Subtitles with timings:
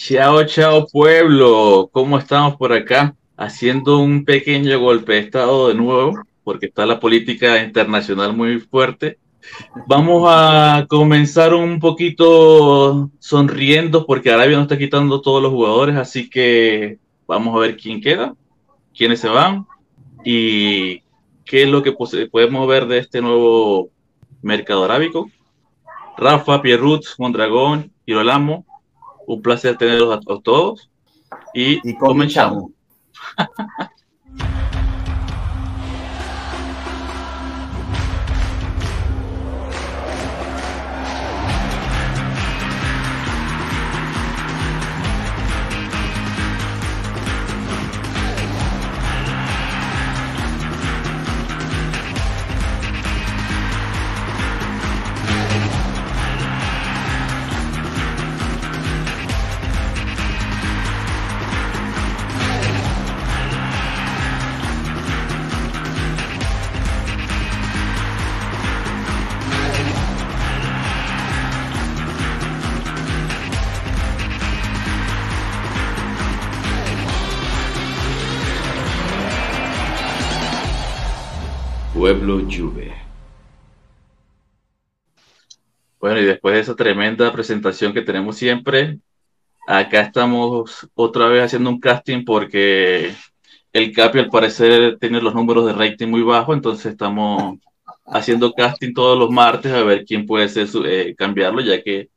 [0.00, 3.16] Chao, chao pueblo, ¿cómo estamos por acá?
[3.36, 9.18] Haciendo un pequeño golpe de estado de nuevo, porque está la política internacional muy fuerte.
[9.88, 16.30] Vamos a comenzar un poquito sonriendo, porque Arabia nos está quitando todos los jugadores, así
[16.30, 18.36] que vamos a ver quién queda,
[18.96, 19.66] quiénes se van
[20.24, 21.00] y
[21.44, 21.92] qué es lo que
[22.30, 23.90] podemos ver de este nuevo
[24.42, 25.28] mercado arábico.
[26.16, 28.64] Rafa, Pierrut, Mondragón, Girolamo,
[29.28, 30.90] un placer tenerlos a, todos
[31.54, 32.72] y, y comenzamos.
[86.18, 88.98] Bueno, y después de esa tremenda presentación que tenemos siempre,
[89.68, 93.14] acá estamos otra vez haciendo un casting porque
[93.72, 97.58] el Capi al parecer tiene los números de rating muy bajos, entonces estamos
[98.06, 102.08] haciendo casting todos los martes a ver quién puede ser eh, cambiarlo, ya que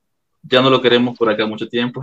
[0.42, 2.02] ya no lo queremos por acá mucho tiempo.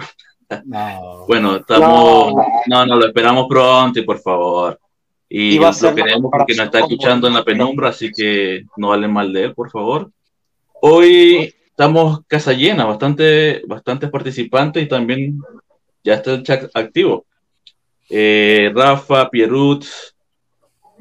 [1.26, 2.32] bueno, estamos,
[2.66, 4.78] no, no, lo esperamos pronto y por favor.
[5.28, 9.32] Y lo queremos porque nos está escuchando en la penumbra, así que no vale mal
[9.32, 10.12] de él, por favor.
[10.80, 15.40] Hoy estamos casa llena, bastante, bastantes participantes y también
[16.02, 17.24] ya está el chat activo.
[18.10, 19.84] Eh, Rafa, Pierrut,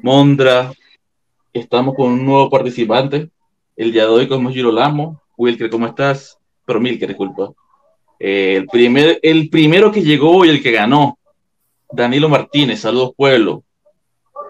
[0.02, 0.72] Mondra,
[1.52, 3.28] estamos con un nuevo participante.
[3.74, 5.20] El día de hoy como Girolamo.
[5.36, 6.38] Wilker, ¿cómo estás?
[6.64, 7.50] Pero Milker, disculpa.
[8.20, 11.18] Eh, el, primer, el primero que llegó y el que ganó,
[11.90, 13.64] Danilo Martínez, saludos pueblo.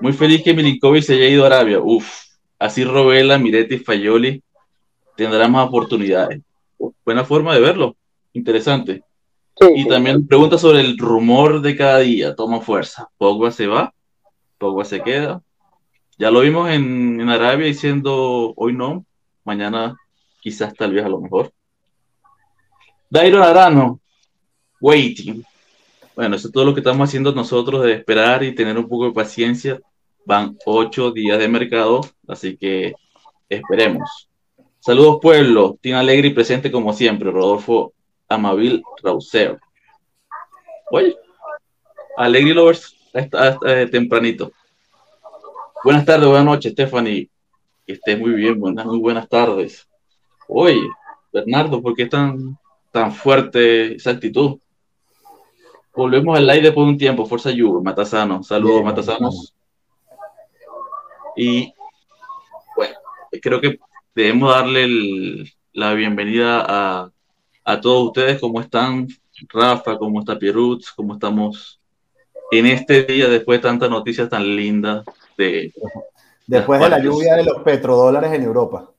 [0.02, 1.80] Muy feliz que Milinkovic se haya ido a Arabia.
[1.80, 2.06] Uf,
[2.58, 4.42] así Robela, Miretti Fayoli
[5.18, 6.40] tendrán más oportunidades.
[7.04, 7.96] buena forma de verlo.
[8.32, 9.02] Interesante.
[9.74, 12.36] y también pregunta sobre el rumor de cada día.
[12.36, 13.08] Toma fuerza.
[13.18, 13.92] Pogba se va,
[14.58, 15.42] Pogba se queda.
[16.18, 19.04] Ya lo vimos en, en Arabia diciendo hoy no,
[19.44, 19.96] mañana
[20.40, 21.50] quizás tal vez a lo mejor.
[23.10, 23.98] Dairo Arano,
[24.80, 25.44] waiting.
[26.14, 29.06] Bueno, eso es todo lo que estamos haciendo nosotros de esperar y tener un poco
[29.06, 29.80] de paciencia
[30.24, 32.92] Van ocho días de mercado, así que
[33.48, 34.27] esperemos.
[34.88, 37.92] Saludos pueblo, Tina Alegre y presente como siempre, Rodolfo
[38.26, 39.58] Amabil Rauseo.
[40.90, 41.14] Oye,
[42.16, 44.50] Alegre Lovers está, eh, tempranito.
[45.84, 47.28] Buenas tardes, buenas noches, Stephanie.
[47.86, 49.86] Que estés muy bien, buenas, muy buenas tardes.
[50.48, 50.80] Oye,
[51.34, 52.56] Bernardo, ¿por qué tan,
[52.90, 54.58] tan fuerte esa actitud?
[55.94, 58.42] Volvemos al aire por un tiempo, Fuerza Yugo, Matasano.
[58.42, 59.54] Saludos, Matasanos.
[61.36, 61.74] Y
[62.74, 62.94] bueno,
[63.42, 63.78] creo que
[64.18, 67.12] debemos darle la bienvenida a,
[67.64, 68.40] a, todos ustedes.
[68.40, 69.06] ¿Cómo están?
[69.48, 70.82] Rafa, ¿cómo está Pierrut?
[70.96, 71.80] ¿Cómo estamos
[72.50, 75.04] en este día después de tantas noticias tan lindas?
[75.36, 75.72] De,
[76.48, 78.90] después de la lluvia de los petrodólares en Europa.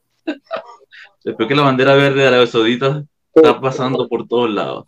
[1.26, 3.04] después que la bandera verde de Arabia Saudita
[3.36, 4.86] está pasando por todos lados.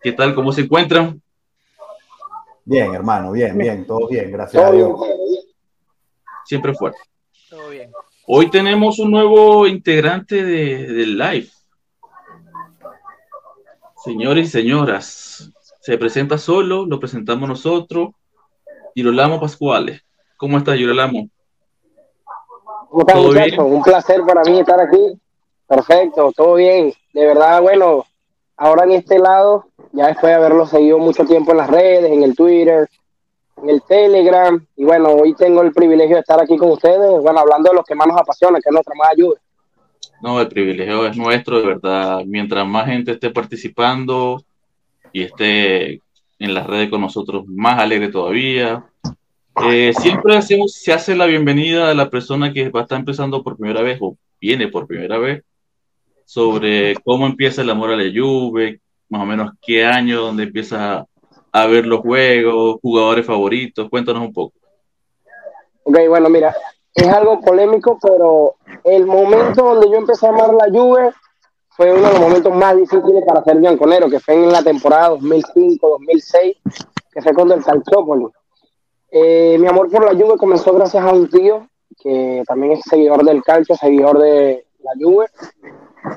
[0.00, 0.34] ¿Qué tal?
[0.34, 1.22] ¿Cómo se encuentran?
[2.64, 4.98] Bien, hermano, bien, bien, todo bien, gracias a Dios
[6.44, 6.98] siempre fuerte.
[7.48, 7.92] Todo bien.
[8.24, 11.48] Hoy tenemos un nuevo integrante del live.
[14.04, 15.50] Señores y señoras,
[15.80, 18.10] se presenta solo, lo presentamos nosotros.
[18.94, 20.02] Girolamo Pascuales.
[20.36, 21.28] ¿Cómo está, Girolamo?
[22.90, 23.58] ¿Cómo estás, muchachos?
[23.58, 25.20] Un placer para mí estar aquí.
[25.66, 26.92] Perfecto, todo bien.
[27.12, 28.04] De verdad, bueno,
[28.56, 32.22] ahora en este lado, ya después de haberlo seguido mucho tiempo en las redes, en
[32.22, 32.88] el Twitter,
[33.62, 34.64] en el Telegram.
[34.76, 37.84] Y bueno, hoy tengo el privilegio de estar aquí con ustedes, bueno, hablando de lo
[37.84, 39.40] que más nos apasiona, que es nuestra más ayuda.
[40.20, 42.22] No, el privilegio es nuestro, de verdad.
[42.26, 44.42] Mientras más gente esté participando
[45.12, 46.00] y esté
[46.38, 48.84] en las redes con nosotros, más alegre todavía.
[49.68, 53.42] Eh, siempre hacemos, se hace la bienvenida a la persona que va a estar empezando
[53.42, 55.42] por primera vez o viene por primera vez
[56.24, 58.76] sobre cómo empieza el amor a la lluvia,
[59.08, 61.06] más o menos qué año donde empieza
[61.52, 63.88] a ver los juegos, jugadores favoritos?
[63.88, 64.54] Cuéntanos un poco.
[65.84, 66.54] Ok, bueno, mira,
[66.94, 68.54] es algo polémico, pero
[68.84, 71.12] el momento donde yo empecé a amar la Juve
[71.70, 75.10] fue uno de los momentos más difíciles para ser bianconero, que fue en la temporada
[75.16, 76.56] 2005-2006,
[77.12, 78.26] que fue cuando el Calciopoli.
[79.10, 81.68] Eh, mi amor por la Juve comenzó gracias a un tío
[82.00, 85.26] que también es seguidor del calcio, seguidor de la Juve.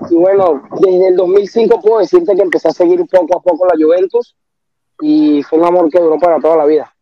[0.10, 3.76] Y bueno, desde el 2005 puedo decirte que empecé a seguir poco a poco la
[3.78, 4.36] Juventus
[5.02, 6.94] y fue un amor que duró para toda la vida.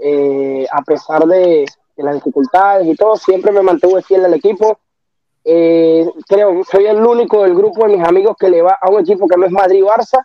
[0.00, 1.64] Eh, a pesar de,
[1.96, 4.78] las dificultades y todo, siempre me mantuve fiel al equipo.
[5.44, 9.00] Eh, creo soy el único del grupo de mis amigos que le va a un
[9.00, 10.24] equipo que no es Madrid-Barça.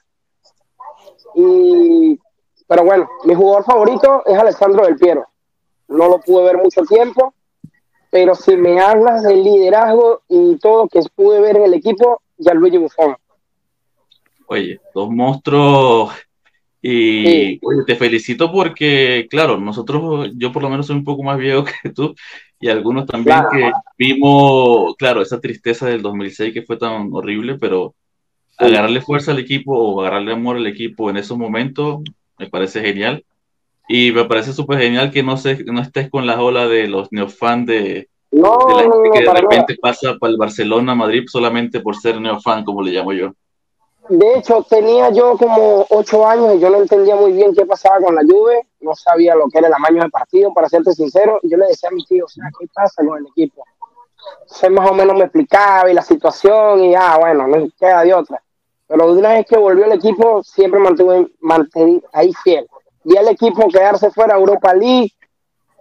[1.36, 2.20] Y,
[2.68, 5.28] pero bueno, mi jugador favorito es Alessandro Del Piero.
[5.88, 7.34] No lo pude ver mucho tiempo,
[8.10, 12.54] pero si me hablas del liderazgo y todo que pude ver en el equipo, ya
[12.54, 13.16] Luigi Buffon.
[14.48, 16.12] Oye, dos monstruos
[16.82, 21.66] y te felicito porque, claro, nosotros, yo por lo menos soy un poco más viejo
[21.84, 22.16] que tú
[22.60, 27.96] y algunos también que vimos, claro, esa tristeza del 2006 que fue tan horrible, pero
[28.58, 32.02] agarrarle fuerza al equipo o agarrarle amor al equipo en esos momentos
[32.38, 33.24] me parece genial.
[33.88, 37.12] Y me parece súper genial que no, se, no estés con la ola de los
[37.12, 41.96] neofans de, no, la gente que de repente pasa para el Barcelona, Madrid solamente por
[41.96, 43.34] ser neofan, como le llamo yo.
[44.10, 48.00] De hecho, tenía yo como ocho años y yo no entendía muy bien qué pasaba
[48.00, 51.40] con la Juve, no sabía lo que era el amaño del partido, para serte sincero,
[51.44, 53.64] yo le decía a mi tío, o sea, ¿qué pasa con el equipo?
[54.48, 58.14] Se más o menos me explicaba y la situación y ah, bueno, no queda de
[58.14, 58.42] otra.
[58.88, 62.68] Pero de una vez que volvió el equipo, siempre mantuve, ahí fiel
[63.04, 65.12] vi al equipo quedarse fuera de Europa League,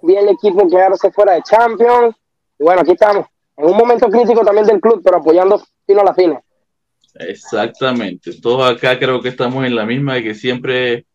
[0.02, 2.16] vi al equipo quedarse fuera de Champions,
[2.58, 3.26] y bueno, aquí estamos,
[3.56, 6.40] en un momento crítico también del club, pero apoyando fino a la fina.
[7.18, 11.06] Exactamente, todos acá creo que estamos en la misma, de que siempre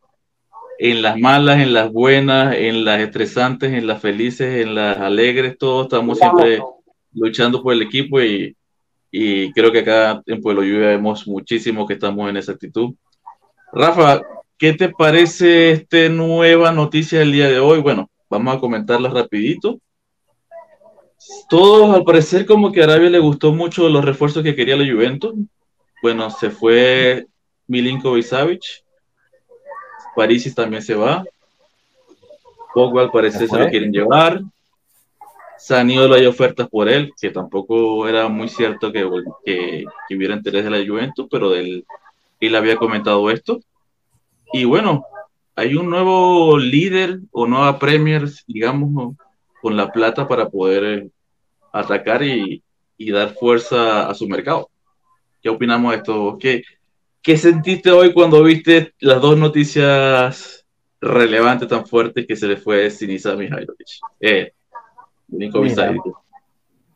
[0.80, 5.58] en las malas, en las buenas, en las estresantes, en las felices, en las alegres,
[5.58, 6.62] todos estamos siempre
[7.14, 8.56] luchando por el equipo y,
[9.12, 12.96] y creo que acá en Pueblo Lluvia vemos muchísimo que estamos en esa actitud.
[13.72, 14.22] Rafa,
[14.64, 17.82] ¿Qué te parece esta nueva noticia del día de hoy?
[17.82, 19.78] Bueno, vamos a comentarla rapidito.
[21.50, 24.90] Todos, al parecer, como que a Arabia le gustó mucho los refuerzos que quería la
[24.90, 25.34] Juventus.
[26.04, 27.28] Bueno, se fue
[27.66, 28.84] Milinkovic Savic.
[30.18, 31.24] París también se va.
[32.74, 34.42] Pogba al parecer se lo quieren llevar.
[35.58, 39.10] Saniolo hay ofertas por él, que tampoco era muy cierto que,
[39.46, 41.86] que, hubiera interés de la Juventus, pero él,
[42.42, 43.62] él había comentado esto.
[44.52, 45.06] Y bueno,
[45.56, 49.16] hay un nuevo líder o nueva Premier, digamos,
[49.62, 51.10] con la plata para poder eh,
[51.72, 52.62] atacar y,
[53.10, 54.70] dar fuerza a su mercado.
[55.44, 56.38] ¿Qué opinamos de esto?
[56.40, 56.64] ¿Qué,
[57.22, 60.66] ¿Qué sentiste hoy cuando viste las dos noticias
[61.02, 63.88] relevantes tan fuertes que se le fue Sinisa Mihailovic?
[64.22, 64.54] Eh,
[65.28, 65.94] mira,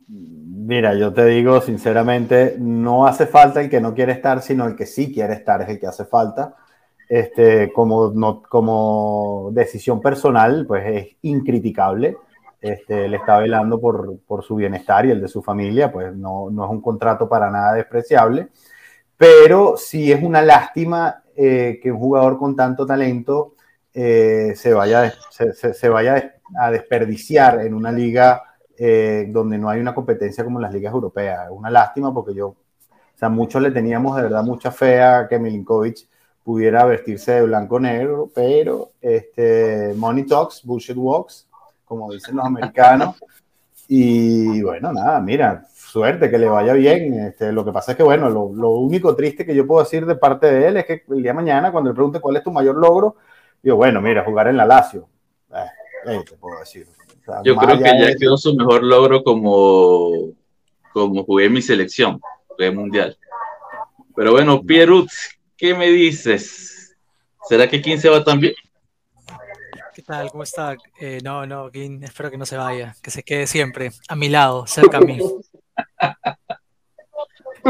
[0.07, 4.75] mira, yo te digo sinceramente, no hace falta el que no quiere estar, sino el
[4.75, 6.55] que sí quiere estar es el que hace falta
[7.09, 12.17] este, como, no, como decisión personal, pues es incriticable.
[12.59, 16.49] Este, le está velando por, por, su bienestar y el de su familia, pues no,
[16.49, 18.49] no, es un contrato para nada despreciable,
[19.15, 23.53] pero sí es una lástima eh, que un jugador con tanto talento
[23.93, 28.43] eh, se, vaya, se, se, vaya a desperdiciar en una liga
[28.77, 31.45] eh, donde no hay una competencia como las ligas europeas.
[31.45, 32.57] Es una lástima porque yo, o
[33.15, 36.07] sea, muchos le teníamos de verdad mucha fe a que Milinkovic
[36.43, 41.46] pudiera vestirse de blanco-negro, pero este, money talks, bullshit walks,
[41.87, 43.15] como dicen los americanos.
[43.87, 47.13] Y bueno, nada, mira, suerte, que le vaya bien.
[47.13, 50.05] Este, lo que pasa es que, bueno, lo, lo, único triste que yo puedo decir
[50.05, 52.43] de parte de él es que el día de mañana, cuando le pregunte cuál es
[52.43, 53.15] tu mayor logro,
[53.63, 55.07] digo, bueno, mira, jugar en la Lazio.
[56.05, 56.85] Eh, te puedo decir.
[57.43, 60.11] yo creo que ya quedó su mejor logro como,
[60.91, 63.17] como jugué en mi selección, jugué mundial.
[64.15, 65.05] Pero bueno, Pierre
[65.57, 66.95] ¿Qué me dices?
[67.49, 68.53] ¿Será que King se va también?
[70.07, 70.31] ¿Qué tal?
[70.31, 70.77] ¿Cómo está?
[71.01, 74.29] Eh, no, no, King, espero que no se vaya, que se quede siempre a mi
[74.29, 75.19] lado, cerca a mí.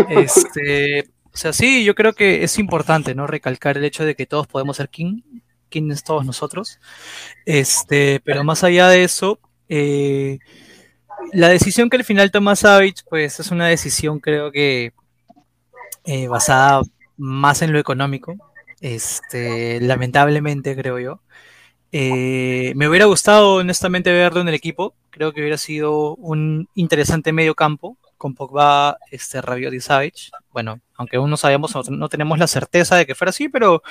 [0.09, 3.25] Este, o sea, sí, yo creo que es importante, ¿no?
[3.25, 5.21] Recalcar el hecho de que todos podemos ser King,
[5.69, 6.79] King es todos nosotros.
[7.47, 10.37] Este, pero más allá de eso, eh,
[11.33, 14.93] la decisión que al final toma Savage, pues es una decisión creo que
[16.05, 16.83] eh, basada
[17.17, 18.35] más en lo económico,
[18.79, 21.21] este, lamentablemente creo yo.
[21.99, 27.33] Eh, me hubiera gustado honestamente verlo en el equipo, creo que hubiera sido un interesante
[27.33, 30.29] medio campo con Pogba, este, Rabiot y Savage.
[30.51, 33.81] Bueno, aunque aún no sabíamos, no tenemos la certeza de que fuera así, pero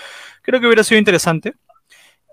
[0.43, 1.55] creo que hubiera sido interesante.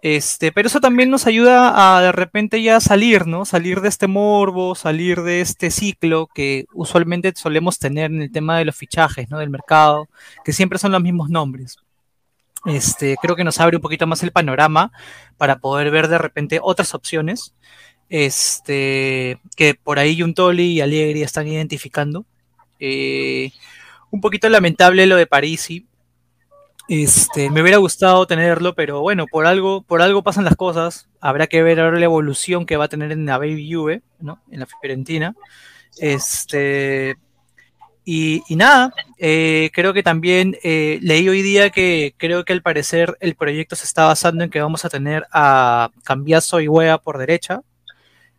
[0.03, 3.44] Este, pero eso también nos ayuda a de repente ya salir, ¿no?
[3.44, 8.60] Salir de este morbo, salir de este ciclo que usualmente solemos tener en el tema
[8.60, 9.39] de los fichajes, ¿no?
[9.39, 10.08] Del mercado,
[10.46, 11.77] que siempre son los mismos nombres.
[12.65, 14.91] Este, creo que nos abre un poquito más el panorama
[15.38, 17.53] para poder ver de repente otras opciones,
[18.10, 22.25] este, que por ahí Juntoli y Allegri están identificando.
[22.79, 23.51] Eh,
[24.12, 25.88] un poquito lamentable lo de Parisi,
[26.89, 31.08] este, me hubiera gustado tenerlo, pero bueno, por algo, por algo pasan las cosas.
[31.22, 34.41] Habrá que ver ahora la evolución que va a tener en la Baby Juve, ¿no?
[34.51, 35.36] En la Fiorentina.
[35.98, 37.15] Este,
[38.05, 43.17] y, nada, eh, creo que también eh, leí hoy día que creo que al parecer
[43.22, 47.17] el proyecto se está basando en que vamos a tener a Cambiaso y Wea por
[47.17, 47.62] derecha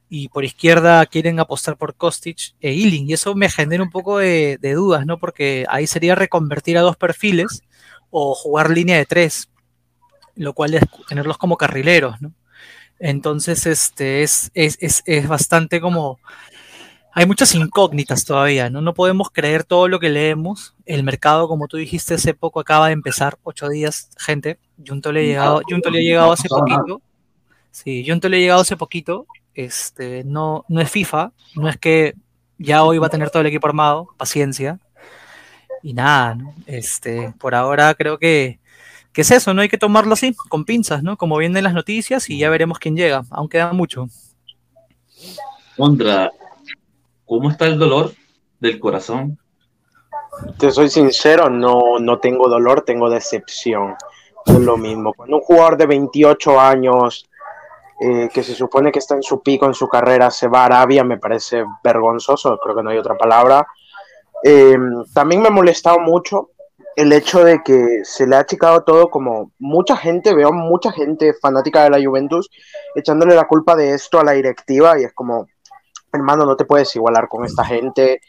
[0.09, 3.09] y por izquierda quieren apostar por Kostic e Ealing.
[3.09, 5.19] Y eso me genera un poco de, dudas, ¿no?
[5.19, 7.63] Porque ahí sería reconvertir a dos perfiles
[8.11, 9.49] o jugar línea de tres,
[10.37, 12.33] lo cual es tenerlos como carrileros, ¿no?
[13.01, 16.21] Entonces, este es, es, bastante como.
[17.17, 18.81] Hay muchas incógnitas todavía, ¿no?
[18.81, 20.75] No podemos creer todo lo que leemos.
[20.85, 24.59] El mercado, como tú dijiste hace poco, acaba de empezar, ocho días, gente.
[24.85, 27.01] Junto le ha llegado, Junto le ha llegado hace poquito.
[27.71, 29.27] Sí, Junto le ha llegado hace poquito.
[29.55, 32.17] Este, no, no es FIFA, no es que
[32.59, 34.81] ya hoy va a tener todo el equipo armado, paciencia
[35.81, 36.55] y nada, ¿no?
[36.67, 38.59] Este, por ahora creo que,
[39.13, 41.17] que, es eso, no hay que tomarlo así, con pinzas, ¿no?
[41.17, 44.09] Como vienen las noticias y ya veremos quién llega, aunque queda mucho.
[45.77, 46.33] Ondra,
[47.27, 48.13] ¿cómo está el dolor
[48.61, 49.39] del corazón?
[50.59, 53.95] Te soy sincero, no, no tengo dolor, tengo decepción.
[54.47, 55.15] Es lo mismo.
[55.15, 57.29] Cuando un jugador de 28 años,
[58.01, 60.67] eh, que se supone que está en su pico en su carrera, se va a
[60.67, 63.67] Arabia, me parece vergonzoso, creo que no hay otra palabra.
[64.43, 64.77] Eh,
[65.15, 66.51] también me ha molestado mucho
[66.97, 71.35] el hecho de que se le ha achicado todo como mucha gente, veo mucha gente
[71.35, 72.51] fanática de la Juventus
[72.95, 75.47] echándole la culpa de esto a la directiva y es como,
[76.15, 78.21] hermano, no te puedes igualar con esta gente.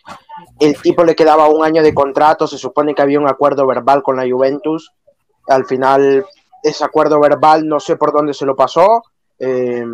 [0.60, 4.04] El tipo le quedaba un año de contrato, se supone que había un acuerdo verbal
[4.04, 4.92] con la Juventus.
[5.48, 6.26] Al final,
[6.64, 9.04] ese acuerdo verbal no sé por dónde se lo pasó.
[9.38, 9.86] Eh,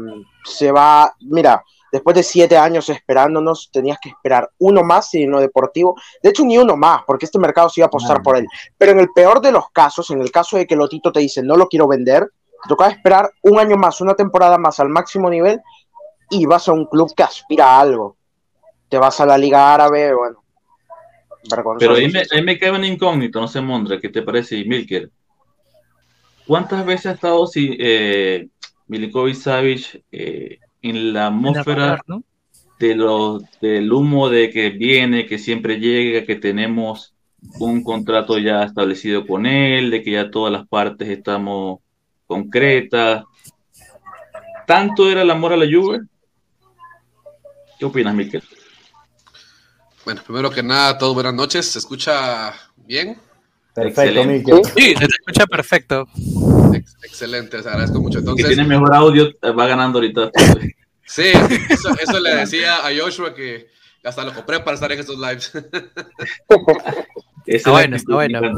[0.44, 5.40] se va, mira, después de siete años esperándonos, tenías que esperar uno más y no
[5.40, 5.96] deportivo.
[6.24, 8.48] De hecho, ni uno más, porque este mercado se iba a apostar por él.
[8.78, 11.44] Pero en el peor de los casos, en el caso de que Lotito te dice
[11.44, 12.32] no lo quiero vender,
[12.64, 15.62] te tocaba esperar un año más, una temporada más al máximo nivel
[16.32, 18.18] y vas a un club que aspira a algo.
[18.90, 20.44] Te vas a la Liga Árabe, bueno.
[21.80, 25.10] Pero ahí me, me cae un incógnito, no sé, Mondra, ¿qué te parece, Milker?
[26.46, 28.48] ¿Cuántas veces ha estado si, eh,
[28.88, 32.00] Milikovic Savic eh, en la atmósfera
[32.80, 37.14] de los, del humo de que viene, que siempre llega, que tenemos
[37.60, 41.80] un contrato ya establecido con él, de que ya todas las partes estamos
[42.28, 43.24] concretas.
[44.68, 46.02] ¿Tanto era el amor a la Juve?
[47.82, 48.44] ¿Qué opinas, Miquel?
[50.06, 51.66] Bueno, primero que nada, todos buenas noches.
[51.66, 53.18] ¿Se escucha bien?
[53.74, 54.62] Perfecto, Miquel.
[54.78, 56.08] Sí, se escucha perfecto
[57.02, 58.20] excelente, les agradezco mucho.
[58.20, 60.30] Entonces, que tiene mejor audio, va ganando ahorita.
[61.06, 61.32] sí,
[62.00, 63.68] eso, le decía a Joshua que
[64.04, 65.52] hasta lo compré para estar en estos lives.
[67.48, 68.52] está bueno, está bueno.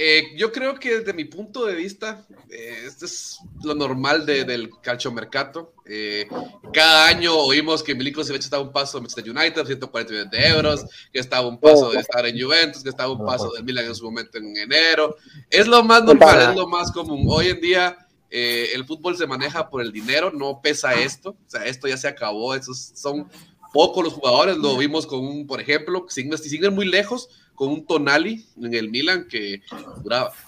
[0.00, 4.70] Eh, yo creo que desde mi punto de vista, eh, este es lo normal del
[4.80, 5.72] calcio mercato.
[5.86, 6.28] Eh,
[6.72, 10.84] cada año oímos que Milinkovic estaba un paso de Manchester United, 140 millones de euros,
[11.12, 13.94] que estaba un paso de estar en Juventus, que estaba un paso del Milan en
[13.96, 15.16] su momento en enero.
[15.50, 17.26] Es lo más normal, es lo más común.
[17.28, 17.98] Hoy en día
[18.30, 21.30] el fútbol se maneja por el dinero, no pesa esto.
[21.30, 22.54] O sea, esto ya se acabó.
[22.54, 23.28] Esos son
[23.72, 24.56] pocos los jugadores.
[24.56, 28.88] Lo vimos con un, por ejemplo, sin, sin muy lejos con un Tonali en el
[28.88, 29.62] Milan que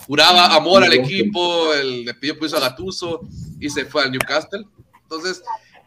[0.06, 3.22] juraba, amor al equipo, el, le pidió piso a Gatuso
[3.58, 4.64] y se fue al Newcastle.
[5.02, 5.42] Entonces,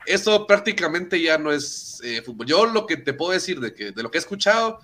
[0.06, 2.46] eso prácticamente ya no es eh, fútbol.
[2.46, 4.80] Yo lo que te puedo decir de, que, de lo que he escuchado,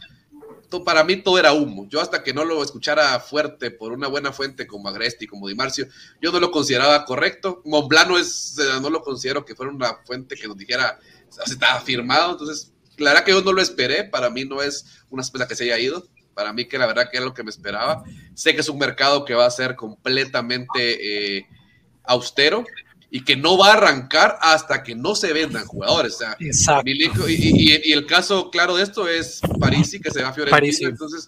[0.86, 1.88] para mí todo era humo.
[1.90, 5.56] Yo hasta que no lo escuchara fuerte por una buena fuente como Agresti, como Di
[5.56, 5.88] Marcio,
[6.22, 7.62] yo no lo consideraba correcto.
[7.66, 11.00] Monblano es, no lo considero que fuera una fuente que nos dijera,
[11.46, 12.32] estaba firmado.
[12.32, 14.04] Entonces, claro que yo no lo esperé.
[14.04, 16.04] Para mí no es una especie que se haya ido
[16.40, 18.02] para mí que la verdad que era lo que me esperaba.
[18.34, 21.46] Sé que es un mercado que va a ser completamente eh,
[22.06, 22.64] austero
[23.12, 26.18] y que no va a arrancar hasta que no se vendan jugadores.
[26.40, 30.88] y, el caso claro de esto es Parisi, que se va a Fiorentina.
[30.90, 31.28] Entonces,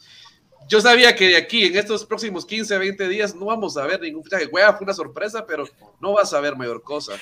[0.70, 4.00] yo sabía que de aquí, en estos próximos 15, 20 días, no vamos a ver
[4.00, 4.48] ningún fichaje.
[4.48, 5.68] Hueva fue una sorpresa, pero
[6.00, 7.20] no vas a ver mayor cosa.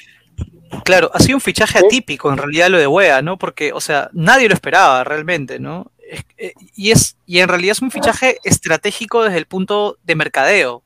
[0.83, 3.37] Claro, ha sido un fichaje atípico en realidad lo de Wea, ¿no?
[3.37, 5.91] Porque, o sea, nadie lo esperaba realmente, ¿no?
[6.37, 10.83] Eh, y, es, y en realidad es un fichaje estratégico desde el punto de mercadeo,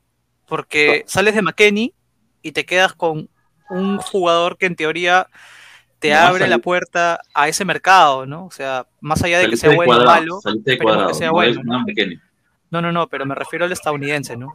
[0.48, 1.94] porque sales de McKenny
[2.42, 3.30] y te quedas con
[3.70, 5.28] un jugador que en teoría
[6.00, 8.46] te abre la puerta a ese mercado, ¿no?
[8.46, 11.62] O sea, más allá de que sea bueno o malo, pero que sea bueno.
[11.63, 12.82] ¿no?
[12.82, 14.54] no, no, pero me refiero al estadounidense, ¿no?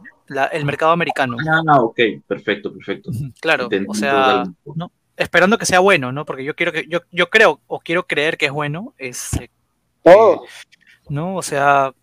[0.51, 1.37] el mercado americano.
[1.49, 3.09] Ah, ok, perfecto, perfecto.
[3.41, 4.43] Claro, o sea,
[4.75, 4.91] ¿no?
[5.19, 6.25] Esperando que sea bueno, ¿no?
[6.25, 9.49] Porque yo quiero que, yo, yo creo, o quiero creer que es bueno, es eh,
[11.09, 11.35] ¿no?
[11.35, 11.93] O sea,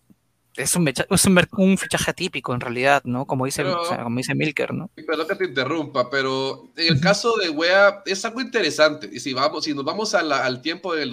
[0.55, 3.25] es un, es un, fichaje atípico en realidad, ¿no?
[3.25, 3.63] Como dice,
[4.03, 4.89] como dice Milker, ¿no?
[4.95, 9.09] Perdón que te interrumpa, pero en el caso de Wea es algo interesante.
[9.11, 11.11] Y si vamos, si nos vamos al tiempo del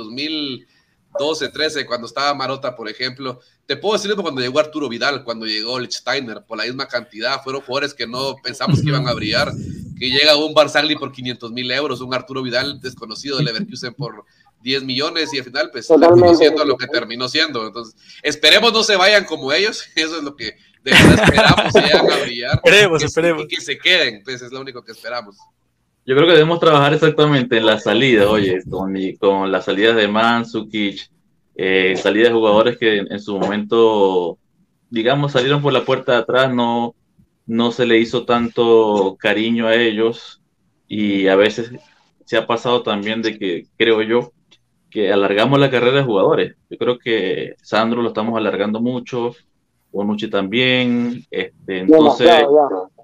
[1.18, 5.46] 2012, 13, cuando estaba Marota, por ejemplo, te puedo decir cuando llegó Arturo Vidal, cuando
[5.46, 9.52] llegó Lichsteiner, por la misma cantidad, fueron jugadores que no pensamos que iban a brillar,
[9.98, 14.24] que llega un Barzagli por 500 mil euros, un Arturo Vidal desconocido de Leverkusen por
[14.62, 17.66] 10 millones y al final pues terminó siendo lo que terminó siendo.
[17.66, 21.80] Entonces, esperemos no se vayan como ellos, eso es lo que de verdad esperamos que
[21.80, 22.54] vayan a brillar.
[22.56, 23.44] Esperemos, esperemos.
[23.44, 25.36] Y que se queden, pues es lo único que esperamos.
[26.06, 30.06] Yo creo que debemos trabajar exactamente en la salida, oye, con, con las salidas de
[30.06, 31.10] Mansukic,
[31.54, 34.38] eh, salida de jugadores que en, su momento,
[34.90, 36.94] digamos, salieron por la puerta de atrás, no,
[37.46, 40.42] no se le hizo tanto cariño a ellos
[40.88, 41.72] y a veces
[42.26, 44.32] se ha pasado también de que, creo yo,
[44.90, 46.56] que alargamos la carrera de jugadores.
[46.68, 49.34] Yo creo que Sandro lo estamos alargando mucho,
[49.90, 52.30] Bonucci también, este, entonces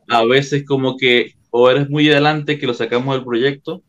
[0.09, 3.83] a veces como que o eres muy adelante que lo sacamos del proyecto,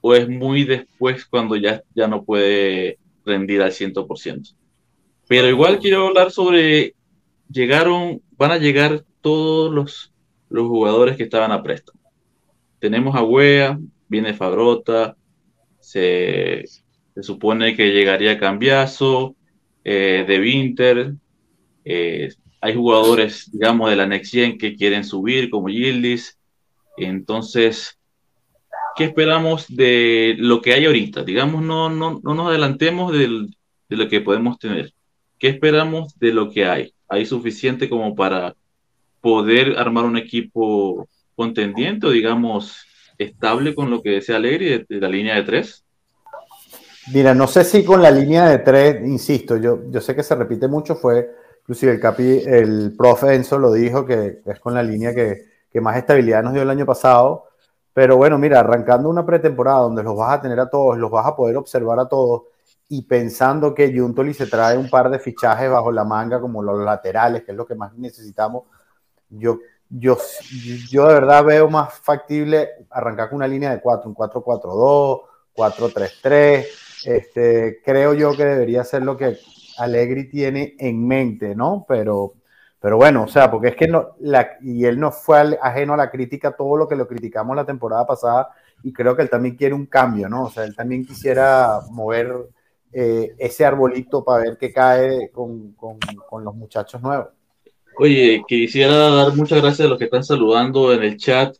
[0.00, 4.54] o es muy después cuando ya, ya no puede rendir al 100%.
[5.26, 6.94] Pero igual quiero hablar sobre,
[7.50, 10.12] llegaron, van a llegar todos los,
[10.50, 12.00] los jugadores que estaban a préstamo.
[12.78, 15.16] Tenemos a Wea, viene Fabrota,
[15.80, 16.64] se,
[17.20, 19.36] supone que llegaría Cambiazo,
[19.84, 21.14] eh, de Winter.
[21.84, 22.28] Eh,
[22.60, 26.38] hay jugadores, digamos, de la Next Gen que quieren subir, como Yildiz.
[26.96, 27.98] Entonces,
[28.96, 31.24] ¿qué esperamos de lo que hay ahorita?
[31.24, 33.48] Digamos, no, no, no nos adelantemos de
[33.88, 34.92] lo que podemos tener.
[35.38, 36.94] ¿Qué esperamos de lo que hay?
[37.08, 38.54] ¿Hay suficiente como para
[39.20, 42.84] poder armar un equipo contendiente o, digamos,
[43.18, 45.84] estable con lo que desea Alegre de la línea de tres?
[47.12, 50.34] Mira, no sé si con la línea de tres, insisto, yo, yo sé que se
[50.34, 51.28] repite mucho, fue
[51.60, 55.80] inclusive el capi, el profe Enzo lo dijo, que es con la línea que, que
[55.80, 57.48] más estabilidad nos dio el año pasado,
[57.92, 61.26] pero bueno, mira, arrancando una pretemporada donde los vas a tener a todos, los vas
[61.26, 62.42] a poder observar a todos,
[62.88, 66.78] y pensando que Juntoli se trae un par de fichajes bajo la manga, como los
[66.78, 68.68] laterales, que es lo que más necesitamos,
[69.28, 69.58] yo,
[69.88, 70.16] yo,
[70.88, 75.22] yo de verdad veo más factible arrancar con una línea de 4, un 4-4-2,
[75.56, 76.66] 4-3-3,
[77.06, 79.38] este, creo yo que debería ser lo que
[79.78, 81.84] Allegri tiene en mente, ¿no?
[81.88, 82.34] Pero,
[82.84, 85.96] pero bueno, o sea, porque es que no, la, y él no fue ajeno a
[85.96, 88.50] la crítica, todo lo que lo criticamos la temporada pasada,
[88.82, 90.44] y creo que él también quiere un cambio, ¿no?
[90.44, 92.30] O sea, él también quisiera mover
[92.92, 97.28] eh, ese arbolito para ver qué cae con, con, con los muchachos nuevos.
[97.96, 101.56] Oye, quisiera dar muchas gracias a los que están saludando en el chat.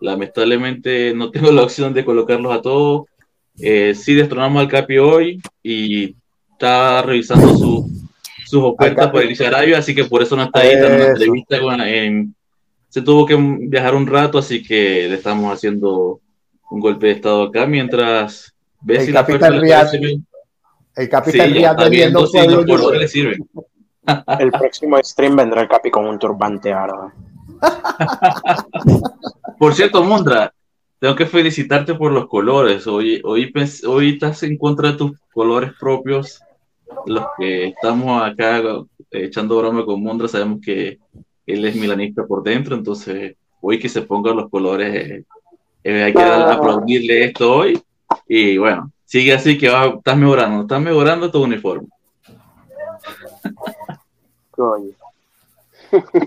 [0.00, 3.08] Lamentablemente no tengo la opción de colocarlos a todos.
[3.58, 6.16] Eh, sí destronamos al Capi hoy y
[6.50, 8.01] está revisando su,
[8.52, 11.56] sus ofertas por el Arabia, así que por eso no está ahí dando entrevista.
[12.90, 16.20] se tuvo que viajar un rato, así que le estamos haciendo
[16.70, 19.48] un golpe de estado acá mientras ve el si fuerza
[20.94, 23.48] El Capitán sí, Riyad viendo si los colores le sirven.
[24.38, 27.12] El próximo stream vendrá el Capi con un turbante árabe.
[29.58, 30.52] Por cierto, Mondra,
[30.98, 32.86] tengo que felicitarte por los colores.
[32.88, 33.52] Hoy, hoy,
[33.86, 36.42] hoy estás en contra de tus colores propios.
[37.06, 40.98] Los que estamos acá eh, echando broma con Mondra sabemos que
[41.46, 45.24] él es milanista por dentro, entonces hoy que se pongan los colores, eh,
[45.84, 47.80] eh, hay que aplaudirle esto hoy.
[48.28, 51.88] Y bueno, sigue así que va, estás mejorando, estás mejorando tu uniforme.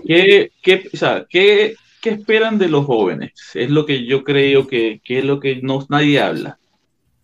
[0.06, 3.32] ¿Qué, qué, o sea, qué, ¿qué esperan de los jóvenes?
[3.54, 6.58] Es lo que yo creo que, es lo que no, nadie habla.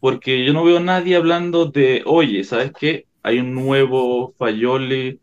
[0.01, 3.07] Porque yo no veo a nadie hablando de, oye, ¿sabes qué?
[3.23, 5.21] Hay un nuevo Fayoli,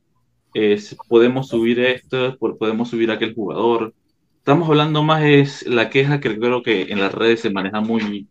[1.07, 3.93] podemos subir esto, podemos subir aquel jugador.
[4.37, 8.27] Estamos hablando más es la queja que creo que en las redes se maneja muy,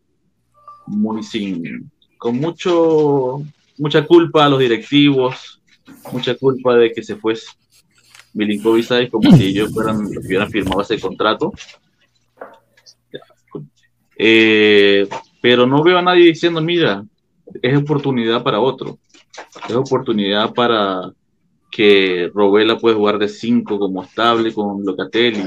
[0.87, 3.43] muy sin, con mucho,
[3.77, 5.61] mucha culpa a los directivos,
[6.13, 7.35] mucha culpa de que se fue
[8.33, 11.53] Milinkovic como si ellos fueran, hubieran firmado ese contrato.
[14.17, 15.07] Eh,
[15.41, 17.05] pero no veo a nadie diciendo, mira,
[17.63, 18.99] es oportunidad para otro.
[19.69, 21.13] Es oportunidad para
[21.71, 25.45] que Robela pueda jugar de 5 como estable con Locatelli.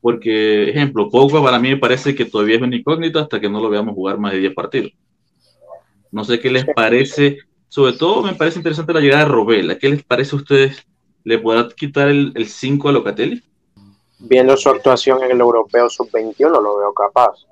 [0.00, 3.60] Porque, ejemplo, Pogba para mí me parece que todavía es un incógnito hasta que no
[3.60, 4.92] lo veamos jugar más de 10 partidos.
[6.10, 9.78] No sé qué les parece, sobre todo me parece interesante la llegada de Robela.
[9.78, 10.86] ¿Qué les parece a ustedes?
[11.22, 13.42] ¿Le podrá quitar el 5 a Locatelli?
[14.18, 17.46] Viendo su actuación en el Europeo Sub-21 lo veo capaz.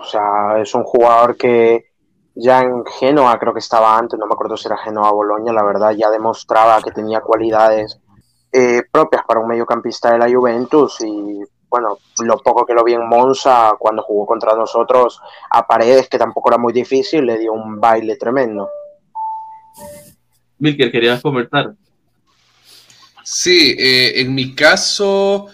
[0.00, 1.91] O sea, es un jugador que
[2.34, 5.52] ya en Genoa, creo que estaba antes, no me acuerdo si era Genoa o Boloña,
[5.52, 7.98] la verdad ya demostraba que tenía cualidades
[8.52, 12.92] eh, propias para un mediocampista de la Juventus y bueno, lo poco que lo vi
[12.92, 17.54] en Monza cuando jugó contra nosotros a Paredes, que tampoco era muy difícil, le dio
[17.54, 18.68] un baile tremendo.
[20.58, 21.72] Milker, ¿querías comentar?
[23.24, 25.46] Sí, eh, en mi caso,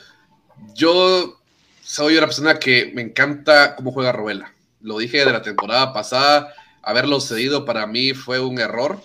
[0.75, 1.39] yo
[1.83, 4.53] soy una persona que me encanta cómo juega Robela.
[4.81, 9.03] Lo dije de la temporada pasada, haberlo cedido para mí fue un error.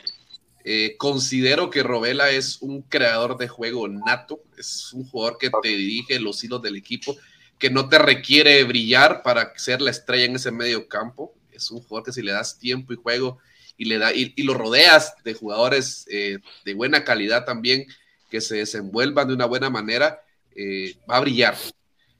[0.66, 5.70] Eh, considero que Robela es un creador de juego nato, es un jugador que te
[5.70, 7.16] dirige los hilos del equipo,
[7.60, 11.34] que no te requiere brillar para ser la estrella en ese medio campo.
[11.52, 13.40] Es un jugador que si le das tiempo y juego
[13.78, 17.86] y, le da, y, lo rodeas de jugadores eh, de buena calidad también,
[18.30, 20.22] que se desenvuelvan de una buena manera,
[20.56, 21.58] eh, va a brillar.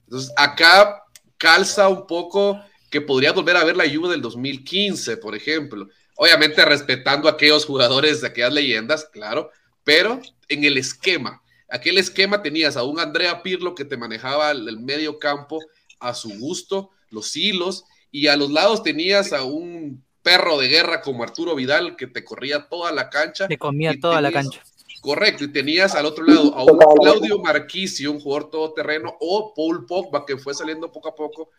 [0.04, 1.02] Entonces, acá
[1.38, 2.60] calza un poco
[2.94, 5.88] que podría volver a ver la Juve del 2015, por ejemplo.
[6.14, 9.50] Obviamente respetando a aquellos jugadores de aquellas leyendas, claro,
[9.82, 11.42] pero en el esquema.
[11.68, 15.58] Aquel esquema tenías a un Andrea Pirlo que te manejaba el medio campo
[15.98, 21.00] a su gusto, los hilos, y a los lados tenías a un perro de guerra
[21.00, 23.48] como Arturo Vidal que te corría toda la cancha.
[23.48, 24.62] Te comía toda la cancha.
[25.00, 29.84] Correcto, y tenías al otro lado a un Claudio Marquisio, un jugador todoterreno, o Paul
[29.84, 31.50] Pogba, que fue saliendo poco a poco,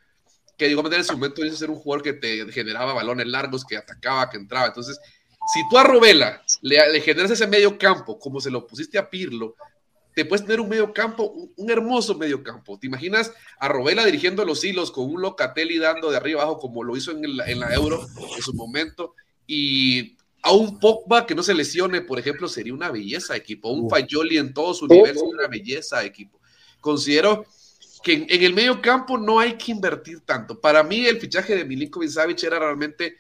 [0.58, 3.78] que digo, en su momento dice ser un jugador que te generaba balones largos, que
[3.78, 4.68] atacaba, que entraba.
[4.68, 5.00] Entonces,
[5.54, 9.56] si tú a Robela le, generas ese medio campo, como se lo pusiste a Pirlo,
[10.16, 12.80] te puedes tener un medio campo, un, hermoso medio campo.
[12.80, 16.84] ¿Te imaginas a Robela dirigiendo los hilos con un Locatelli dando de arriba abajo, como
[16.84, 19.14] lo hizo en, en la Euro en su momento?
[19.46, 23.70] Y a un Pogba que no se lesione, por ejemplo, sería una belleza equipo.
[23.72, 26.40] Un Fayoli en todo su nivel sería una belleza equipo.
[26.80, 27.46] Considero
[28.06, 30.60] que en, el medio campo no hay que invertir tanto.
[30.62, 33.16] Para mí el fichaje de Milinkovic Savic era realmente,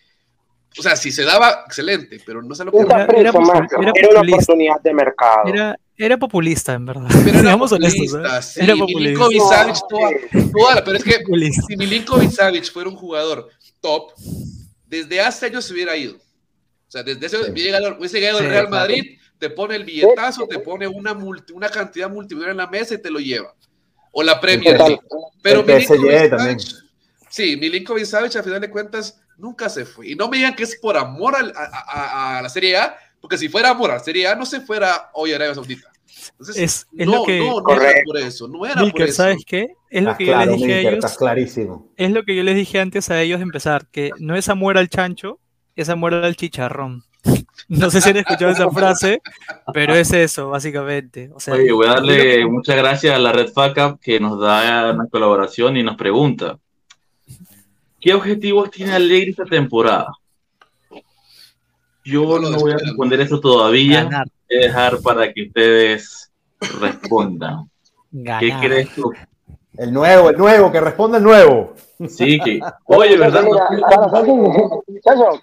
[0.77, 4.79] o sea, si se daba, excelente, pero no sé lo que era, era, una oportunidad
[4.81, 5.47] de mercado.
[5.47, 7.09] Era, era populista, en verdad.
[7.25, 9.27] Pero era populista, sí, era populista.
[9.27, 9.77] Milinkovic Savic,
[10.53, 11.23] toda, pero es que
[11.67, 13.49] si Milinkovic Savic fuera un jugador
[13.81, 14.11] top,
[14.85, 16.15] desde hace años se hubiera ido
[16.95, 21.11] sea, desde ese hubiese llegado el Real Madrid, te pone el billetazo, te pone una,
[21.53, 23.53] una cantidad multimillonaria en la mesa y te lo lleva.
[24.17, 25.01] O la Premier League.
[25.41, 26.58] Pero Milinkovic también.
[27.30, 30.08] Sí, Milinkovic Savic, a final de cuentas, nunca se fue.
[30.08, 33.71] Y no me digan que es por amor a, la Serie A, porque si fuera
[33.71, 35.91] amor a la Serie A, no se fuera hoy a Arabia Saudita.
[36.32, 39.13] Entonces, es, es no, lo que, no, no era por eso, no era por eso.
[39.13, 39.67] ¿Sabes qué?
[39.89, 41.17] Es lo que yo les dije a ellos.
[41.17, 41.91] clarísimo.
[41.97, 44.78] Es lo que yo les dije antes a ellos de empezar, que no es amor
[44.78, 45.39] al chancho,
[45.75, 47.04] esa muerte al chicharrón.
[47.67, 49.21] No sé si han escuchado esa frase,
[49.73, 51.31] pero es eso, básicamente.
[51.33, 54.91] O sea, Oye, voy a darle muchas gracias a la Red FACAP que nos da
[54.91, 56.57] una colaboración y nos pregunta:
[57.99, 60.11] ¿Qué objetivos tiene Alegre esta temporada?
[62.03, 64.03] Yo no, voy a responder eso todavía.
[64.03, 66.31] Voy a dejar para que ustedes
[66.79, 67.69] respondan.
[68.39, 69.11] ¿Qué crees tú?
[69.77, 71.73] El nuevo, el nuevo, que responde el nuevo.
[72.07, 73.45] Sí, que, oye, ¿verdad?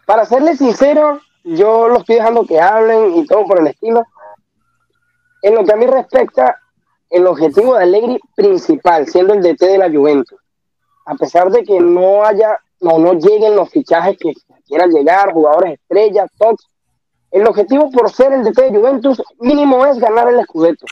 [0.07, 4.05] para, serles sincero, yo los estoy dejando que hablen y todo por el estilo.
[5.42, 6.59] En lo que a mí respecta,
[7.11, 10.38] el objetivo de Allegri principal, siendo el DT de la Juventus,
[11.05, 14.33] a pesar de que no haya, no, no lleguen los fichajes que
[14.66, 16.68] quieran llegar, jugadores estrellas, tops,
[17.33, 20.87] el objetivo por ser el DT de Juventus mínimo es ganar el Scudetto.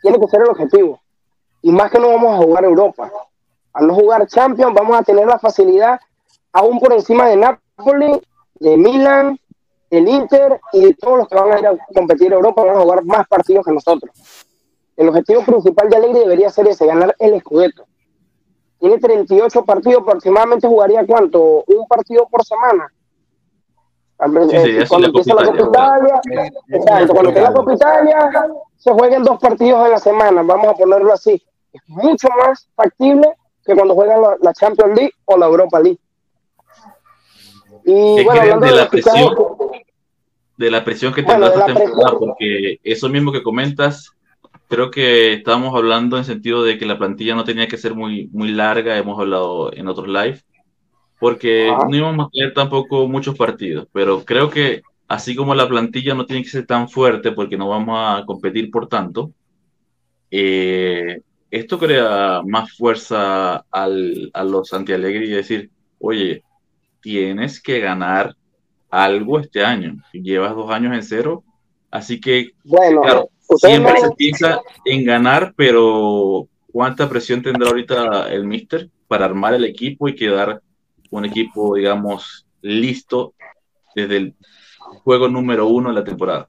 [0.00, 1.00] Tiene que ser el objetivo.
[1.60, 3.10] Y más que no vamos a jugar Europa.
[3.72, 6.00] Al no jugar Champions, vamos a tener la facilidad
[6.52, 8.20] aún por encima de Napoli,
[8.54, 9.39] de Milan,
[9.90, 12.80] del Inter y todos los que van a ir a competir en Europa, van a
[12.80, 14.10] jugar más partidos que nosotros.
[14.96, 17.86] El objetivo principal de Alegre debería ser ese, ganar el Scudetto.
[18.78, 21.64] Tiene 38 partidos, aproximadamente jugaría cuánto?
[21.66, 22.88] Un partido por semana.
[24.52, 26.20] Eh, cuando empieza la Copa Italia,
[27.08, 28.30] cuando empieza la Copa Italia,
[28.76, 31.42] se jueguen dos partidos en la semana, vamos a ponerlo así.
[31.72, 36.00] Es mucho más factible que cuando juegan la, Champions League o la Europa League.
[37.84, 39.34] Y bueno, de, la presión,
[40.60, 44.12] de la presión que tendrá esta temporada, porque eso mismo que comentas,
[44.68, 48.28] creo que estábamos hablando en sentido de que la plantilla no tenía que ser muy,
[48.30, 50.42] muy larga, hemos hablado en otros live,
[51.18, 56.14] porque no íbamos a tener tampoco muchos partidos, pero creo que así como la plantilla
[56.14, 59.32] no tiene que ser tan fuerte porque no vamos a competir por tanto,
[60.30, 66.42] eh, esto crea más fuerza al, a los anti-Alegri y decir, oye,
[67.00, 68.36] tienes que ganar
[68.90, 69.96] algo este año.
[70.12, 71.44] Llevas dos años en cero,
[71.90, 78.44] así que, bueno, claro, siempre se piensa en ganar, pero ¿cuánta presión tendrá ahorita el
[78.44, 80.60] Mister para armar el equipo y quedar
[81.10, 83.34] un equipo, digamos, listo
[83.94, 84.34] desde el
[85.02, 86.48] juego número uno de la temporada?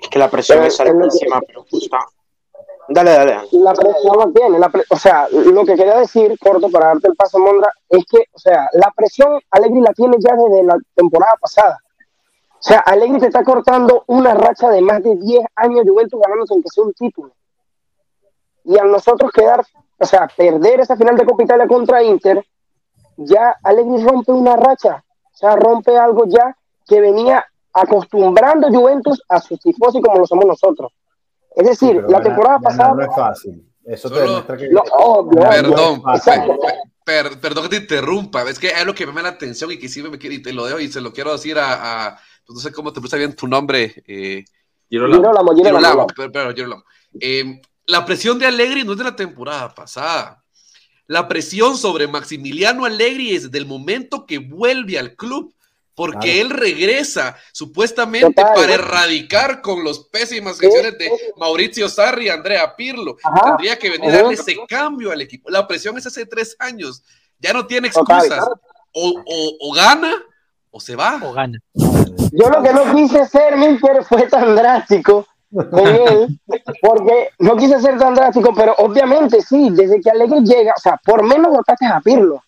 [0.00, 1.96] Es que la presión es encima, pero justo
[2.88, 3.36] Dale, dale.
[3.52, 4.58] La presión no tiene.
[4.90, 8.38] o sea, lo que quería decir, corto, para darte el paso, Mondra, es que, o
[8.38, 11.78] sea, la presión Alegri la tiene ya desde la temporada pasada.
[12.08, 16.46] O sea, Alegri te está cortando una racha de más de 10 años Juventus ganando
[16.46, 17.32] sin que sea un título.
[18.64, 19.64] Y a nosotros quedar,
[19.98, 22.44] o sea, perder esa final de Copa Italia contra Inter,
[23.16, 25.04] ya Alegri rompe una racha.
[25.32, 30.44] O sea, rompe algo ya que venía acostumbrando Juventus a sus tifosi como lo somos
[30.44, 30.92] nosotros.
[31.56, 32.94] Es decir, la temporada pasada.
[32.94, 33.64] No es fácil.
[33.84, 34.70] Eso te demuestra que.
[37.04, 38.42] perdón, perdón que te interrumpa.
[38.48, 40.42] Es que es lo que me llama la atención y que sí me quiere y
[40.42, 42.18] te lo dejo y se lo quiero decir a.
[42.46, 44.02] pues no sé cómo te puse bien tu nombre.
[44.06, 44.44] Eh,
[44.88, 45.54] Girolamo.
[45.54, 46.84] Girolamo, pero, Girolamo.
[47.20, 50.42] Eh, la presión de Allegri no es de la temporada pasada.
[51.06, 55.52] La presión sobre Maximiliano Allegri es desde el momento que vuelve al club
[55.94, 62.74] porque él regresa supuestamente para erradicar con los pésimas gestiones de Mauricio Sarri y Andrea
[62.76, 63.16] Pirlo.
[63.44, 65.50] Tendría que venir a darle ese cambio al equipo.
[65.50, 67.02] La presión es hace tres años.
[67.38, 68.46] Ya no tiene excusas.
[68.92, 70.12] O, gana
[70.70, 71.20] o se va.
[71.22, 71.58] O gana.
[71.74, 76.40] Yo lo que no quise ser, Milker, fue tan drástico con él,
[76.80, 80.98] porque no quise ser tan drástico, pero obviamente sí, desde que Alegre llega, o sea,
[81.04, 82.42] por menos votaste a Pirlo.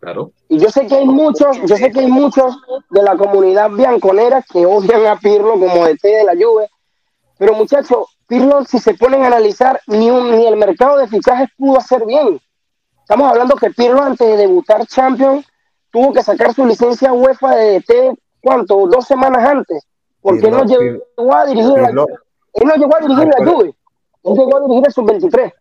[0.00, 0.32] Claro.
[0.48, 2.56] Y yo sé que hay muchos, yo sé que hay muchos
[2.88, 6.68] de la comunidad bianconera que odian a Pirlo como de té de la lluvia,
[7.36, 11.50] pero muchachos, Pirlo, si se ponen a analizar, ni, un, ni el mercado de fichajes
[11.58, 12.40] pudo hacer bien.
[13.02, 15.46] Estamos hablando que Pirlo antes de debutar Champions
[15.90, 18.86] tuvo que sacar su licencia UEFA de DT, ¿cuánto?
[18.86, 19.86] Dos semanas antes,
[20.22, 23.74] porque él no llegó a dirigir la, él no llegó a dirigir la Juve,
[24.24, 25.52] él llegó a dirigir el Sub-23.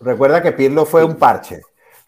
[0.00, 1.62] Recuerda que Pirlo fue un parche.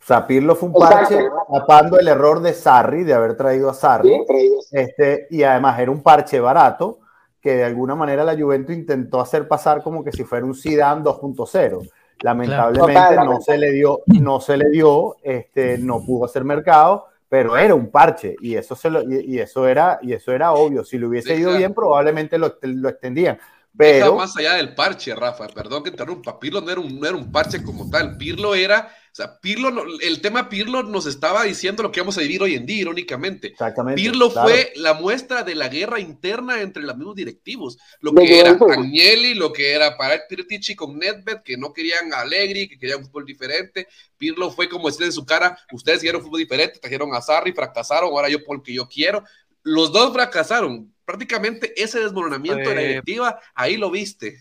[0.07, 1.19] O sea, Pirlo fue un parche
[1.53, 4.25] tapando el error de Sarri, de haber traído a Sarri.
[4.71, 7.01] este, y además era un parche barato
[7.41, 11.03] que de alguna manera la Juventus intentó hacer pasar como que si fuera un Zidane
[11.03, 11.91] 2.0.
[12.21, 17.57] Lamentablemente no se le dio, no se le dio, este, no pudo hacer mercado, pero
[17.57, 20.85] era un parche y eso, se lo, y, eso, era, y eso era obvio.
[20.85, 23.41] Si le hubiese ido bien, probablemente lo, lo extendían.
[23.77, 26.39] Pero más allá del parche, Rafa, perdón que interrumpa.
[26.39, 28.17] Pirlo no era un, no era un parche como tal.
[28.17, 32.43] Pirlo era sea, Pirlo, el tema Pirlo nos estaba diciendo lo que vamos a vivir
[32.43, 33.49] hoy en día, irónicamente.
[33.49, 34.01] Exactamente.
[34.01, 37.79] Pirlo fue la muestra de la guerra interna entre los mismos directivos.
[38.01, 42.21] Lo que era Agnelli, lo que era para Pirtici con Nedved, que no querían a
[42.21, 43.89] Allegri, que querían un fútbol diferente.
[44.19, 48.11] Pirlo fue como decir en su cara, ustedes quisieron fútbol diferente, trajeron a Sarri, fracasaron,
[48.11, 49.25] ahora yo por que yo quiero.
[49.63, 50.93] Los dos fracasaron.
[51.07, 54.37] Prácticamente ese desmoronamiento de la directiva, ahí lo viste.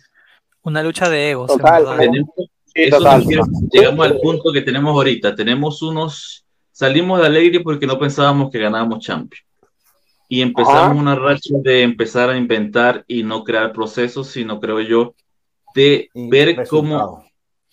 [0.64, 1.52] Una lucha de egos.
[2.76, 5.36] Llegamos al punto que tenemos ahorita.
[5.36, 9.46] Tenemos unos, salimos de alegre porque no pensábamos que ganábamos Champions.
[10.28, 15.14] Y empezamos una racha de empezar a inventar y no crear procesos, sino creo yo,
[15.76, 17.24] de ver cómo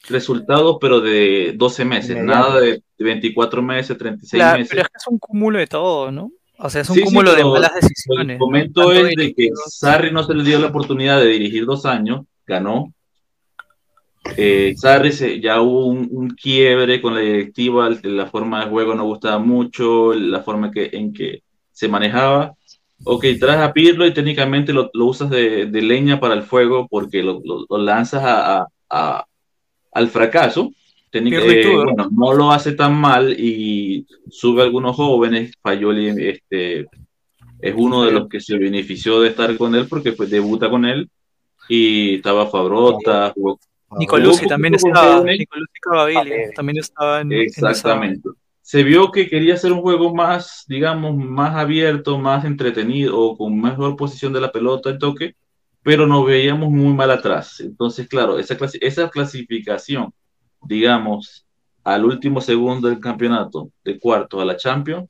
[0.09, 4.69] resultados, pero de 12 meses, nada de 24 meses, 36 meses.
[4.69, 6.31] Pero es que es un cúmulo de todo, ¿no?
[6.59, 8.35] O sea, es un cúmulo de malas decisiones.
[8.35, 11.87] El momento es de que Sarri no se le dio la oportunidad de dirigir dos
[11.87, 12.93] años, ganó,
[14.37, 19.39] eh, Sarri ya hubo un, quiebre con la directiva, la forma de juego no gustaba
[19.39, 22.55] mucho, la forma que, en que se manejaba.
[23.05, 27.43] Ok, traes a Pirlo y técnicamente lo, usas de, leña para el fuego porque lo,
[27.71, 29.27] lanzas a,
[29.93, 30.73] al fracaso.
[31.15, 35.53] Eh, bueno, no lo hace tan mal y sube a algunos jóvenes.
[35.61, 36.87] Fayoli este,
[37.61, 40.87] es uno de los que se benefició de estar con él porque pues, debuta con
[40.87, 41.11] él
[41.69, 43.59] y estaba Fabrota, jugó
[43.99, 45.25] Nicolussi también estaba,
[46.55, 48.29] también estaba en, Exactamente.
[48.61, 53.61] Se vio que quería hacer un juego más, digamos, más abierto, más entretenido, o con
[53.61, 55.35] mejor posición de la pelota en toque,
[55.83, 57.61] pero nos veíamos muy mal atrás.
[57.61, 60.13] Entonces, claro, esa, esa clasificación,
[60.63, 61.45] digamos,
[61.85, 65.09] al último segundo del campeonato, de cuarto a la Champions,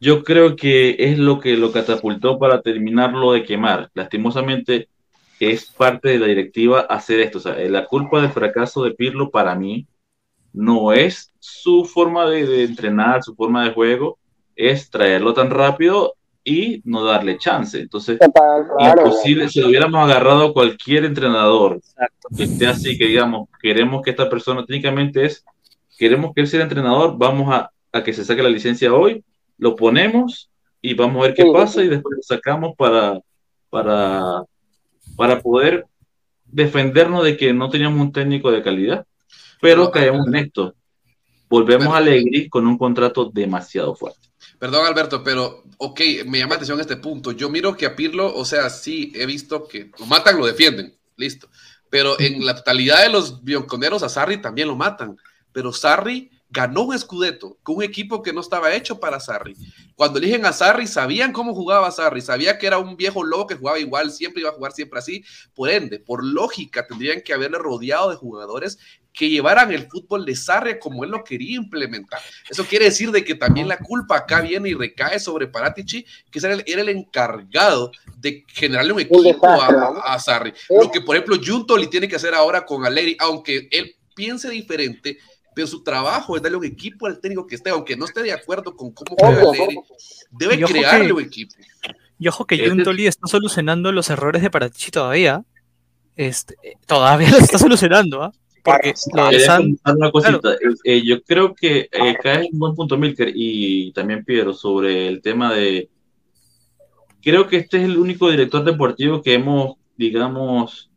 [0.00, 3.90] yo creo que es lo que lo catapultó para terminarlo de quemar.
[3.94, 4.88] Lastimosamente,
[5.40, 7.38] es parte de la directiva hacer esto.
[7.38, 9.86] O sea, la culpa del fracaso de Pirlo para mí
[10.52, 14.18] no es su forma de, entrenar, su forma de juego,
[14.56, 17.78] es traerlo tan rápido y no darle chance.
[17.80, 18.18] Entonces,
[18.78, 21.80] imposible, si hubiéramos agarrado a cualquier entrenador
[22.36, 25.44] que esté así, que digamos, queremos que esta persona técnicamente es,
[25.98, 29.22] queremos que él sea entrenador, vamos a, a que se saque la licencia hoy,
[29.58, 33.20] lo ponemos y vamos a ver qué pasa y después lo sacamos para,
[33.70, 34.42] para,
[35.18, 35.84] para poder
[36.44, 39.04] defendernos de que no teníamos un técnico de calidad,
[39.60, 40.74] pero caemos en esto.
[41.48, 44.28] Volvemos a Alegri con un contrato demasiado fuerte.
[44.60, 47.32] Perdón, Alberto, pero ok, me llama la atención este punto.
[47.32, 50.96] Yo miro que a Pirlo, o sea, sí, he visto que lo matan, lo defienden,
[51.16, 51.48] listo.
[51.90, 55.16] Pero en la totalidad de los bionconeros a Sarri también lo matan.
[55.50, 59.54] Pero Sarri ganó un escudeto con un equipo que no estaba hecho para Sarri.
[59.94, 63.56] Cuando eligen a Sarri, sabían cómo jugaba Sarri, sabía que era un viejo lobo que
[63.56, 65.24] jugaba igual, siempre iba a jugar siempre así.
[65.54, 68.78] Por ende, por lógica, tendrían que haberle rodeado de jugadores
[69.12, 72.20] que llevaran el fútbol de Sarri como él lo quería implementar.
[72.48, 76.38] Eso quiere decir de que también la culpa acá viene y recae sobre Paratici, que
[76.38, 80.52] era el, era el encargado de generarle un equipo a, a, Sarri.
[80.70, 85.18] Lo que, por ejemplo, Juntoli tiene que hacer ahora con Alegri, aunque él piense diferente,
[85.58, 88.30] pero su trabajo es darle un equipo al técnico que esté, aunque no esté de
[88.30, 89.42] acuerdo con cómo juega
[90.30, 91.56] debe crearle un equipo.
[92.16, 95.42] Y ojo que este Juntoli está solucionando los errores de Paratici todavía.
[96.14, 96.54] Este,
[96.86, 98.32] todavía lo está solucionando, ¿ah?
[98.62, 98.94] Porque
[99.84, 100.52] una cosita.
[100.52, 105.08] Eh, eh, yo creo que eh, cae un buen punto, Milker, y también Piero, sobre
[105.08, 105.88] el tema de.
[107.20, 110.88] Creo que este es el único director deportivo que hemos, digamos,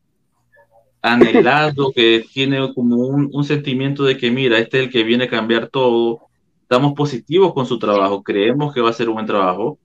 [1.01, 5.29] anhelado, que tiene como un, sentimiento de que, mira, este es el que viene a
[5.29, 6.27] cambiar todo,
[6.61, 9.79] estamos positivos con su trabajo, creemos que va a ser un buen trabajo.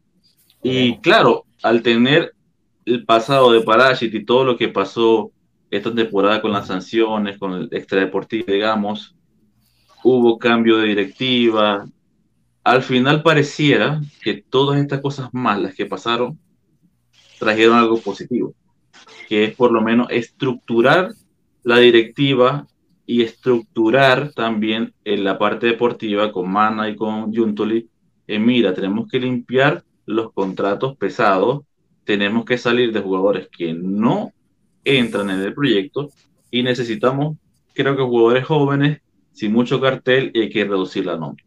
[0.63, 2.35] Y claro, al tener
[2.85, 5.31] el pasado de Parashit y todo lo que pasó
[5.71, 9.15] esta temporada con las sanciones, con el extradeportivo, digamos,
[10.05, 11.87] hubo cambio de directiva.
[12.63, 16.39] Al final pareciera que todas estas cosas malas que pasaron
[17.39, 18.55] trajeron algo positivo
[19.29, 21.11] que es por lo menos estructurar
[21.63, 22.67] la directiva
[23.07, 27.89] y estructurar también en la parte deportiva con Mana y con Juntoli.
[28.27, 31.65] Eh, mira, tenemos que limpiar los contratos pesados,
[32.05, 34.33] tenemos que salir de jugadores que no
[34.85, 36.11] entran en el proyecto
[36.51, 37.37] y necesitamos,
[37.75, 39.01] creo que jugadores jóvenes,
[39.33, 41.45] sin mucho cartel y hay que reducir la nómina.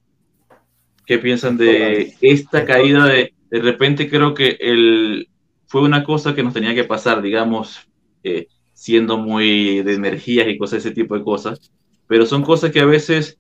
[1.06, 5.28] ¿Qué piensan de esta caída de, de repente creo que el,
[5.70, 7.88] fue una cosa que nos tenía que pasar, digamos,
[8.24, 11.72] eh, siendo muy de energías y cosas, ese tipo de cosas.
[12.08, 13.38] Pero son cosas que a veces,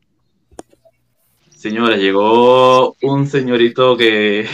[1.56, 4.48] señora, llegó un señorito que,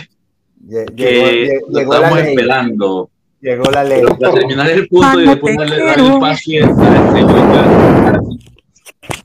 [0.96, 3.10] que lo estamos esperando.
[3.42, 4.04] Llegó la ley.
[4.22, 8.24] para terminar el punto y después darle, darle paciencia al señor.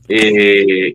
[0.09, 0.93] Eh,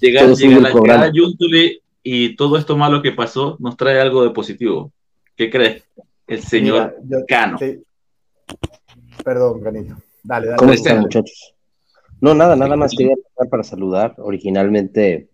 [0.00, 4.92] llega, llega la Yuntuli y todo esto malo que pasó nos trae algo de positivo.
[5.34, 5.84] ¿Qué crees?
[6.30, 7.58] El señor Cano.
[9.24, 9.96] Perdón, Canito.
[10.22, 10.58] Dale, dale.
[10.58, 11.54] ¿Cómo están, muchachos?
[12.20, 14.14] No, nada, nada más quería pasar para saludar.
[14.18, 15.28] Originalmente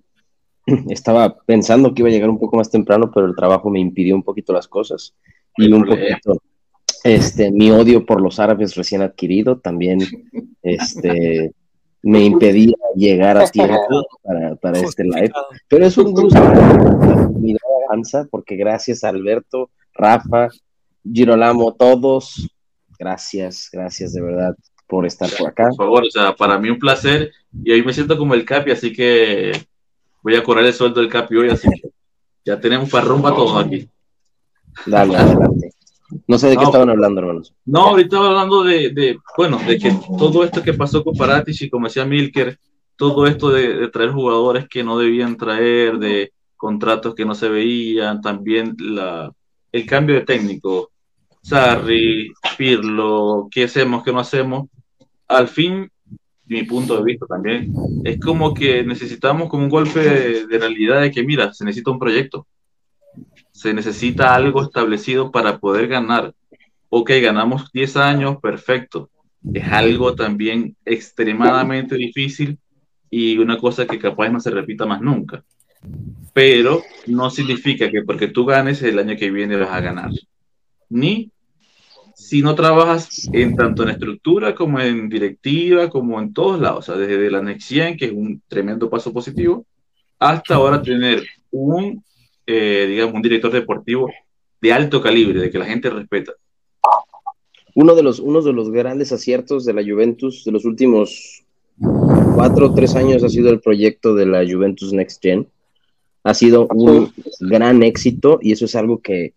[0.88, 4.14] estaba pensando que iba a llegar un poco más temprano, pero el trabajo me impidió
[4.14, 5.14] un poquito las cosas.
[5.58, 6.40] Y un poquito,
[7.04, 10.00] este, mi odio por los árabes recién adquirido también,
[10.62, 11.52] este,
[12.02, 15.32] me impedía llegar a tiempo para, para este live.
[15.68, 16.40] Pero es un gusto.
[17.38, 17.54] Mi
[17.86, 20.48] avanza porque gracias a Alberto, Rafa,
[21.12, 22.48] Girolamo, todos,
[22.98, 25.68] gracias, gracias de verdad por estar por acá.
[25.68, 28.70] Por favor, o sea, para mí un placer y hoy me siento como el Capi,
[28.70, 29.52] así que
[30.22, 31.90] voy a cobrar el sueldo del Capi hoy, así que
[32.44, 33.88] ya tenemos para rumba todos aquí.
[34.86, 35.70] Dale, adelante.
[36.28, 37.52] No sé de qué estaban hablando, hermanos.
[37.64, 41.62] No, ahorita estaba hablando de, de, bueno, de que todo esto que pasó con Paratis
[41.62, 42.58] y como decía Milker,
[42.96, 47.48] todo esto de, de, traer jugadores que no debían traer, de contratos que no se
[47.48, 49.32] veían, también la,
[49.72, 50.92] el cambio de técnico,
[51.46, 54.68] Sarri, Pirlo, qué hacemos, qué no hacemos,
[55.28, 55.88] al fin,
[56.46, 61.12] mi punto de vista también, es como que necesitamos como un golpe de, realidad de
[61.12, 62.48] que, mira, se necesita un proyecto,
[63.52, 66.34] se necesita algo establecido para poder ganar.
[66.88, 69.08] Ok, ganamos 10 años, perfecto.
[69.54, 72.58] Es algo también extremadamente difícil
[73.08, 75.44] y una cosa que capaz no se repita más nunca.
[76.32, 80.10] Pero no significa que porque tú ganes el año que viene vas a ganar.
[80.88, 81.30] Ni
[82.26, 86.82] si no trabajas en tanto en estructura como en directiva, como en todos lados, o
[86.82, 89.64] sea, desde la Nexian, que es un tremendo paso positivo,
[90.18, 92.02] hasta ahora tener un,
[92.44, 94.10] eh, digamos, un director deportivo
[94.60, 96.32] de alto calibre, de que la gente respeta.
[97.76, 101.44] Uno de los, uno de los grandes aciertos de la Juventus de los últimos
[102.34, 105.46] cuatro o tres años ha sido el proyecto de la Juventus Next Gen.
[106.24, 109.34] Ha sido un gran éxito y eso es algo que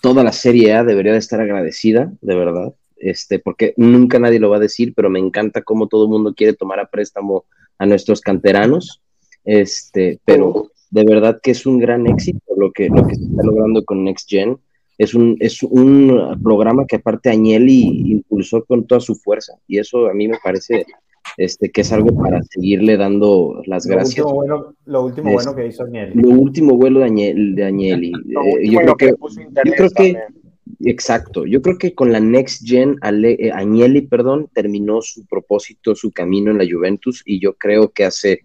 [0.00, 4.50] toda la Serie A debería de estar agradecida, de verdad, este, porque nunca nadie lo
[4.50, 7.44] va a decir, pero me encanta cómo todo el mundo quiere tomar a préstamo
[7.78, 9.00] a nuestros canteranos,
[9.44, 13.42] este, pero de verdad que es un gran éxito lo que, lo que se está
[13.42, 14.58] logrando con Next Gen.
[14.98, 20.06] Es un, es un programa que aparte Agnelli impulsó con toda su fuerza y eso
[20.06, 20.84] a mí me parece
[21.36, 24.18] este, que es algo para seguirle dando las gracias.
[24.18, 26.14] Lo último bueno, lo último bueno que hizo Agnelli.
[26.14, 28.12] Lo último bueno de Agnelli.
[28.12, 30.18] Eh, yo, creo que, yo creo que,
[30.80, 36.12] exacto, yo creo que con la Next Gen, eh, Agnelli, perdón, terminó su propósito, su
[36.12, 38.40] camino en la Juventus y yo creo que hace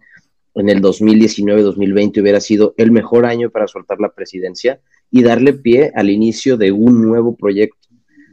[0.56, 4.80] en el 2019-2020 hubiera sido el mejor año para soltar la presidencia
[5.12, 7.88] y darle pie al inicio de un nuevo proyecto,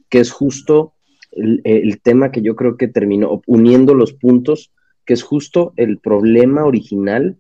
[0.09, 0.94] que es justo
[1.37, 4.73] el, tema que yo creo que terminó uniendo los puntos,
[5.05, 7.37] que es justo el problema original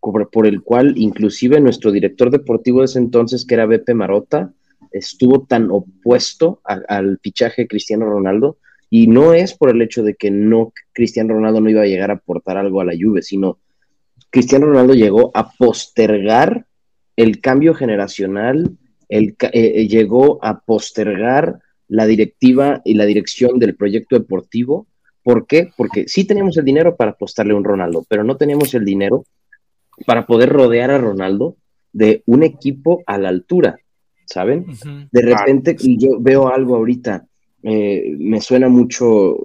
[0.00, 4.52] por, el cual inclusive nuestro director deportivo de ese entonces, que era Beppe Marota,
[4.92, 8.58] estuvo tan opuesto al fichaje de Cristiano Ronaldo,
[8.90, 12.10] y no es por el hecho de que no Cristiano Ronaldo no iba a llegar
[12.10, 13.58] a aportar algo a la Juve, sino
[14.30, 16.66] Cristiano Ronaldo llegó a postergar
[17.16, 18.78] el cambio generacional,
[19.08, 24.86] el, eh, eh, llegó a postergar la directiva y la dirección del proyecto deportivo.
[25.22, 25.70] ¿Por qué?
[25.76, 29.24] Porque sí teníamos el dinero para apostarle a un Ronaldo, pero no teníamos el dinero
[30.06, 31.56] para poder rodear a Ronaldo
[31.92, 33.78] de un equipo a la altura,
[34.26, 34.66] ¿saben?
[35.10, 37.26] De repente yo veo algo ahorita,
[37.62, 39.38] eh, me suena mucho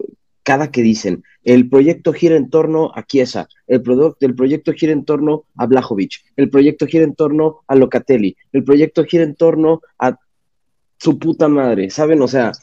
[0.44, 3.82] cada que dicen, el proyecto gira en torno a Chiesa, el,
[4.20, 8.64] el proyecto gira en torno a Blajovic, el proyecto gira en torno a Locatelli, el
[8.64, 10.18] proyecto gira en torno a
[11.04, 12.22] su puta madre, ¿saben?
[12.22, 12.54] O sea,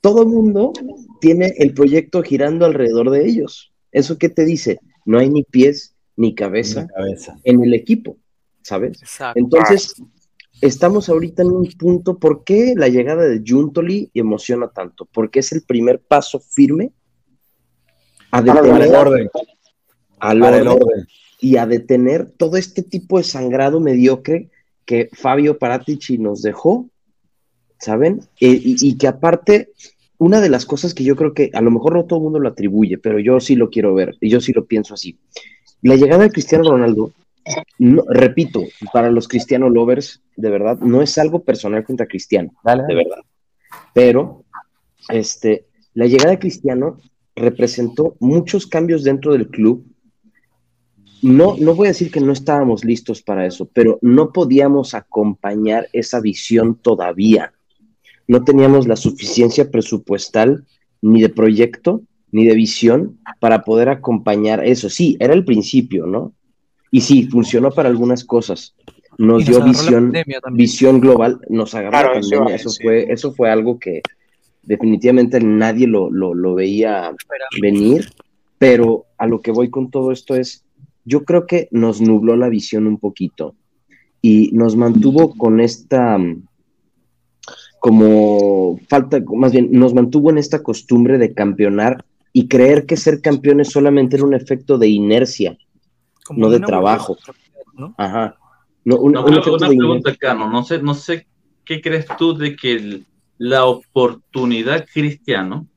[0.00, 0.72] todo el mundo
[1.20, 3.72] tiene el proyecto girando alrededor de ellos.
[3.92, 4.80] ¿Eso qué te dice?
[5.04, 6.88] No hay ni pies ni cabeza,
[7.44, 8.16] en el equipo,
[8.62, 8.98] ¿sabes?
[9.36, 9.94] Entonces,
[10.60, 15.06] estamos ahorita en un punto, ¿por qué la llegada de Juntoli emociona tanto?
[15.12, 16.90] Porque es el primer paso firme
[18.32, 19.30] a detener orden,
[20.18, 21.06] al orden,
[21.40, 24.50] y a detener todo este tipo de sangrado mediocre
[24.84, 26.90] que Fabio Paratici nos dejó,
[27.78, 28.20] ¿saben?
[28.40, 29.70] Eh, y, que aparte,
[30.18, 32.38] una de las cosas que yo creo que a lo mejor no todo el mundo
[32.38, 35.18] lo atribuye, pero yo sí lo quiero ver, y yo sí lo pienso así.
[35.82, 37.12] La llegada de Cristiano Ronaldo,
[38.08, 38.62] repito,
[38.92, 43.20] para los Cristiano lovers, de verdad, no es algo personal contra Cristiano, de verdad.
[43.92, 44.44] Pero,
[45.08, 46.98] este, la llegada de Cristiano
[47.34, 49.86] representó muchos cambios dentro del club.
[51.22, 55.88] No, no voy a decir que no estábamos listos para eso, pero no podíamos acompañar
[55.92, 57.52] esa visión todavía.
[58.28, 60.64] No teníamos la suficiencia presupuestal
[61.02, 62.02] ni de proyecto
[62.32, 64.90] ni de visión para poder acompañar eso.
[64.90, 66.32] Sí, era el principio, ¿no?
[66.90, 68.74] Y sí, funcionó para algunas cosas.
[69.18, 70.12] Nos, dio visión,
[70.52, 72.56] visión global, nos agarró la pandemia.
[72.56, 74.02] Eso, fue, eso fue algo que,
[74.66, 77.12] definitivamente nadie lo, veía
[77.60, 78.10] venir,
[78.58, 80.64] pero a lo que voy con todo esto es,
[81.04, 83.54] yo creo que nos nubló la visión un poquito
[84.20, 86.18] y nos mantuvo con esta,
[87.86, 93.20] como falta, más bien, nos mantuvo en esta costumbre de campeonar y creer que ser
[93.20, 95.56] campeones solamente era un efecto de inercia,
[96.30, 97.16] no de trabajo.
[97.96, 98.36] Ajá.
[98.84, 101.28] No, una, pregunta, Cano, no sé, no sé
[101.64, 103.06] qué crees tú de que el,
[103.38, 105.68] la oportunidad cristiano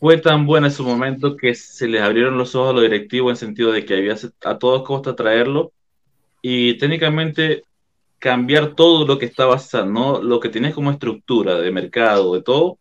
[0.00, 3.30] fue tan buena en su momento que se les abrieron los ojos a los directivos
[3.30, 5.70] en sentido de que había a toda costa traerlo
[6.42, 7.62] y técnicamente
[8.18, 10.22] cambiar todo lo que estaba, ¿no?
[10.22, 12.78] lo que tienes como estructura de mercado, de todo,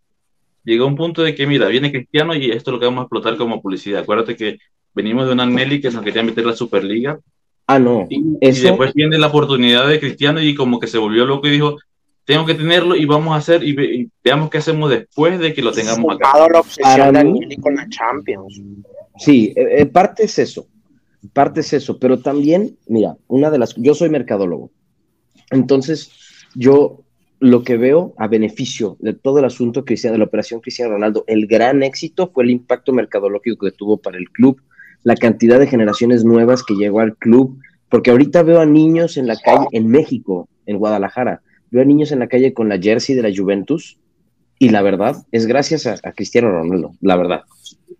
[0.64, 3.02] llegó a un punto de que, mira, viene Cristiano y esto es lo que vamos
[3.02, 4.02] a explotar como publicidad.
[4.02, 4.58] Acuérdate que
[4.94, 7.20] venimos de una Nelly que nos quería meter la Superliga.
[7.68, 8.08] Ah, no.
[8.10, 11.52] Y, y después viene la oportunidad de Cristiano y como que se volvió loco y
[11.52, 11.78] dijo,
[12.26, 15.72] tengo que tenerlo y vamos a hacer y, veamos qué hacemos después de que lo
[15.72, 16.32] tengamos acá.
[16.52, 18.62] la obsesión de con la Champions.
[19.18, 20.68] Sí, eh, eh, parte es eso,
[21.32, 24.72] parte es eso, pero también, mira, una de las, yo soy mercadólogo,
[25.52, 26.12] entonces
[26.56, 27.04] yo
[27.40, 31.24] lo que veo a beneficio de todo el asunto cristiano, de la operación Cristiano Ronaldo,
[31.28, 34.62] el gran éxito fue el impacto mercadológico que tuvo para el club,
[35.04, 39.28] la cantidad de generaciones nuevas que llegó al club, porque ahorita veo a niños en
[39.28, 41.42] la calle, en México, en Guadalajara,
[41.72, 44.00] veo a niños en la calle con la jersey de la Juventus
[44.58, 47.42] y la verdad es gracias a, Cristiano Ronaldo, la verdad,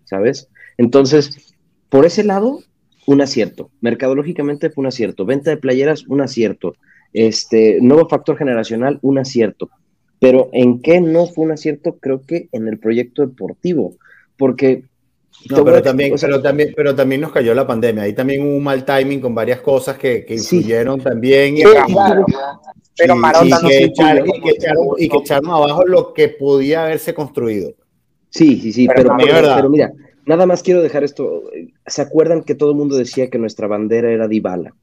[0.04, 0.48] ¿sabes?
[0.78, 1.54] Entonces,
[1.88, 2.60] por ese lado,
[3.06, 3.70] un acierto.
[3.80, 5.24] Mercadológicamente fue un acierto.
[5.24, 6.74] Venta de playeras, un acierto.
[7.12, 9.70] Este, nuevo factor generacional, un acierto.
[10.18, 11.96] Pero ¿en qué no fue un acierto?
[12.00, 13.94] Creo que en el proyecto deportivo.
[14.36, 14.84] Porque
[15.50, 18.04] No, pero también, pero, también, pero también nos cayó la pandemia.
[18.04, 21.58] Ahí también hubo un mal timing con varias cosas que, que influyeron también.
[21.58, 21.62] y,
[22.96, 27.74] pero y, que echaron, y, que echaron, abajo lo que podía haberse construido.
[28.30, 29.92] Sí, sí, sí, pero, pero, mira,
[30.24, 31.42] nada más quiero dejar esto.
[31.86, 34.74] ¿Se acuerdan que todo el mundo decía que nuestra bandera era Dybala?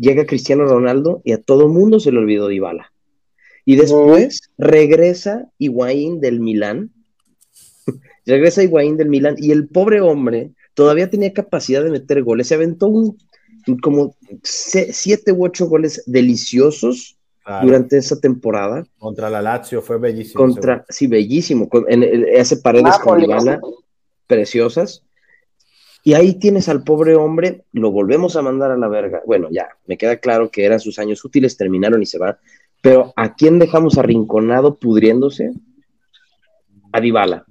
[0.00, 2.92] Llega Cristiano Ronaldo y a todo el mundo se le olvidó Dybala.
[3.66, 6.90] Y después regresa Higuaín del Milán
[8.26, 12.48] Regresa Higuaín del Milan y el pobre hombre todavía tenía capacidad de meter goles.
[12.48, 13.18] Se aventó un,
[13.82, 17.16] como siete u ocho goles deliciosos
[17.62, 18.84] durante esa temporada.
[18.98, 20.34] Contra la Lazio fue bellísimo.
[20.36, 21.68] Contra, sí, bellísimo.
[21.88, 23.60] en, hace paredes con Ivana
[24.26, 25.02] preciosas.
[26.02, 29.22] Y ahí tienes al pobre hombre, lo volvemos a mandar a la verga.
[29.26, 32.38] Bueno, ya, me queda claro que eran sus años útiles, terminaron y se va.
[32.80, 35.52] Pero ¿a quién dejamos arrinconado pudriéndose?
[36.92, 37.44] A Dybala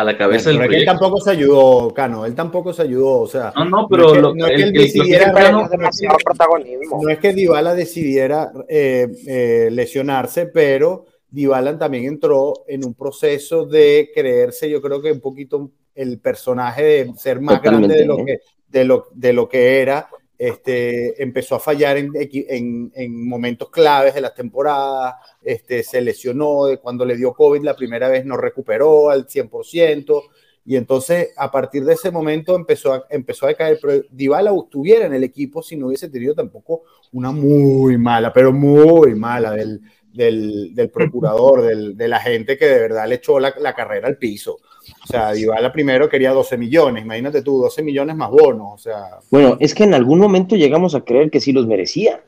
[0.00, 3.52] a la cabeza del él tampoco se ayudó, Cano, él tampoco se ayudó, o sea.
[3.56, 5.32] No, no, pero no es que, él decidiera
[5.68, 7.00] demasiado protagonismo.
[7.02, 13.66] No es que Dybala decidiera eh, eh, lesionarse, pero Dybala también entró en un proceso
[13.66, 18.24] de creerse, yo creo que un poquito el personaje de ser más grande de lo,
[18.24, 20.08] que, de, lo, de lo que era.
[20.38, 26.62] Este, empezó a fallar en, en, en momentos claves de la temporada, este, se lesionó,
[26.80, 30.22] cuando le dio COVID la primera vez no recuperó al 100%,
[30.64, 35.06] y entonces a partir de ese momento empezó a, empezó a caer, pero Dybala estuviera
[35.06, 36.82] en el equipo si no hubiese tenido tampoco
[37.12, 39.80] una muy mala, pero muy mala del,
[40.12, 44.08] del, del procurador, del, de la gente que de verdad le echó la, la, carrera
[44.08, 44.58] al piso.
[45.02, 49.18] O sea, Dybala primero quería 12 millones, imagínate tú, 12 millones más bonos, o sea...
[49.30, 52.22] Bueno, es que en algún momento llegamos a creer que sí los merecía.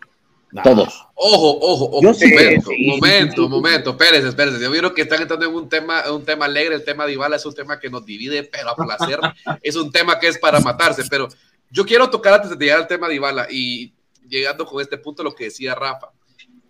[0.62, 1.06] Todos.
[1.14, 2.02] Ojo, ojo, ojo.
[2.02, 3.90] momento, momento, momento.
[3.92, 4.62] Espérense, espérense.
[4.62, 6.74] Yo vieron que están entrando en un tema, un tema alegre.
[6.74, 9.18] El tema de Ibala es un tema que nos divide, pero a placer.
[9.62, 11.04] es un tema que es para matarse.
[11.08, 11.28] Pero
[11.70, 13.94] yo quiero tocar antes de llegar al tema de Ibala y
[14.28, 16.10] llegando con este punto lo que decía Rafa.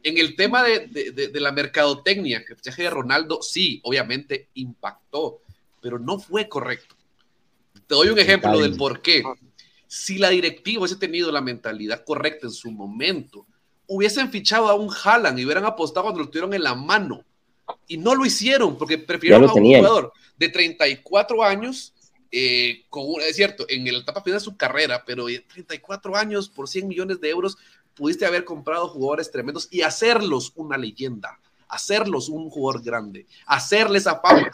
[0.05, 4.49] En el tema de, de, de, la mercadotecnia, que el fichaje de Ronaldo, sí, obviamente
[4.55, 5.41] impactó,
[5.83, 6.95] pero no fue correcto.
[7.87, 9.23] Te doy un ejemplo del por qué.
[9.87, 13.47] Si la directiva hubiese tenido la mentalidad correcta en su momento,
[13.87, 17.25] hubiesen fichado a un Haaland y hubieran apostado cuando lo tuvieron en la mano.
[17.87, 21.93] Y no lo hicieron porque prefirieron a un jugador de 34 años,
[22.31, 26.69] eh, con, es cierto, en la etapa final de su carrera, pero 34 años por
[26.69, 27.59] 100 millones de euros,
[27.95, 34.21] pudiste haber comprado jugadores tremendos y hacerlos una leyenda, hacerlos un jugador grande, hacerles a
[34.21, 34.51] fama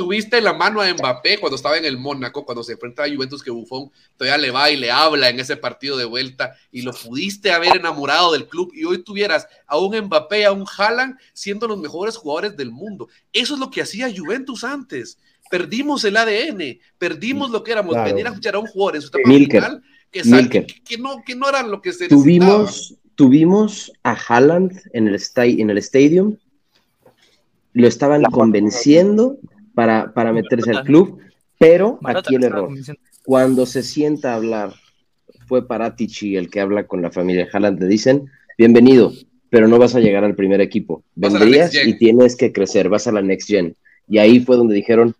[0.00, 3.42] tuviste la mano a Mbappé cuando estaba en el Mónaco, cuando se enfrenta a Juventus,
[3.42, 6.92] que Buffon todavía le va y le habla en ese partido de vuelta, y lo
[6.92, 11.68] pudiste haber enamorado del club, y hoy tuvieras a un Mbappé, a un Haaland, siendo
[11.68, 13.10] los mejores jugadores del mundo.
[13.30, 15.18] Eso es lo que hacía Juventus antes.
[15.50, 19.08] Perdimos el ADN, perdimos lo que éramos, venir a escuchar a un jugador en su
[19.08, 24.80] etapa final que, que, no, que no era lo que se tuvimos, Tuvimos a Haaland
[24.94, 26.38] en el, en el stadium,
[27.74, 29.36] lo estaban convenciendo
[29.80, 31.20] para, para meterse al club,
[31.58, 32.68] pero aquí el error.
[33.24, 34.74] Cuando se sienta a hablar,
[35.46, 39.10] fue Paratici el que habla con la familia Haaland, le dicen, bienvenido,
[39.48, 41.02] pero no vas a llegar al primer equipo.
[41.14, 43.74] Vendrías y tienes que crecer, vas a la Next Gen.
[44.06, 45.14] Y ahí fue donde dijeron,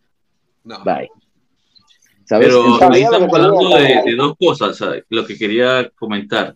[0.62, 1.08] bye.
[2.28, 6.54] Pero ahí estamos hablando de, de dos cosas, lo que quería comentar.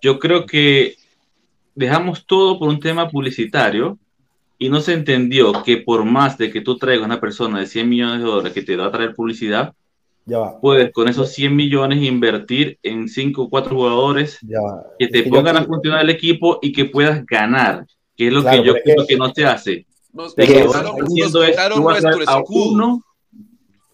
[0.00, 0.94] Yo creo que
[1.74, 3.98] dejamos todo por un tema publicitario
[4.62, 7.88] y no se entendió que por más de que tú traigas una persona de 100
[7.88, 9.72] millones de dólares que te va a traer publicidad,
[10.60, 14.38] puedes con esos 100 millones invertir en 5 o 4 jugadores
[14.98, 18.62] que te pongan a funcionar el equipo y que puedas ganar, que es lo que
[18.62, 19.86] yo creo que, no se hace.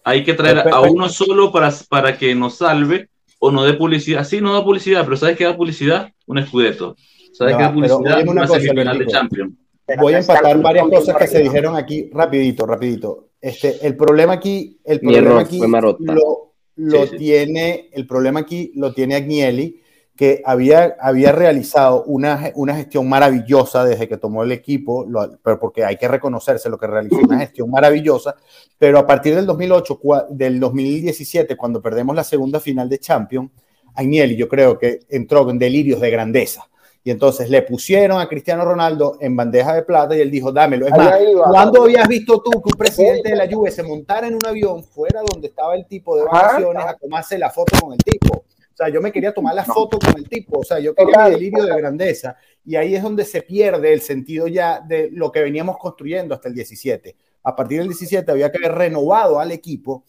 [0.03, 3.07] hay que traer a uno solo para, para que nos salve
[3.39, 4.25] o no dé publicidad.
[4.25, 6.11] Sí, no da publicidad, pero ¿sabes qué da publicidad?
[6.25, 6.97] Un escudeto.
[7.31, 8.21] ¿Sabes qué da publicidad?
[8.23, 9.53] Una, una semifinal de Champions
[9.95, 13.29] voy a empatar varias cosas que se dijeron aquí rapidito, rapidito.
[13.39, 15.61] Este, el problema aquí, el problema aquí
[15.99, 19.81] lo, lo tiene, el problema aquí lo tiene Agnelli,
[20.15, 25.05] que había, había realizado una, una gestión maravillosa desde que tomó el equipo,
[25.43, 28.35] pero porque hay que reconocerse lo que realizó, una gestión maravillosa,
[28.79, 29.99] pero a partir del 2008,
[30.31, 33.51] del 2017, cuando perdemos la segunda final de Champions,
[33.93, 36.67] Agnelli yo creo que entró en delirios de grandeza
[37.07, 40.87] y entonces le pusieron a Cristiano Ronaldo en bandeja de plata y él dijo, dámelo.
[40.87, 41.15] Es más,
[41.49, 44.83] ¿cuándo habías visto tú que un presidente de la Juve se montara en un avión
[44.83, 48.39] fuera donde estaba el tipo de vacaciones a tomarse la foto con el tipo?
[48.39, 51.29] O sea, yo me quería tomar la foto con el tipo, o sea, yo quería
[51.29, 52.35] mi delirio de grandeza.
[52.65, 56.49] Y ahí es donde se pierde el sentido ya de lo que veníamos construyendo hasta
[56.49, 57.15] el 17.
[57.41, 60.03] a partir del 17 había que haber renovado al equipo,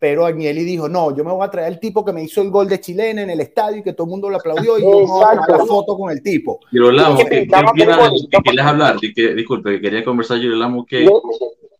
[0.00, 2.50] pero Agnelli dijo, no, yo me voy a traer el tipo que me hizo el
[2.50, 4.88] gol de chilena en el estadio y que todo el mundo lo aplaudió y yo
[4.88, 6.58] me voy a tomar la foto con el tipo.
[6.70, 8.96] Girolamo, ¿qué, ¿qué opinas de que quieres hablar?
[8.98, 11.06] Que, disculpe, que quería conversar, Girolamo, ¿qué,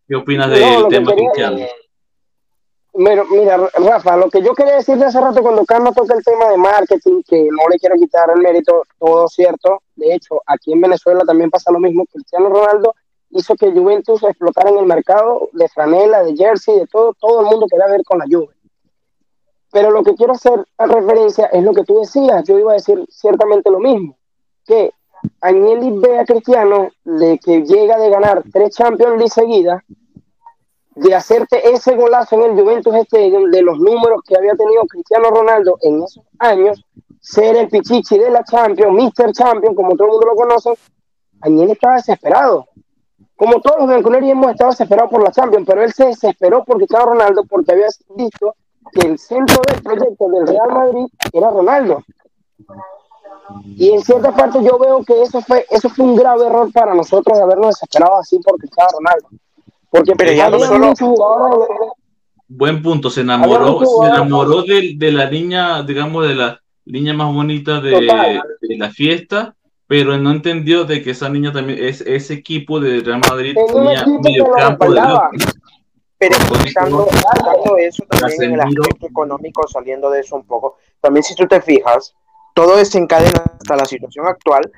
[0.06, 1.60] ¿qué opinas del tema cristiano?
[2.92, 6.50] Mira, mira, Rafa, lo que yo quería decirte hace rato cuando Carlos toca el tema
[6.50, 9.80] de marketing, que no le quiero quitar el mérito, todo cierto.
[9.96, 12.04] De hecho, aquí en Venezuela también pasa lo mismo.
[12.04, 12.94] Cristiano Ronaldo
[13.31, 17.47] hizo que Juventus explotara en el mercado de franela, de jersey, de todo, todo el
[17.47, 18.55] mundo quería ver con la Juve.
[19.72, 22.43] Pero lo que quiero hacer a referencia es lo que tú decías.
[22.45, 24.16] Yo iba a decir ciertamente lo mismo,
[24.66, 24.93] que
[25.41, 29.83] Agnelli ve a Cristiano de que llega de ganar tres Champions League seguidas
[30.97, 35.31] de hacerte ese golazo en el Juventus Stadium, de los números que había tenido Cristiano
[35.31, 36.85] Ronaldo en esos años,
[37.20, 39.33] ser el pichichi de la Champions, Mr.
[39.33, 40.70] Champion, como todo el mundo lo conoce,
[41.43, 42.66] Añel estaba desesperado.
[43.41, 46.76] Como todos los bianconeros hemos estado desesperados por la Champions, pero él se desesperó por
[46.76, 48.55] Cristiano Ronaldo porque había visto
[48.93, 52.05] que el centro del proyecto del Real Madrid era Ronaldo.
[53.64, 56.95] Y en cierta parte yo veo que eso fue, eso fue un grave error para
[56.95, 59.28] nosotros de habernos desesperado así por Cristiano Ronaldo.
[59.88, 61.74] Porque pero ya no solo...
[62.47, 67.32] Buen punto, se enamoró, se enamoró de, de, la niña, digamos, de la niña más
[67.32, 67.93] bonita de,
[68.61, 69.57] de, la fiesta,
[69.91, 74.07] pero no entendió de que esa niña también, es, ese equipo de Real Madrid tenía
[74.07, 75.01] medio campo de
[76.16, 77.09] Pero quitando,
[77.76, 81.61] eso también en el aspecto económico, saliendo de eso un poco, también si tú te
[81.61, 82.14] fijas,
[82.55, 84.70] todo desencadena hasta la situación actual,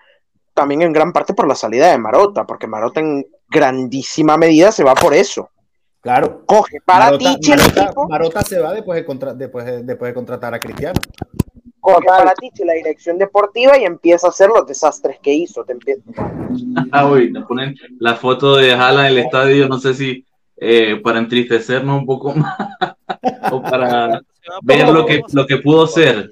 [0.55, 4.83] también en gran parte por la salida de Marota, porque Marota en grandísima medida se
[4.83, 5.51] va por eso.
[6.01, 6.47] Claro.
[6.47, 10.59] Coge para ti Marota, Marota, se va después de, después, de, después de contratar a
[10.59, 10.99] Cristiano.
[11.83, 15.65] Coge para ti la dirección deportiva y empieza a hacer los desastres que hizo.
[15.65, 15.77] Te
[16.93, 20.25] ah, uy, nos ponen la foto de Jala en el estadio, no sé si
[20.57, 22.57] eh, para entristecernos un poco más
[23.51, 24.23] o para
[24.63, 26.31] ver lo que, lo que pudo ser.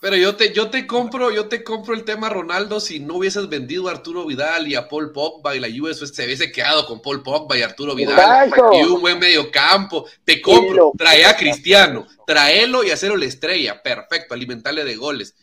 [0.00, 3.48] Pero yo te, yo te compro, yo te compro el tema Ronaldo si no hubieses
[3.48, 7.02] vendido a Arturo Vidal y a Paul Pogba y la Juve se hubiese quedado con
[7.02, 10.06] Paul Pogba y Arturo Vidal y un buen medio campo.
[10.24, 15.34] Te compro, trae a Cristiano, traelo y hacerlo la estrella, perfecto, alimentarle de goles.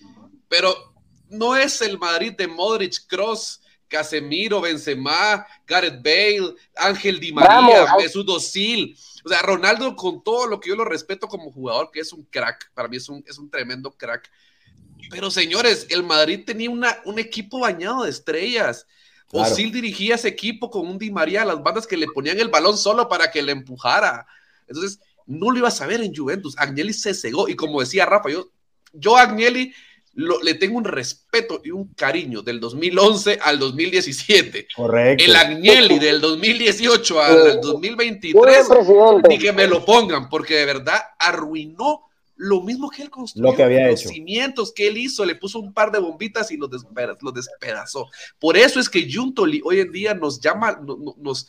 [0.47, 0.73] Pero
[1.29, 8.25] no es el Madrid de Modric, Cross, Casemiro, Benzema, Gareth Bale, Ángel Di María, Jesús
[8.25, 8.97] Dosil.
[9.25, 12.23] O sea, Ronaldo, con todo lo que yo lo respeto como jugador, que es un
[12.23, 14.31] crack, para mí es un, es un tremendo crack
[15.09, 18.87] pero señores, el Madrid tenía una, un equipo bañado de estrellas.
[19.29, 19.51] Claro.
[19.51, 22.77] Osil dirigía ese equipo con un Di María, las bandas que le ponían el balón
[22.77, 24.25] solo para que le empujara.
[24.67, 26.55] Entonces, no lo iba a saber en Juventus.
[26.57, 27.47] Agnelli se cegó.
[27.49, 28.49] Y como decía Rafa, yo,
[28.93, 29.73] yo a Agnelli
[30.15, 34.67] le tengo un respeto y un cariño del 2011 al 2017.
[34.75, 35.23] Correcto.
[35.23, 38.67] El Agnelli del 2018 al 2023,
[39.27, 42.03] ni que me lo pongan, porque de verdad arruinó
[42.36, 44.09] lo mismo que él construyó, lo que había los hecho.
[44.09, 46.69] cimientos que él hizo, le puso un par de bombitas y los,
[47.33, 48.09] despedazó.
[48.39, 50.79] Por eso es que Juntoli hoy en día nos llama,
[51.17, 51.47] nos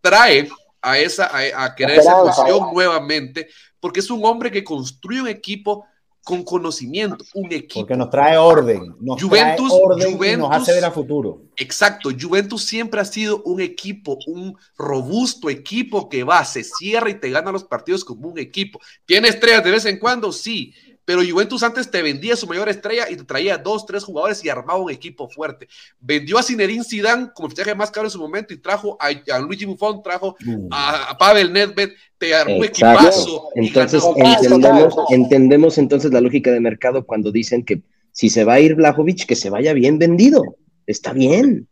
[0.00, 0.48] trae
[0.82, 3.48] a esa, a, querer esa emoción nuevamente,
[3.80, 5.86] porque es un hombre que construye un equipo
[6.26, 7.82] con conocimiento, un equipo.
[7.82, 11.42] Porque nos trae orden, nos Juventus, trae orden Juventus, y nos hace ver a futuro.
[11.56, 17.20] Exacto, Juventus siempre ha sido un equipo, un robusto equipo que va, se cierra y
[17.20, 18.80] te gana los partidos como un equipo.
[19.04, 20.32] ¿Tiene estrellas de vez en cuando?
[20.32, 20.74] Sí,
[21.06, 24.50] pero Juventus antes te vendía su mayor estrella y te traía dos, tres jugadores y
[24.50, 25.66] armaba un equipo fuerte.
[25.98, 29.38] Vendió a Zinedine Zidane como fichaje más caro en su momento y trajo a, a
[29.38, 30.68] Luigi Buffon, trajo Mm.
[30.70, 32.98] a, a Pavel Nedved, te armó un Exacto.
[33.00, 33.48] equipazo.
[33.54, 37.82] Entonces entendemos, entendemos entonces la lógica de mercado cuando dicen que
[38.12, 40.42] si se va a ir Blajovic, que se vaya bien vendido.
[40.86, 41.68] Está bien.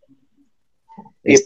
[1.24, 1.36] Y.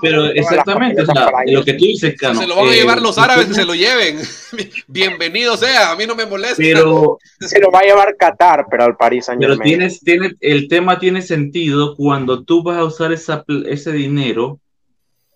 [0.00, 2.40] Pero exactamente, o sea, lo que tú dices, Cano.
[2.40, 4.18] Se lo van a eh, llevar los árabes que se lo lleven.
[4.86, 6.56] Bienvenido sea, a mí no me molesta.
[6.56, 10.66] Pero, Se lo va a llevar Qatar, pero al Paris Saint pero tienes, tiene, el
[10.68, 14.58] tema tiene sentido cuando tú vas a usar esa, ese dinero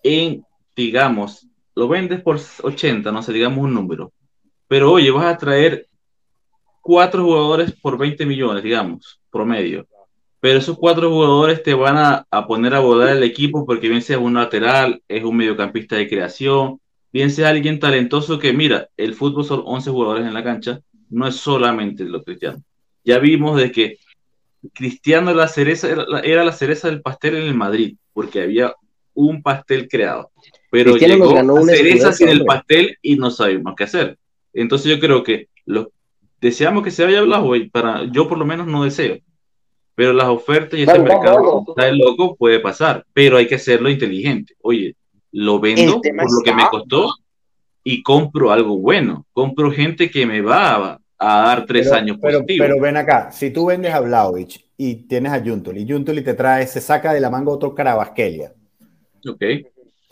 [0.01, 0.43] en,
[0.75, 4.11] digamos, lo vendes por 80, no sé, digamos un número.
[4.67, 5.87] Pero oye, vas a traer
[6.81, 9.85] cuatro jugadores por 20 millones, digamos, promedio.
[10.43, 14.01] Pero esos cuatro jugadores te van a, a poner a volar el equipo porque bien
[14.01, 16.81] sea un lateral, es un mediocampista de creación,
[17.13, 21.25] bien sea alguien talentoso que, mira, el fútbol son 11 jugadores en la cancha, no
[21.25, 22.61] es solamente lo cristiano.
[23.05, 23.99] Ya vimos de que
[24.73, 28.73] Cristiano la cereza, era, la- cereza del pastel en el Madrid, porque había
[29.13, 30.29] un pastel creado.
[30.69, 34.17] Pero Cristiano llegó ganó la un cereza sin el pastel y no sabemos qué hacer.
[34.51, 35.93] Entonces yo creo que lo,
[36.41, 39.19] deseamos que se vaya Blajovic, para yo por lo menos no deseo.
[39.95, 41.65] Pero las ofertas y ese Claro, mercado claro.
[41.67, 44.55] está loco puede pasar, pero hay que hacerlo inteligente.
[44.61, 44.95] Oye,
[45.31, 47.13] lo vendo por lo que me costó
[47.83, 49.25] y compro algo bueno.
[49.33, 52.67] Compro gente que me va a, dar tres años pero, positivos.
[52.67, 56.33] Pero ven acá, si tú vendes a Vlaovic y tienes a Juntoli, y Juntoli te
[56.33, 58.53] trae, se saca de la manga otro Carabasquelia.
[59.27, 59.43] Ok.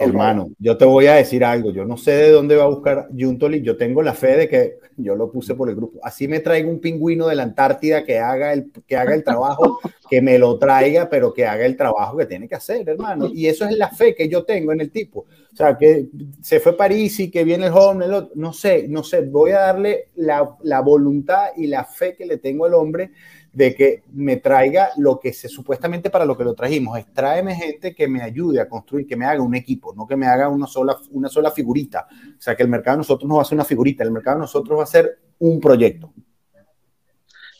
[0.01, 1.71] Hermano, yo te voy a decir algo.
[1.71, 3.61] Yo no sé de dónde va a buscar Juntoli.
[3.61, 5.99] Yo tengo la fe de que yo lo puse por el grupo.
[6.03, 9.79] Así me traigo un pingüino de la Antártida que haga el, que haga el trabajo,
[10.12, 13.30] que me lo traiga, pero que haga el trabajo que tiene que hacer, hermano.
[13.34, 15.22] Y eso es la fe que yo tengo en el tipo.
[15.22, 16.09] O sea, que
[16.41, 19.22] se fue a París y que viene el joven, no sé, no sé.
[19.22, 23.12] Voy a darle la, la voluntad y la fe que le tengo al hombre
[23.53, 27.55] de que me traiga lo que se supuestamente para lo que lo trajimos, es tráeme
[27.55, 30.49] gente que me ayude a construir, que me haga un equipo, no que me haga
[30.49, 32.05] una sola, una sola figurita.
[32.38, 34.38] O sea, que el mercado de nosotros no va a ser una figurita, el mercado
[34.38, 36.14] de nosotros va a ser un proyecto.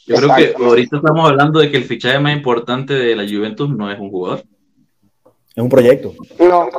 [0.08, 3.70] Yo creo que ahorita estamos hablando de que el fichaje más importante de la Juventus
[3.70, 4.44] no es un jugador.
[5.56, 6.14] Es un proyecto.
[6.40, 6.70] No,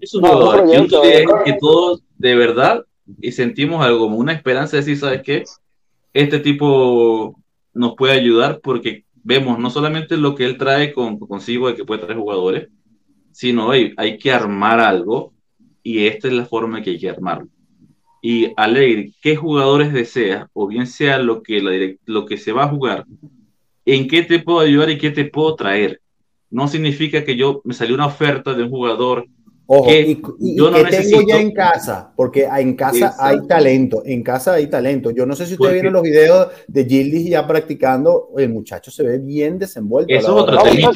[0.00, 1.44] es un jugador.
[1.44, 2.84] que todos de verdad
[3.20, 5.44] y sentimos algo como una esperanza de decir, ¿sabes qué?
[6.12, 7.38] Este tipo
[7.72, 11.84] nos puede ayudar porque vemos no solamente lo que él trae con, consigo de que
[11.84, 12.68] puede traer jugadores,
[13.32, 15.32] sino hay, hay que armar algo
[15.82, 17.48] y esta es la forma que hay que armarlo.
[18.28, 20.48] Y Alegre, ¿qué jugadores deseas?
[20.52, 23.06] O bien sea lo que, lo que se va a jugar,
[23.84, 26.00] ¿en qué te puedo ayudar y qué te puedo traer?
[26.50, 29.28] No significa que yo me salió una oferta de un jugador
[29.68, 30.22] Ojo, y,
[30.54, 34.68] yo no que tengo ya en casa, porque en casa hay talento, en casa hay
[34.68, 35.10] talento.
[35.10, 39.02] Yo no sé si ustedes vieron los videos de Gildis ya practicando, el muchacho se
[39.02, 40.14] ve bien desenvuelto.
[40.14, 40.92] Eso es otro tema.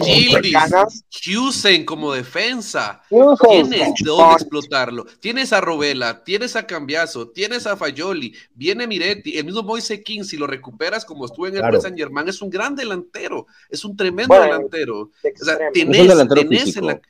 [0.00, 5.06] Gildis, como defensa, tienes dónde explotarlo.
[5.20, 10.24] Tienes a Robela, tienes a Cambiazo, tienes a Fayoli, viene Miretti, el mismo Moise King,
[10.24, 11.80] si lo recuperas como estuvo en el claro.
[11.80, 14.98] San Germán, es un gran delantero, es un tremendo delantero.
[15.00, 17.00] O sea, tienes, tenés en la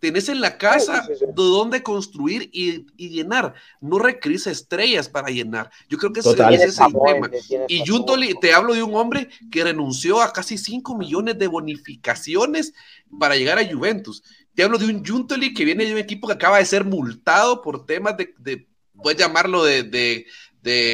[0.00, 3.54] Tenés en la casa de dónde construir y, llenar.
[3.80, 5.70] No requerís estrellas para llenar.
[5.88, 7.30] Yo creo que ese, es el tema.
[7.68, 12.74] Y Juntoli, te hablo de un hombre que renunció a casi 5 millones de bonificaciones
[13.18, 14.22] para llegar a Juventus.
[14.54, 17.62] Te hablo de un Juntoli que viene de un equipo que acaba de ser multado
[17.62, 18.66] por temas de,
[19.02, 20.26] puedes llamarlo de,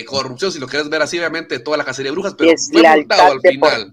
[0.06, 3.32] corrupción, si lo quieres ver así, obviamente, toda la cacería de brujas, pero fue multado
[3.32, 3.90] al final.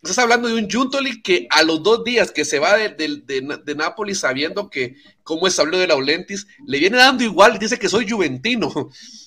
[0.00, 3.58] Estás hablando de un Juntoli que a los dos días que se va de, de,
[3.64, 4.94] de, Nápoles sabiendo que
[5.24, 8.70] cómo es habló de Laulentis, le viene dando igual y dice que soy juventino,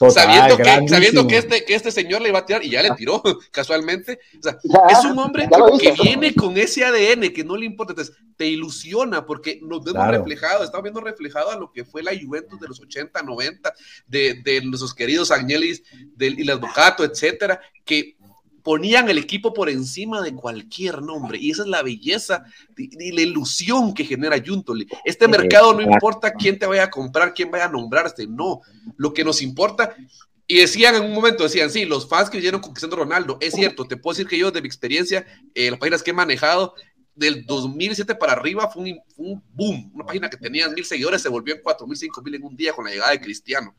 [0.09, 2.91] sabiendo, que, sabiendo que, este, que este señor le iba a tirar y ya le
[2.91, 4.19] tiró casualmente.
[4.39, 4.57] O sea,
[4.89, 9.25] es un hombre que viene con ese ADN que no le importa, entonces te ilusiona
[9.25, 12.79] porque nos vemos reflejados, estamos viendo reflejado a lo que fue la Juventus de los
[12.79, 13.73] 80, 90,
[14.07, 15.83] de, de nuestros queridos Agnelis
[16.17, 18.15] y las Bocato, etcétera, que
[18.63, 21.37] ponían el equipo por encima de cualquier nombre.
[21.39, 22.43] Y esa es la belleza
[22.77, 24.87] y la ilusión que genera Juntoli.
[25.05, 28.61] Este mercado no importa quién te vaya a comprar, quién vaya a nombrarte, no.
[28.97, 29.95] Lo que nos importa,
[30.47, 33.53] y decían en un momento, decían, sí, los fans que vinieron con Cristiano Ronaldo, es
[33.53, 36.75] cierto, te puedo decir que yo de mi experiencia, eh, las páginas que he manejado,
[37.15, 39.91] del 2007 para arriba fue un, boom.
[39.93, 42.55] Una página que tenía mil seguidores se volvió en cuatro mil, cinco mil en un
[42.55, 43.75] día con la llegada de Cristiano.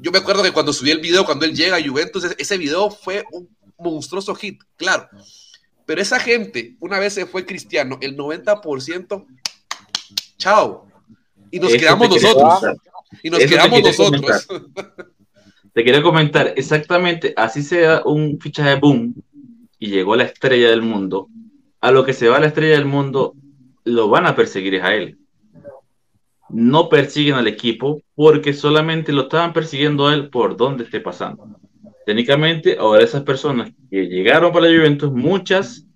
[0.00, 2.90] Yo me acuerdo que cuando subí el video, cuando él llega a Juventus, ese video
[2.90, 3.48] fue un
[3.80, 5.08] monstruoso hit, claro.
[5.86, 9.26] Pero esa gente, una vez se fue cristiano, el 90%,
[10.36, 10.86] chao.
[11.50, 12.76] Y nos quedamos nosotros.
[13.22, 14.48] Y nos quedamos nosotros.
[15.72, 19.14] Te quiero comentar, exactamente, así sea un fichaje boom
[19.78, 21.28] y llegó la estrella del mundo,
[21.80, 23.34] a lo que se va la estrella del mundo,
[23.84, 25.18] lo van a perseguir a él.
[26.48, 31.60] No persiguen al equipo porque solamente lo estaban persiguiendo a él por donde esté pasando
[32.10, 35.86] técnicamente, ahora esas personas que llegaron para la Juventus, muchas,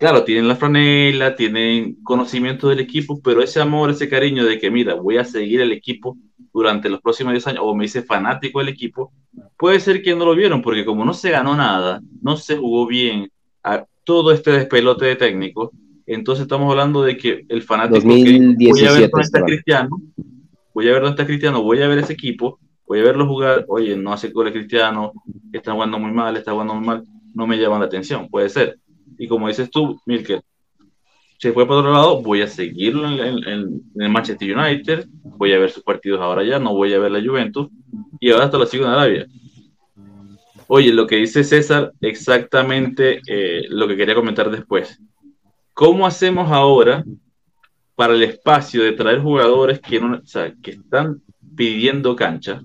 [0.00, 4.68] claro, tienen la franela, tienen conocimiento del equipo, pero ese amor, ese cariño de que,
[4.68, 6.18] mira, voy a seguir el equipo
[6.52, 9.12] durante los próximos 10 años, o me hice fanático del equipo,
[9.56, 12.88] puede ser que no lo vieron, porque como no se ganó nada, no se jugó
[12.88, 13.30] bien
[13.62, 15.70] a todo este despelote de técnicos,
[16.04, 20.02] entonces estamos hablando de que el fanático que voy a ver dónde está Cristiano,
[20.74, 23.64] voy a ver dónde está Cristiano, voy a ver ese equipo, voy a verlo jugar,
[23.68, 25.12] oye, no hace goles cristiano,
[25.52, 27.04] está jugando muy mal, está jugando muy mal,
[27.34, 28.78] no me llaman la atención, puede ser.
[29.18, 30.42] Y como dices tú, Milker,
[31.38, 35.06] se fue por otro lado, voy a seguirlo en, el Manchester United,
[35.36, 37.68] voy a ver sus partidos ahora ya, no voy a ver la Juventus,
[38.20, 39.26] y ahora hasta la sigo en Arabia.
[40.66, 44.98] Oye, lo que dice César, exactamente eh, lo que quería comentar después.
[45.74, 47.04] ¿Cómo hacemos ahora
[47.94, 50.20] para el espacio de traer jugadores que, no,
[50.62, 51.22] que están
[51.56, 52.62] pidiendo cancha,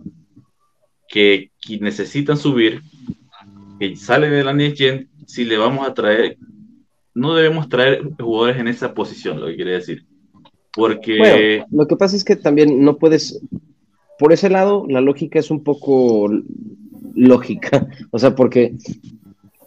[1.07, 2.81] que, necesitan subir,
[3.79, 4.81] que salen de la Next
[5.25, 6.37] si le vamos a traer,
[7.13, 10.05] no debemos traer jugadores en esa posición, lo que quiere decir.
[10.73, 11.63] Porque...
[11.71, 13.39] lo que pasa es que también no puedes,
[14.17, 16.29] por ese lado, la lógica es un poco
[17.15, 18.75] lógica, o sea, porque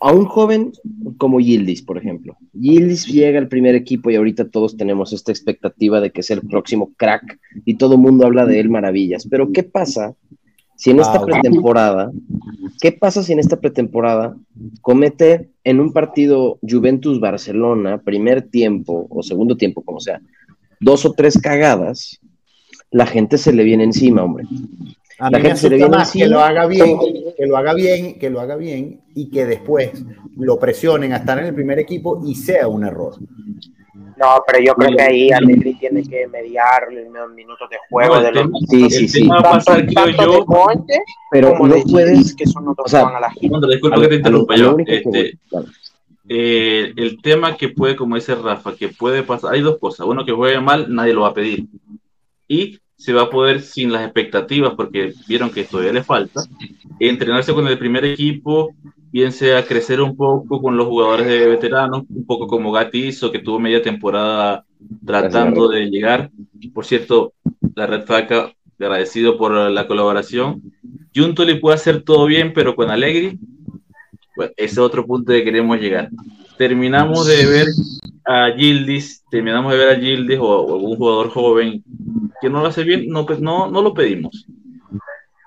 [0.02, 0.72] a un joven
[1.16, 6.00] como Yildiz, por ejemplo, Yildiz llega al primer equipo y ahorita todos tenemos esta expectativa
[6.00, 9.52] de que es el próximo crack y todo el mundo habla de él maravillas, pero
[9.52, 10.14] ¿qué pasa
[10.76, 12.10] si en esta pretemporada,
[12.80, 14.36] ¿qué pasa si en esta pretemporada
[14.80, 20.20] comete en un partido Juventus-Barcelona, primer tiempo o segundo tiempo, como sea,
[20.80, 22.18] dos o tres cagadas?
[22.90, 24.44] La gente se le viene encima, hombre.
[25.18, 26.24] A la gente se le viene encima.
[26.24, 26.98] Que lo haga bien,
[27.36, 30.04] que lo haga bien, que lo haga bien y que después
[30.36, 33.14] lo presionen a estar en el primer equipo y sea un error.
[34.22, 38.20] No, pero yo creo que ahí Allegri tiene que mediar los minutos de juego.
[38.20, 38.46] de los...
[38.68, 39.26] sí, sí, sí.
[39.26, 40.46] Va a pasar, creo yo,
[41.30, 42.34] pero no puedes.
[42.34, 43.58] Que son o sea, a la gira.
[43.68, 44.76] disculpa que te interrumpa yo.
[44.86, 45.38] Este,
[46.28, 50.06] eh, el tema que puede, como dice Rafa, que puede pasar, hay dos cosas.
[50.06, 51.66] Uno, que juegue mal, nadie lo va a pedir.
[52.46, 56.44] Y se va a poder, sin las expectativas, porque vieron que todavía le falta,
[57.00, 58.72] entrenarse con el primer equipo,
[59.10, 63.32] bien sea crecer un poco con los jugadores de veteranos, un poco como Gatti hizo,
[63.32, 64.64] que tuvo media temporada
[65.04, 66.30] tratando de llegar.
[66.72, 67.32] Por cierto,
[67.74, 70.62] la Red Faca, agradecido por la colaboración.
[71.12, 73.36] le puede hacer todo bien, pero con Alegri,
[74.36, 76.08] pues, ese es otro punto que queremos llegar.
[76.56, 77.66] Terminamos de ver
[78.24, 81.82] a Gildis, terminamos de ver a Gildis o, algún jugador joven
[82.40, 84.46] que no lo hace bien, no, pues, no, no lo pedimos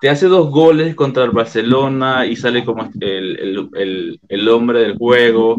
[0.05, 5.55] te hace dos goles contra el Barcelona y sale como el, hombre del juego,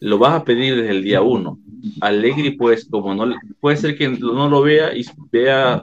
[0.00, 1.58] lo vas a pedir desde el día uno.
[2.00, 5.82] Allegri, pues, como no puede ser que no lo vea y vea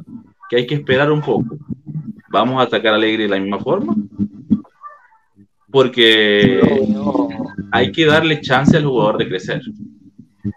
[0.50, 1.58] que hay que esperar un poco.
[2.30, 3.96] Vamos a atacar a Allegri de la misma forma.
[5.72, 6.60] Porque
[7.72, 9.62] hay que darle chance al jugador de crecer.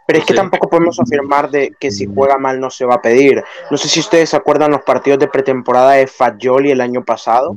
[0.06, 3.02] Pero es que tampoco podemos afirmar de que si juega mal no se va a
[3.02, 3.42] pedir.
[3.70, 7.56] No sé si ustedes se acuerdan los partidos de pretemporada de Fagioli el año pasado.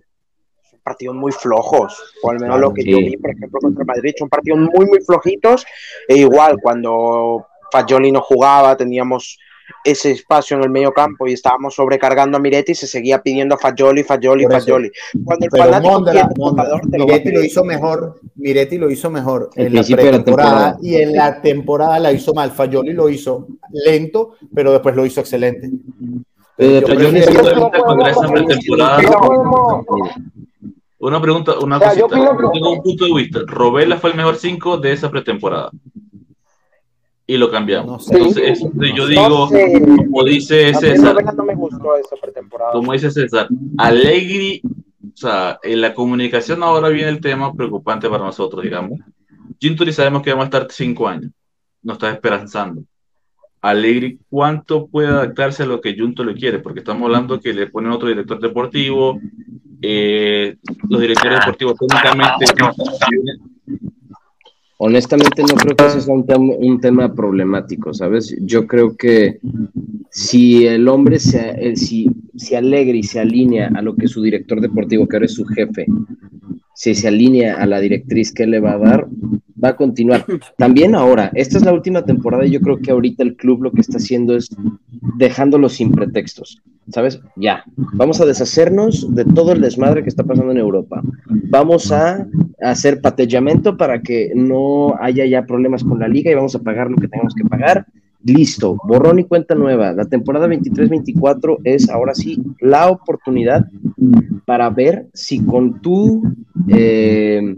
[0.70, 4.14] Son partidos muy flojos, o al menos lo que yo vi, por ejemplo, contra Madrid.
[4.18, 5.66] Son partidos muy, muy flojitos.
[6.08, 9.40] E igual, cuando Fagioli no jugaba, teníamos
[9.84, 13.58] ese espacio en el medio campo y estábamos sobrecargando a Miretti, se seguía pidiendo a
[13.58, 14.92] Fagioli, Fagioli, Fagioli.
[15.24, 16.56] Cuando el fanático
[16.90, 22.00] Miretti lo hizo mejor, Miretti lo hizo mejor en la temporada y en la temporada
[22.00, 22.52] la hizo mal.
[22.52, 25.70] Fagioli lo hizo lento, pero después lo hizo excelente.
[31.00, 32.08] Una pregunta, una cosita.
[32.08, 33.40] tengo un punto de vista.
[33.46, 35.70] Robela fue el mejor 5 de esa pretemporada
[37.34, 38.12] y lo cambiamos.
[38.12, 38.64] Entonces,
[38.96, 41.16] yo digo, como dice César,
[42.72, 48.24] como dice César, Alegri, o sea, en la comunicación ahora viene el tema preocupante para
[48.24, 49.00] nosotros, digamos.
[49.60, 51.32] Ginturi sabemos que vamos a estar cinco años,
[51.82, 52.84] nos está esperanzando.
[53.62, 56.60] Alegri, ¿cuánto puede adaptarse a lo que Junto le quiere?
[56.60, 59.20] Porque estamos hablando que le ponen otro director deportivo,
[59.82, 60.58] eh,
[60.88, 62.46] los directores deportivos técnicamente
[64.78, 68.36] honestamente no creo que ese sea un, tema problemático, ¿sabes?
[68.42, 69.40] Yo creo que
[70.10, 74.62] si el hombre se, si, se alegra y se alinea a lo que su director
[74.62, 75.86] deportivo, que ahora es su jefe,
[76.74, 79.08] si se alinea a la directriz que le va a dar,
[79.64, 80.26] va a continuar.
[80.58, 83.72] También ahora, esta es la última temporada y yo creo que ahorita el club lo
[83.72, 84.50] que está haciendo es
[85.18, 86.62] dejándolo sin pretextos.
[86.90, 87.22] ¿Sabes?
[87.38, 87.64] Ya,
[87.94, 91.02] vamos a deshacernos de todo el desmadre que está pasando en Europa.
[91.30, 92.28] Vamos a
[92.64, 96.90] hacer patellamiento para que no haya ya problemas con la liga y vamos a pagar
[96.90, 97.86] lo que tengamos que pagar.
[98.26, 99.92] Listo, borrón y cuenta nueva.
[99.92, 103.68] La temporada 23-24 es ahora sí la oportunidad
[104.46, 106.24] para ver si con tu
[106.70, 107.54] eh,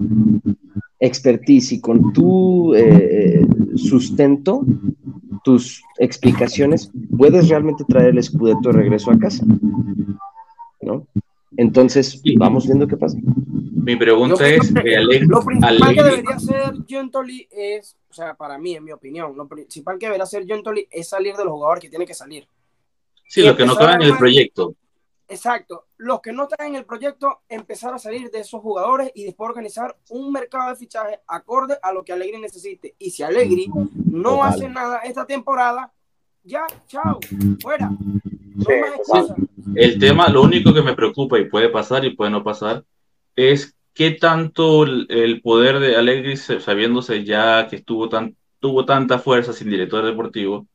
[0.99, 3.45] expertise y con tu eh,
[3.76, 4.66] sustento,
[5.43, 9.45] tus explicaciones, puedes realmente traer el escudeto de regreso a casa.
[10.82, 11.06] ¿No?
[11.58, 13.18] Entonces, vamos viendo qué pasa.
[13.86, 14.72] Mi pregunta es,
[15.28, 19.47] lo principal que debería hacer Gentoli es, o sea, para mí, en mi opinión, lo
[19.47, 22.47] principal que debería hacer Gentoli es salir de los jugadores que tiene que salir.
[23.28, 24.76] Sí, lo que no caben en el proyecto.
[25.28, 25.86] Exacto.
[25.97, 29.49] Los que no están en el proyecto, empezar a salir de esos jugadores y después
[29.49, 32.95] organizar un mercado de fichaje acorde a lo que Alegri necesite.
[32.99, 33.70] Y si Alegri
[34.06, 35.91] no hace nada esta temporada,
[36.43, 37.20] ya, chao,
[37.62, 37.91] fuera.
[39.76, 42.84] El tema, lo único que me preocupa y puede pasar y puede no pasar,
[43.36, 49.53] es qué tanto el, poder de Alegri, sabiéndose ya que estuvo tan, tuvo tanta fuerza
[49.53, 50.68] sin director deportivo,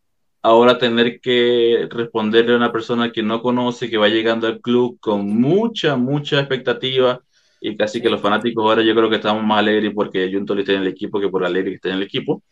[0.43, 4.99] ahora tener que responderle a una persona que no conoce, que va llegando al club
[5.01, 7.21] con mucha, mucha expectativa
[7.61, 10.73] y casi que los fanáticos ahora yo creo que estamos más alegres porque Junto está
[10.73, 12.43] en el equipo que por Alegre que está en el equipo.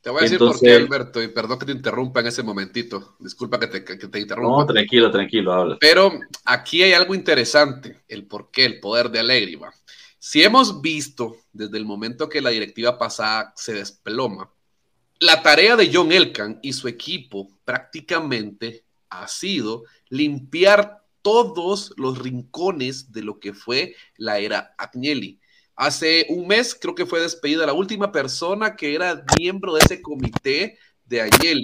[0.00, 3.16] Te voy a decir por qué, Alberto, y perdón que te interrumpa en ese momentito.
[3.18, 4.60] Disculpa que te, que te interrumpa.
[4.60, 5.76] No, tranquilo, tranquilo, habla.
[5.80, 6.12] Pero
[6.44, 9.72] aquí hay algo interesante, el por qué, el poder de Alegri, va.
[10.18, 14.50] Si hemos visto desde el momento que la directiva pasada se desploma,
[15.20, 23.12] la tarea de John Elkan y su equipo prácticamente ha sido limpiar todos los rincones
[23.12, 25.40] de lo que fue la era Agnelli.
[25.78, 30.02] Hace un mes creo que fue despedida la última persona que era miembro de ese
[30.02, 31.62] comité de Agnelli.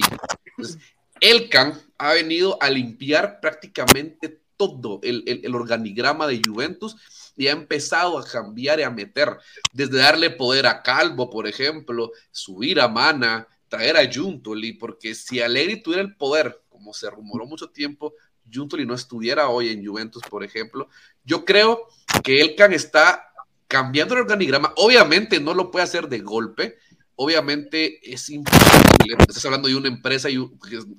[1.20, 6.94] Elkan ha venido a limpiar prácticamente todo el, el organigrama de Juventus
[7.36, 9.36] y ha empezado a cambiar y a meter,
[9.72, 15.40] desde darle poder a Calvo, por ejemplo, subir a Mana, traer a Juntoli, porque si
[15.40, 18.14] Allegri tuviera el poder, como se rumoró mucho tiempo,
[18.52, 20.88] Juntoli no estuviera hoy en Juventus, por ejemplo,
[21.24, 21.88] yo creo
[22.22, 23.33] que Elkan está
[23.74, 26.78] cambiando el organigrama, obviamente no lo puede hacer de golpe,
[27.16, 29.16] obviamente es imposible.
[29.18, 30.38] Estás hablando de una empresa, y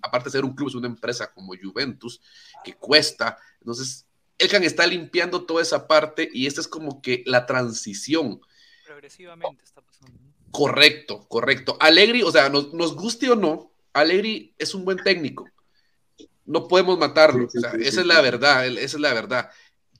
[0.02, 2.20] aparte de ser un club, es una empresa como Juventus,
[2.66, 3.38] que cuesta.
[3.62, 4.06] Entonces,
[4.38, 8.42] Elkan está limpiando toda esa parte y esta es como que la transición.
[8.86, 10.20] Progresivamente está pasando.
[10.52, 11.78] Correcto, correcto.
[11.80, 15.48] Alegri, o sea, nos, guste o no, Alegri es un buen técnico.
[16.44, 17.48] No podemos matarlo.
[17.54, 19.50] esa es la verdad, esa es la verdad.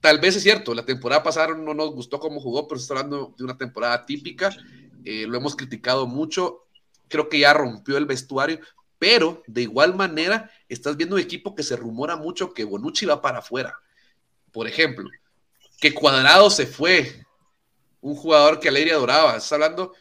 [0.06, 3.34] Tal vez es cierto, la temporada pasada no nos gustó cómo jugó, pero está hablando
[3.36, 4.54] de una temporada típica.
[5.04, 6.66] Eh, lo hemos criticado mucho.
[7.08, 8.60] Creo que ya rompió el vestuario,
[9.00, 13.20] pero de igual manera estás viendo un equipo que se rumora mucho que Bonucci va
[13.20, 13.80] para afuera
[14.56, 15.10] por ejemplo,
[15.78, 17.26] que Cuadrado se fue,
[18.00, 19.32] un jugador que Alegría adoraba.
[19.32, 19.92] Estás hablando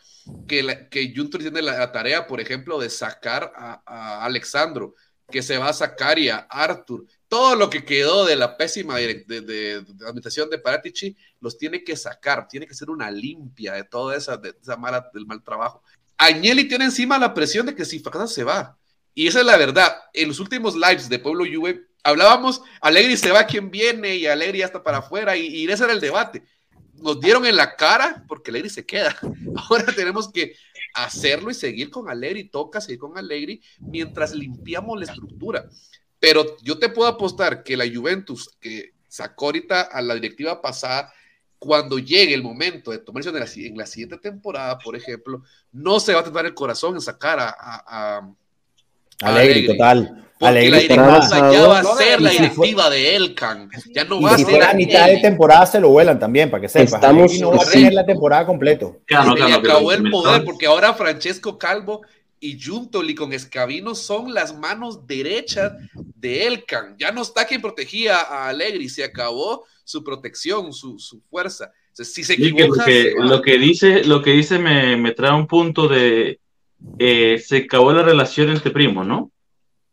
[0.47, 4.95] que, que Juntos tiene la, tarea, por ejemplo, de sacar a, Alexandro,
[5.30, 7.06] que se va a sacar y a Arthur.
[7.36, 12.48] Todo lo que quedó de la pésima de, administración de Paratici los tiene que sacar,
[12.48, 14.78] tiene que ser una limpia de toda esa, de esa
[15.14, 15.84] del mal trabajo.
[16.16, 18.78] Agnelli tiene encima la presión de que si fracasa se va.
[19.14, 19.98] Y esa es la verdad.
[20.14, 24.60] En los últimos lives de Pueblo Juve hablábamos, Alegri se va quien viene y Alegri
[24.60, 26.42] ya está para afuera y, ese era el debate.
[26.94, 29.14] Nos dieron en la cara porque Alegri se queda.
[29.70, 30.56] Ahora tenemos que
[30.94, 35.70] hacerlo y seguir con Alegri, toca seguir con Alegri mientras limpiamos la estructura.
[36.26, 41.13] Pero yo te puedo apostar que la Juventus que sacó ahorita a la directiva pasada,
[41.59, 45.99] cuando llegue el momento de tomarse en la, en la siguiente temporada, por ejemplo, no
[45.99, 48.28] se va a tener el corazón en sacar a, a,
[49.21, 50.26] Alegri, total.
[50.39, 53.69] Porque la directiva ya va a ser la directiva de Elkan.
[53.93, 54.63] Ya no va a ser.
[54.63, 56.95] a mitad de temporada se lo vuelan también, para que sepas.
[56.95, 58.97] Estamos, no va a tener la temporada completo.
[59.05, 62.01] Claro, claro, acabó el poder, porque ahora Francesco Calvo
[62.46, 65.74] y Juntoli con Escabino son las manos derechas
[66.16, 66.96] de Elkan.
[66.98, 71.72] Ya no está quien protegía a Alegri, se acabó su protección, su, su fuerza.
[71.93, 75.48] si se equivoca, lo, que, lo, que, dice, lo que dice me, me trae un
[75.48, 76.39] punto de
[77.00, 79.32] eh, se acabó la relación entre primos, ¿no?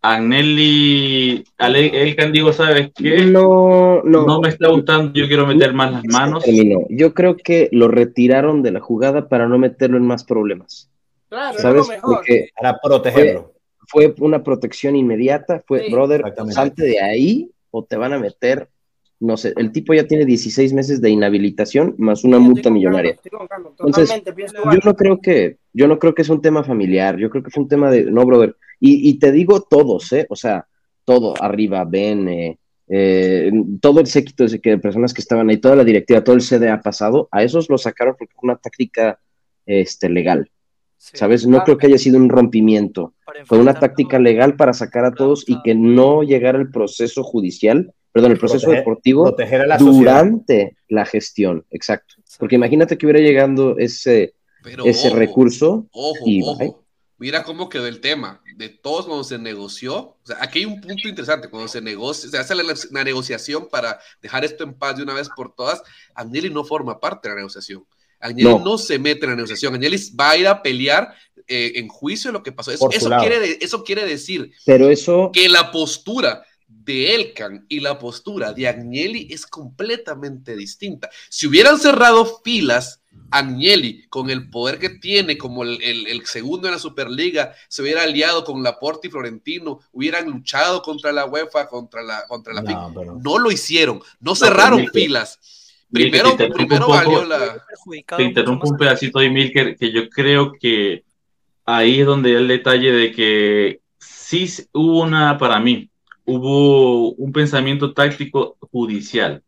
[0.05, 3.25] Agnelli, el Candigo, ¿sabes qué?
[3.25, 4.27] No, no.
[4.27, 6.45] No me está gustando, yo quiero meter más las manos.
[6.91, 10.92] Yo creo que lo retiraron de la jugada para no meterlo en más problemas.
[11.33, 11.89] Claro, ¿sabes?
[12.03, 13.55] Porque para protegerlo.
[13.89, 18.69] Fue, una protección inmediata, fue, brother, salte de ahí o te van a meter
[19.23, 23.17] no sé, el tipo ya tiene 16 meses de inhabilitación más una multa millonaria.
[23.79, 27.45] Entonces, yo no creo que, yo no creo que es un tema familiar, yo creo
[27.45, 30.27] que es un tema de, no, brother, y, te digo todos, ¿eh?
[30.29, 30.67] O sea,
[31.05, 32.59] todo, arriba, Ben, eh,
[32.89, 36.81] eh, todo el séquito de personas que estaban ahí, toda la directiva, todo el CDA
[36.81, 39.21] pasado, a esos lo sacaron porque fue una táctica
[39.65, 40.51] este, legal.
[41.03, 41.47] ¿Sabes?
[41.47, 43.15] No creo que haya sido un rompimiento.
[43.45, 47.93] Fue una táctica legal para sacar a todos y que no llegara el proceso judicial
[48.13, 49.35] perdón, el proceso deportivo
[49.79, 52.17] durante la gestión, exacto.
[52.39, 54.35] Porque imagínate que hubiera llegando ese,
[54.85, 55.87] ese recurso.
[55.93, 56.85] Ojo, y, ojo.
[57.19, 58.43] Mira cómo quedó el tema.
[58.57, 62.29] De todos cuando se negoció, o sea, aquí hay un punto interesante, cuando se negocia,
[62.29, 65.83] se hace la, negociación para dejar esto en paz de una vez por todas,
[66.15, 67.87] Agnelli no forma parte de la negociación.
[68.23, 68.79] Agnelli no.
[68.79, 69.75] se mete en la negociación.
[69.75, 71.13] Agnelli va a ir a pelear
[71.47, 72.71] eh, en juicio lo que pasó.
[72.71, 75.31] Eso, eso quiere, eso quiere decir Pero eso...
[75.33, 76.45] que la postura
[76.85, 81.11] de Elkan y la postura de Agnelli es completamente distinta.
[81.29, 83.01] Si hubieran cerrado filas,
[83.31, 88.45] Agnelli, con el poder que tiene como el, segundo en la Superliga, se hubiera aliado
[88.45, 92.91] con Laporte y Florentino, hubieran luchado contra la UEFA, contra la, contra la no,
[93.23, 95.39] no lo hicieron, no cerraron filas.
[95.93, 97.63] Primero, primero valió la.
[98.17, 101.05] Te interrumpo un pedacito de Milker, que yo creo que
[101.67, 105.91] ahí es donde el detalle de que sí hubo una, para mí,
[106.25, 109.43] hubo un pensamiento táctico judicial.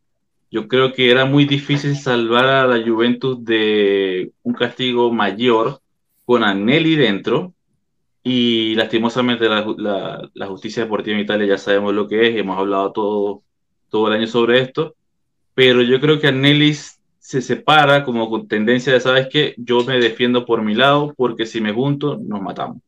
[0.51, 5.81] Yo creo que era muy difícil salvar a la Juventus de un castigo mayor
[6.25, 7.55] con Agnelli dentro
[8.23, 12.93] y lastimosamente la, la, justicia deportiva en Italia ya sabemos lo que es, hemos hablado
[12.93, 13.43] todo,
[13.91, 14.95] todo el año sobre esto,
[15.55, 19.55] pero yo creo que Anelis se separa como con tendencia de, ¿sabes qué?
[19.57, 22.79] Yo me defiendo por mi lado porque si me junto nos matamos.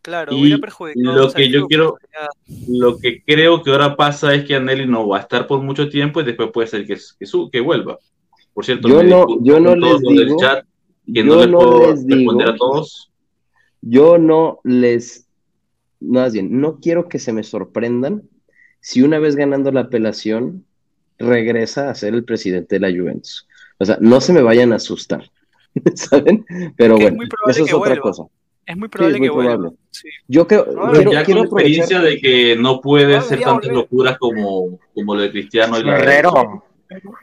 [0.00, 0.54] Claro, y
[0.96, 1.96] lo que yo quiero,
[2.68, 5.88] lo que creo que ahora pasa es que Anelis no va a estar por mucho
[5.88, 7.98] tiempo y después puede ser que, que, que vuelva.
[8.52, 10.64] Por cierto, yo no, yo no les digo, chat,
[11.06, 13.10] yo no, les puedo responder a todos.
[13.80, 15.26] Yo no les,
[16.00, 18.22] más bien, no quiero que se me sorprendan
[18.80, 20.64] si una vez ganando la apelación
[21.18, 23.46] regresa a ser el presidente de la Juventus.
[23.78, 25.30] O sea, no se me vayan a asustar,
[25.94, 26.44] ¿saben?
[26.76, 28.24] Pero bueno, eso es otra cosa.
[28.66, 29.72] Es muy probable que vuelva.
[30.26, 34.16] Yo creo, quiero, ya quiero con la experiencia de que no puede hacer tantas locuras
[34.18, 36.64] como, como lo de Cristiano y la Ferrero.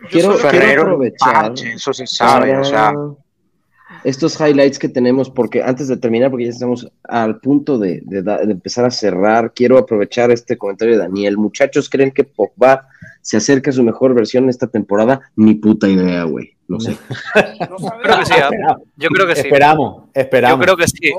[0.10, 1.54] Quiero, quiero aprovechar.
[1.54, 2.94] eso se sabe, o sea
[4.04, 8.04] estos highlights que tenemos, porque antes de terminar, porque ya estamos al punto de,
[8.44, 11.38] empezar a cerrar, quiero aprovechar este comentario de Daniel.
[11.38, 12.88] Muchachos, ¿creen que Pogba
[13.22, 15.22] se acerca a su mejor versión esta temporada?
[15.36, 16.56] Ni puta idea, güey.
[16.68, 16.98] No sé.
[18.04, 18.78] creo que sí, ¿ah?
[18.96, 19.42] Yo creo que sí.
[19.42, 20.60] Esperamos, esperamos.
[20.60, 21.14] Yo creo que sí.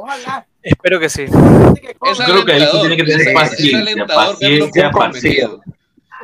[0.63, 1.27] Espero que sí.
[1.27, 5.51] creo que ahí tiene que tener paciencia, paciencia, paciencia.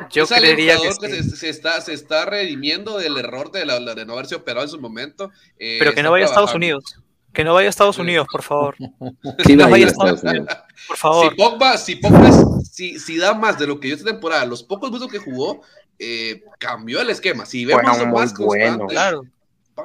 [0.09, 4.35] Yo creería que, se, está, se está redimiendo del error de, la, de no haberse
[4.35, 5.31] operado en su momento.
[5.57, 6.83] Eh, Pero que no vaya a Estados Unidos.
[7.33, 8.75] Que no vaya a Estados Unidos, por favor.
[9.45, 10.47] Sí, no vaya a Estados Unidos.
[10.87, 11.29] Por favor.
[11.29, 12.31] Si Pogba, si, Pogba
[12.63, 15.61] si, si, da más de lo que yo esta temporada, los pocos minutos que jugó,
[15.99, 17.45] eh, cambió el esquema.
[17.45, 18.87] Si vemos bueno, más bueno.
[18.87, 19.23] claro.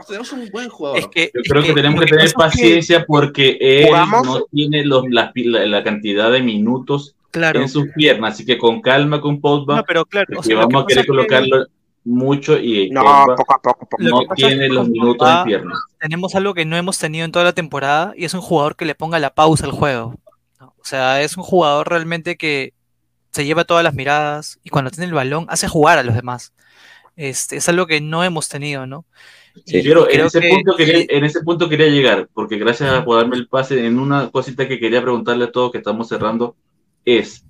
[0.07, 0.99] Tenemos un buen jugador.
[0.99, 5.33] Es que, yo creo que, tenemos que tener paciencia porque él no tiene los, la,
[5.35, 10.05] la, cantidad de minutos en sus piernas, así que con calma con Pogba, no, pero
[10.05, 11.66] claro, vamos a querer colocarlo
[12.05, 13.03] mucho y no,
[13.37, 15.78] poco a poco, no tiene los minutos en piernas.
[15.99, 18.85] Tenemos algo que no hemos tenido en toda la temporada y es un jugador que
[18.85, 20.14] le ponga la pausa al juego.
[20.61, 22.74] O sea, es un jugador realmente que
[23.30, 26.53] se lleva todas las miradas y cuando tiene el balón hace jugar a los demás.
[27.16, 29.07] Este, es algo que no hemos tenido, ¿no?
[29.64, 33.37] Sí, pero en ese, punto quería, en ese punto quería llegar, porque gracias por darme
[33.37, 36.57] el pase en una cosita que quería preguntarle a todos que estamos cerrando
[37.05, 37.45] es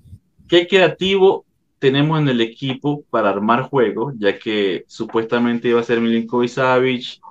[0.47, 1.45] qué creativo
[1.79, 7.21] tenemos en el equipo para armar juegos, ya que supuestamente iba a ser Milinkovic Savic,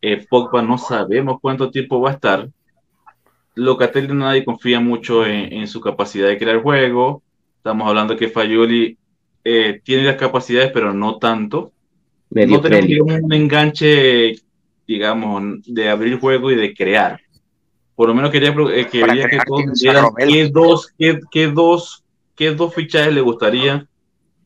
[0.00, 2.48] eh, Pogba no sabemos cuánto tiempo va a estar.
[3.54, 7.22] Locatelli nadie confía mucho en, su capacidad de crear juego.
[7.56, 8.98] Estamos hablando que Fayoli
[9.44, 11.72] eh, tiene las capacidades, pero no tanto.
[12.30, 14.34] no tenemos un enganche,
[14.86, 17.23] digamos, de abrir juego y de crear
[17.94, 22.50] por lo menos quería eh, que, que todos dieran qué dos, qué, qué, dos, qué
[22.52, 23.86] dos fichajes le gustaría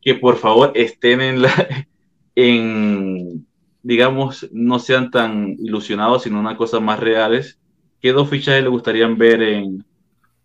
[0.03, 1.86] que por favor estén en la,
[2.34, 3.46] en,
[3.82, 7.59] digamos, no sean tan ilusionados, sino una cosa más reales.
[8.01, 9.84] ¿Qué dos fichajes le gustarían ver en,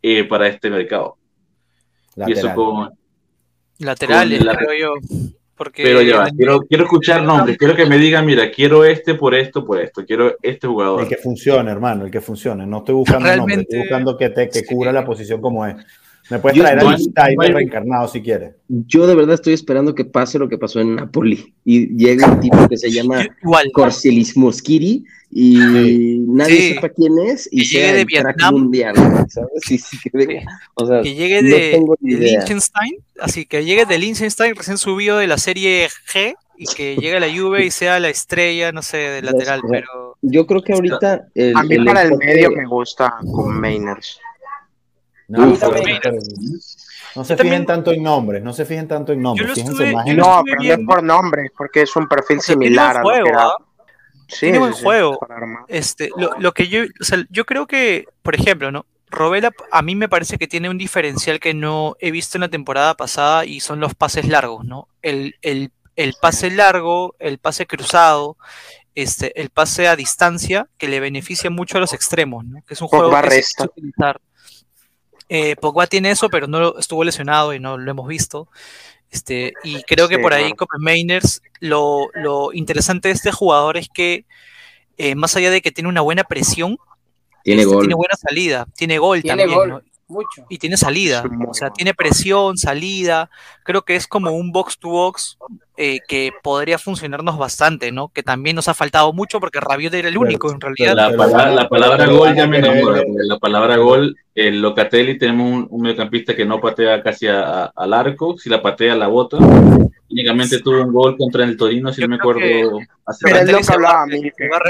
[0.02, 1.18] eh, para este mercado?
[2.16, 2.92] Y eso con,
[3.80, 4.94] Laterales, creo yo.
[5.76, 9.64] Pero ya, quiero, quiero escuchar nombres, quiero que me digan, mira, quiero este por esto,
[9.64, 11.02] por esto, quiero este jugador.
[11.02, 12.66] El que funcione, hermano, el que funcione.
[12.66, 15.76] No estoy buscando Realmente, nombre, estoy buscando que, te, que cubra la posición como es.
[16.30, 16.96] Me puedes traer a
[17.28, 18.56] Timer reencarnado si quieres.
[18.68, 22.40] Yo de verdad estoy esperando que pase lo que pasó en Napoli y llegue un
[22.40, 23.26] tipo que se llama
[23.74, 25.04] Corselis Moschiri
[25.36, 28.96] y nadie sepa quién es y sea llegue de Vietnam mundial,
[29.30, 29.50] ¿sabes?
[29.66, 33.98] Sí, sí, que, o sea, que llegue de, no de Liechtenstein, así que llegue de
[33.98, 38.00] Liechtenstein recién subido de la serie G y que llegue a la Juve y sea
[38.00, 41.86] la estrella, no sé, de lateral, pero yo creo que ahorita el, a mí el
[41.86, 44.20] para el medio me gusta con Mainers.
[45.30, 49.54] No, no se fijen tanto en nombres, no se fijen tanto en nombres.
[49.54, 50.18] Fíjense más en...
[50.18, 53.50] No, es por nombres, porque es un perfil similar a lo que era.
[54.28, 55.20] Sí, tiene buen juego.
[55.68, 56.10] Este,
[56.40, 58.86] lo, que yo, o sea, yo creo que, por ejemplo, ¿no?
[59.08, 62.50] Robela a mí me parece que tiene un diferencial que no he visto en la
[62.50, 64.88] temporada pasada y son los pases largos, ¿no?
[65.02, 68.38] El, el, el pase largo, el pase cruzado,
[68.96, 72.64] este, el pase a distancia que le beneficia mucho a los extremos, ¿no?
[72.66, 74.20] Que es un juego que se utilizar.
[75.30, 78.50] Eh, Pogba tiene eso, pero no estuvo lesionado y no lo hemos visto.
[79.14, 83.88] Este, y creo que por ahí, como Mainers, lo, lo, interesante de este jugador es
[83.94, 84.26] que,
[84.98, 86.78] eh, más allá de que tiene una buena presión,
[87.44, 87.84] tiene, este, gol.
[87.84, 89.52] tiene buena salida, tiene gol también.
[90.08, 90.46] Mucho.
[90.50, 93.30] Y tiene salida, o sea, tiene presión, salida.
[93.64, 95.38] Creo que es como un box to box
[95.76, 98.10] eh, que podría funcionarnos bastante, ¿no?
[98.10, 100.96] Que también nos ha faltado mucho porque Rabiot era el único en realidad.
[100.96, 103.02] La, palabra, gol ya me enamora.
[103.28, 108.52] La palabra gol, el Locatelli, tenemos un, mediocampista que no patea casi al arco, si
[108.52, 109.38] la patea la bota.
[110.10, 112.42] Únicamente tuvo un gol contra el Torino, si no me acuerdo.
[113.22, 114.06] Pero es lo que hablaba,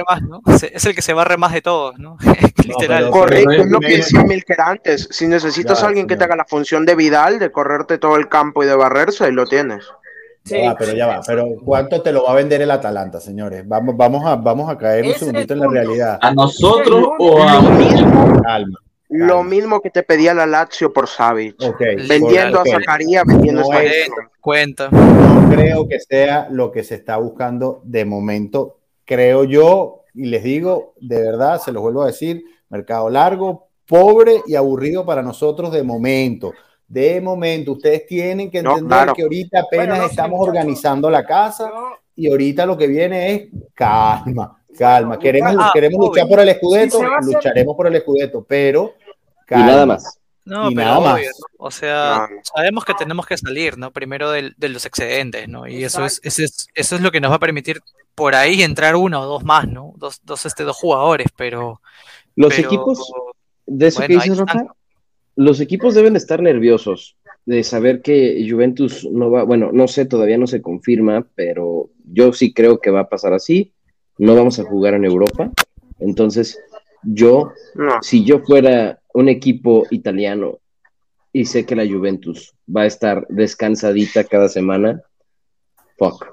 [0.09, 0.41] más, ¿no?
[0.47, 2.17] Es el que se barre más de todos, ¿no?
[2.65, 3.09] Literal.
[3.09, 5.09] Correcto, es lo que decía Milker antes.
[5.11, 8.29] Si necesitas a alguien que te haga la función de Vidal, de correrte todo el
[8.29, 9.83] campo y de barrerse, ahí lo tienes.
[10.43, 10.57] Sí.
[10.77, 11.21] pero ya va.
[11.25, 13.67] Pero ¿cuánto te lo va a vender el Atalanta, señores?
[13.67, 16.19] Vamos, vamos, a, vamos a caer un segundito en la realidad.
[16.21, 18.41] ¿A nosotros o a mismo,
[19.09, 21.55] Lo mismo que te pedía la Lazio por Savic.
[22.07, 23.81] Vendiendo a Zacarías, vendiendo a
[24.41, 24.89] Cuenta.
[24.91, 28.79] No creo que sea lo que se está buscando de momento.
[29.05, 34.41] Creo yo, y les digo, de verdad, se los vuelvo a decir, mercado largo, pobre
[34.45, 36.53] y aburrido para nosotros de momento
[36.87, 37.73] de momento.
[37.73, 41.71] Ustedes tienen que entender que ahorita apenas estamos organizando la casa
[42.15, 43.41] y ahorita lo que viene es
[43.73, 45.17] calma, calma.
[45.17, 48.93] Queremos, ah, queremos luchar por el escudeto, lucharemos por el escudeto, pero
[49.45, 49.65] calma.
[49.65, 50.19] Y nada más.
[50.45, 51.21] No, pero nada más.
[51.57, 53.91] O sea, sabemos que tenemos que salir, ¿no?
[53.91, 55.67] Primero de los excedentes, ¿no?
[55.67, 57.81] Y eso es, eso es, eso es lo que nos va a permitir
[58.15, 59.93] por ahí entrar uno o dos más, ¿no?
[59.95, 61.81] Dos, dos, este, dos jugadores, pero.
[62.35, 63.11] Los equipos
[63.65, 64.65] de eso que dices, Rafa,
[65.35, 70.37] los equipos deben estar nerviosos de saber que Juventus no va, bueno, no sé, todavía
[70.37, 73.73] no se confirma, pero yo sí creo que va a pasar así.
[74.17, 75.51] No vamos a jugar en Europa.
[75.99, 76.59] Entonces,
[77.03, 77.51] yo,
[78.01, 80.59] si yo fuera un equipo italiano
[81.31, 85.01] y sé que la Juventus va a estar descansadita cada semana,
[85.97, 86.27] fuck.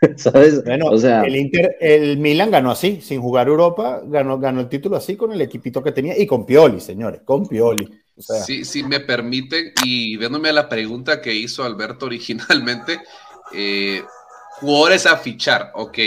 [0.16, 0.62] ¿Sabes?
[0.64, 4.68] Bueno, o sea, el, Inter, el Milan ganó así, sin jugar Europa, ganó, ganó el
[4.68, 7.88] título así con el equipito que tenía y con Pioli, señores, con Pioli.
[8.18, 13.00] Sí, sí, me permiten, y viéndome a la pregunta que hizo Alberto originalmente,
[13.52, 14.02] eh,
[14.60, 15.98] jugadores a fichar, ok.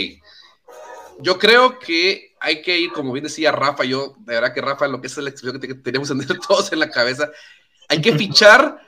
[1.19, 4.87] Yo creo que hay que ir, como bien decía Rafa, yo, de verdad que Rafa,
[4.87, 6.11] lo que es la expresión que tenemos
[6.47, 7.29] todos en la cabeza,
[7.87, 8.79] hay que fichar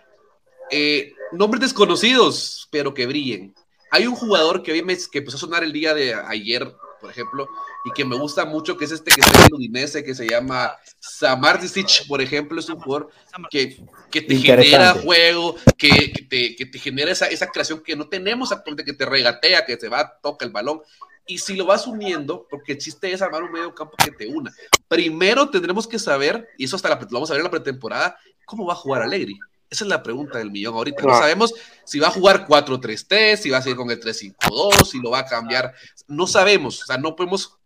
[0.69, 3.53] eh, nombres desconocidos, pero que brillen.
[3.91, 7.49] Hay un jugador que me, que empezó a sonar el día de ayer, por ejemplo,
[7.83, 10.75] y que me gusta mucho, que es este que está en Udinese, que se llama
[10.99, 13.09] Samardicic, por ejemplo, es un jugador
[13.49, 18.07] que, que te genera juego, que, te, que te genera esa, esa creación que no
[18.07, 20.81] tenemos actualmente, que te regatea, que te va, toca el balón,
[21.25, 24.27] y si lo vas uniendo, porque el chiste es armar un medio campo que te
[24.27, 24.53] una.
[24.87, 28.17] Primero tendremos que saber, y eso hasta la, lo vamos a ver en la pretemporada,
[28.45, 29.39] cómo va a jugar Alegri.
[29.71, 31.01] Esa es la pregunta del millón ahorita.
[31.01, 31.53] No sabemos
[31.85, 35.19] si va a jugar 4-3-3, si va a seguir con el 3-5-2, si lo va
[35.19, 35.73] a cambiar.
[36.09, 37.57] No sabemos, o sea, no podemos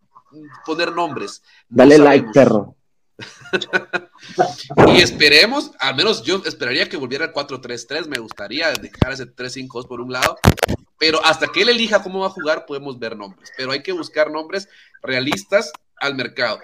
[0.68, 1.42] poner nombres.
[1.68, 2.76] Dale like, perro.
[4.94, 9.88] y esperemos, al menos yo esperaría que volviera al 4-3-3, me gustaría dejar ese 3-5-2
[9.88, 10.38] por un lado,
[11.00, 13.94] pero hasta que él elija cómo va a jugar podemos ver nombres, pero hay que
[13.94, 14.70] buscar nombres
[15.02, 16.60] realistas al mercado.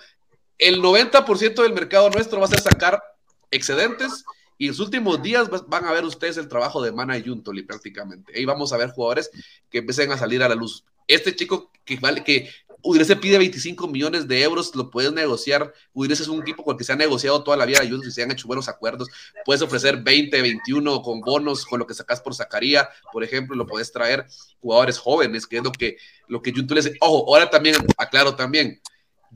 [0.60, 3.02] El 90% del mercado nuestro va a ser sacar
[3.50, 4.24] excedentes
[4.62, 7.64] y en los últimos días van a ver ustedes el trabajo de Mana y Juntoli
[7.64, 8.32] prácticamente.
[8.36, 9.32] Ahí vamos a ver jugadores
[9.72, 10.86] que empiecen a salir a la luz.
[11.08, 12.48] Este chico que vale que
[12.84, 15.74] Udinese pide 25 millones de euros, lo puedes negociar.
[15.94, 18.22] Udinese es un equipo con el que se ha negociado toda la vida y se
[18.22, 19.10] han hecho buenos acuerdos.
[19.46, 23.66] Puedes ofrecer 20, 21 con bonos, con lo que sacas por Zacaría, por ejemplo, lo
[23.66, 24.28] puedes traer
[24.60, 25.98] jugadores jóvenes, que es lo que,
[26.28, 26.94] lo que Juntoli hace.
[27.00, 28.80] Ojo, ahora también, aclaro también,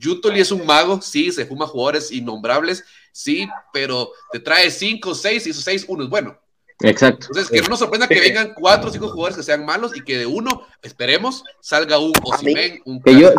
[0.01, 2.83] Juntoli es un mago, sí, se fuma jugadores innombrables,
[3.15, 6.37] sí, pero te trae 5, 6 y esos 6, uno es bueno.
[6.81, 7.27] Exacto.
[7.29, 10.01] Entonces, que no nos sorprenda que vengan cuatro o cinco jugadores que sean malos y
[10.01, 13.29] que de uno, esperemos, salga un Osimen, un que yo,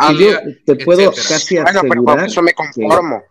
[0.65, 2.27] te puedo casi asegurar.
[2.27, 3.23] eso me conformo.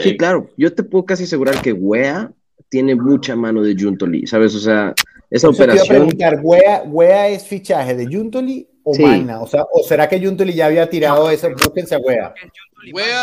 [0.00, 2.32] sí, claro, yo te puedo casi asegurar que Wea
[2.70, 4.54] tiene mucha mano de Juntoli, ¿sabes?
[4.54, 4.94] O sea,
[5.30, 5.86] esa operación.
[5.86, 9.04] Te preguntar, ¿Wea, ¿Wea es fichaje de Juntoli o sí.
[9.40, 11.50] O sea, ¿o será que Juntoli ya había tirado eso?
[11.50, 12.32] Búsquense a Wea.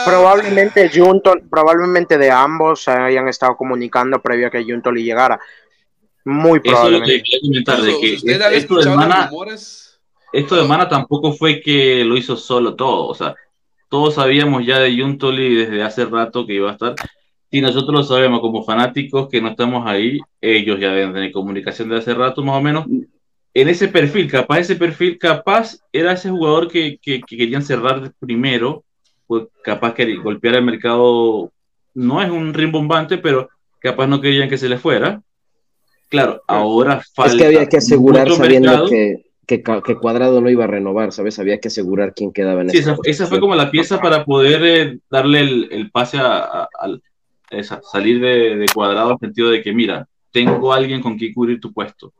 [0.05, 5.39] Probablemente Juntoli, probablemente de ambos se hayan estado comunicando previo a que Juntoli llegara.
[6.25, 7.23] Muy probablemente.
[8.53, 9.29] esto, de Mana,
[10.33, 13.07] esto de Mana tampoco fue que lo hizo solo todo.
[13.07, 13.35] O sea,
[13.89, 16.95] todos sabíamos ya de Juntoli desde hace rato que iba a estar.
[17.49, 20.19] Y nosotros lo sabemos como fanáticos que no estamos ahí.
[20.39, 22.85] Ellos ya deben tener comunicación de hace rato, más o menos.
[23.53, 28.85] En ese perfil, capaz ese perfil, capaz era ese jugador que, que, querían cerrar primero,
[29.31, 31.53] pues capaz que golpear el mercado
[31.93, 33.49] no es un rimbombante, pero
[33.79, 35.21] capaz no querían que se le fuera
[36.11, 37.31] Claro, ahora falta.
[37.31, 41.39] Es que había que asegurar sabiendo que, que, Cuadrado no iba a renovar, ¿sabes?
[41.39, 44.61] Había que asegurar quién quedaba en sí, esa, esa fue como la pieza para poder
[44.61, 46.67] eh, darle el, pase a,
[47.49, 51.61] esa, salir de, Cuadrado en el sentido de que, mira, tengo alguien con quien cubrir
[51.61, 52.11] tu puesto.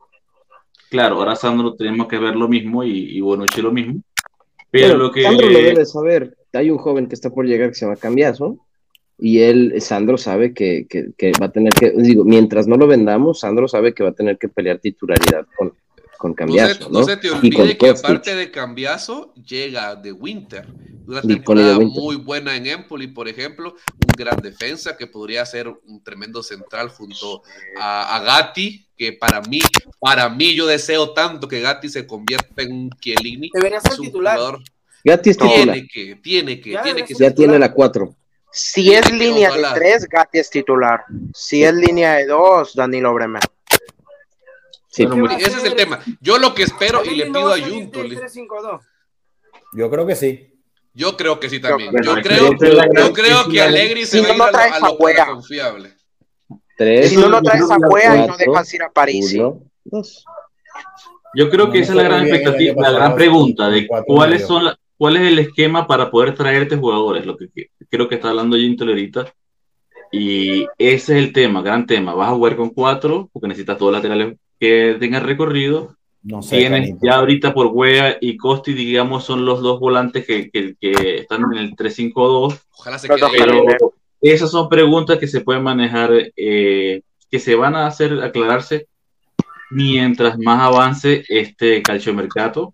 [0.88, 4.00] claro, ahora Sandro tenemos que ver lo mismo y, y Bonucci lo mismo.
[4.70, 5.24] Pero lo que...
[5.24, 6.34] Sandro lo debe saber.
[6.52, 8.58] Hay un joven que está por llegar que se llama Cambiazo
[9.18, 13.40] y él, Sandro sabe que, que, va a tener que, digo, mientras no lo vendamos,
[13.40, 15.74] Sandro sabe que va a tener que pelear titularidad con,
[16.18, 16.90] con Cambiazo.
[16.90, 20.66] No, se, te olvide que aparte de Cambiazo, llega de Winter.
[21.06, 26.02] Una temporada muy buena en Empoli, por ejemplo, un gran defensa que podría ser un
[26.02, 27.42] tremendo central junto
[27.78, 29.60] a, Gatti, que para mí,
[30.00, 33.50] para mí yo deseo tanto que Gatti se convierta en un Chiellini.
[33.52, 34.38] Debería ser titular.
[35.04, 35.74] Gatti es titular.
[35.74, 38.14] Tiene que, tiene que, ya tiene que Ya tiene la 4.
[38.52, 41.04] Si es línea de 3, Gatti es titular.
[41.34, 43.42] Si es línea de 2, Danilo Bremer.
[44.88, 45.08] Sí,
[45.38, 46.00] ese es el tema.
[46.20, 48.02] Yo lo que espero y le pido a Junto.
[49.72, 50.52] Yo creo que sí.
[50.92, 51.92] Yo creo que sí también.
[52.02, 54.96] Yo creo, yo creo que Alegri se va a ir a, lo
[55.34, 55.96] confiable.
[57.08, 59.34] si no lo traes a Cuea y no dejas ir a París.
[61.34, 64.76] Yo creo que esa es la gran expectativa, la gran pregunta de cuáles son las
[65.02, 67.26] ¿Cuál es el esquema para poder traerte jugadores?
[67.26, 67.48] Lo que
[67.90, 69.34] creo que está hablando Gintel ahorita.
[70.12, 72.14] Y ese es el tema, gran tema.
[72.14, 75.96] Vas a jugar con cuatro, porque necesitas todos laterales que tengan recorrido.
[76.22, 80.52] No sé, Tienes ya ahorita por Wea y Costi, digamos, son los dos volantes que,
[80.52, 82.60] que, están en el 3-5-2.
[82.78, 87.74] Ojalá se quede Pero esas son preguntas que se pueden manejar, eh, que se van
[87.74, 88.86] a hacer aclararse
[89.68, 92.72] mientras más avance este calciomercato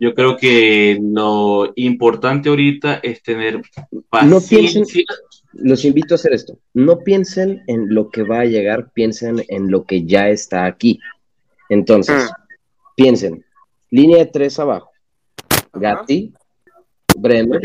[0.00, 3.62] yo creo que lo importante ahorita es tener
[4.08, 4.28] paciencia.
[4.28, 5.04] No piensen,
[5.54, 6.58] los invito a hacer esto.
[6.74, 11.00] No piensen en lo que va a llegar, piensen en lo que ya está aquí.
[11.68, 12.46] Entonces, ah.
[12.94, 13.44] piensen,
[13.90, 14.90] línea de tres abajo.
[15.72, 16.32] Gatti,
[17.16, 17.60] Bremer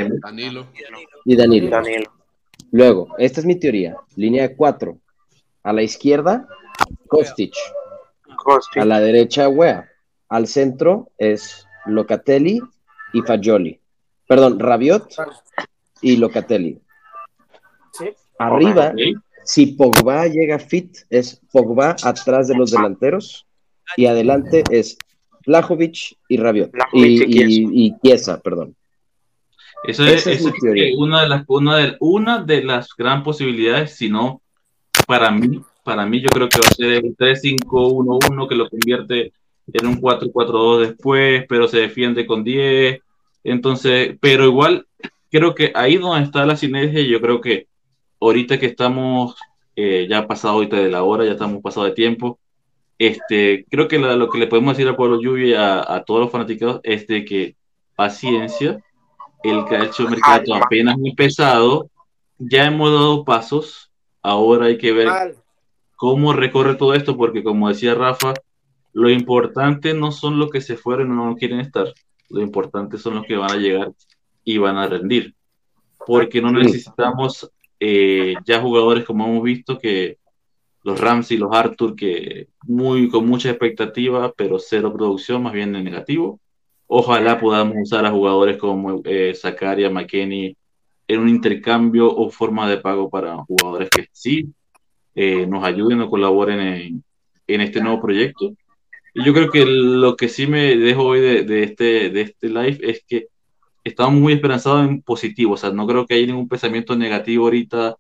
[1.26, 1.72] y Danilo.
[2.72, 3.95] Luego, esta es mi teoría.
[4.15, 4.97] Línea de cuatro.
[5.61, 6.47] A la izquierda,
[7.07, 7.53] Kostic.
[8.76, 9.89] A la derecha, Wea.
[10.27, 12.61] Al centro es Locatelli
[13.14, 13.80] y Fagioli.
[14.27, 15.14] Perdón, Rabiot
[16.01, 16.80] y Locatelli.
[18.39, 18.93] Arriba,
[19.43, 23.45] si Pogba llega fit, es Pogba atrás de los delanteros
[23.95, 24.97] y adelante es
[25.45, 26.72] Vlahovic y Rabiot.
[26.93, 28.76] y, Chiesa, perdón.
[29.85, 30.26] Eso es,
[30.97, 34.41] una de las una de, una de las gran posibilidades, si no,
[35.05, 39.34] para mí, para mí yo creo que va a ser el 3-5-1-1 que lo convierte
[39.72, 42.99] en un 4-4-2 después, pero se defiende con 10.
[43.44, 44.88] Entonces, pero igual,
[45.31, 47.68] creo que ahí donde está la sinergia, yo creo que
[48.19, 49.35] ahorita que estamos
[49.76, 52.40] eh, ya pasado ahorita de la hora, ya estamos pasado de tiempo,
[52.99, 56.31] este, creo que lo que le podemos decir al pueblo Lluvia a, a todos los
[56.31, 57.56] fanáticos es de que
[57.95, 58.80] paciencia,
[59.44, 61.90] el calcio mercado apenas muy pesado,
[62.38, 63.91] ya hemos dado pasos,
[64.22, 65.35] ahora hay que ver
[65.95, 68.34] cómo recorre todo esto, porque como decía Rafa,
[68.94, 71.91] lo importante no son los que se fueron o no quieren estar,
[72.30, 73.91] lo importante son los que van a llegar
[74.44, 75.36] y van a rendir,
[76.06, 80.18] porque no necesitamos eh, ya jugadores como hemos visto que
[80.84, 85.86] los Ramsey, los Arthur, que muy con mucha expectativa, pero cero producción, más bien en
[85.86, 86.40] negativo.
[86.88, 90.57] Ojalá podamos usar a jugadores como eh, Zakaria, McKenney
[91.07, 94.53] en un intercambio o forma de pago para jugadores que sí
[95.15, 97.03] eh, nos ayuden o colaboren en,
[97.48, 98.53] en este nuevo proyecto
[99.14, 103.03] yo creo que lo que sí me dejo hoy de, este, de este live es
[103.07, 103.27] que
[103.84, 105.53] estamos muy esperanzados en positivo.
[105.53, 107.95] O sea, no creo que haya ningún pensamiento negativo ahorita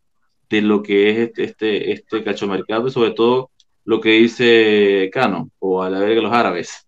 [0.49, 3.51] de lo que es este, este, este cachomercado y sobre todo
[3.85, 6.87] lo que dice Cano o a la verga los árabes.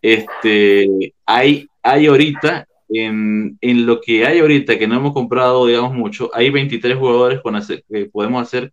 [0.00, 5.94] Este, hay, hay ahorita, en, en, lo que hay ahorita, que no hemos comprado, digamos,
[5.94, 8.72] mucho, hay 23 jugadores con que podemos hacer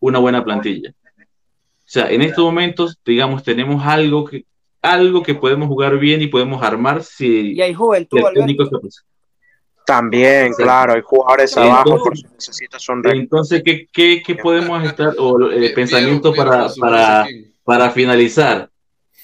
[0.00, 0.92] una buena plantilla.
[1.86, 4.44] O sea, en estos momentos, digamos, tenemos algo que,
[4.82, 8.18] algo que podemos jugar bien y podemos armar si y hay juventud,
[9.86, 15.14] También, claro, hay jugadores abajo, por eso necesitas un Entonces, ¿qué, qué, qué podemos estar,
[15.16, 17.28] o eh, pensamiento para, para,
[17.62, 18.68] para finalizar?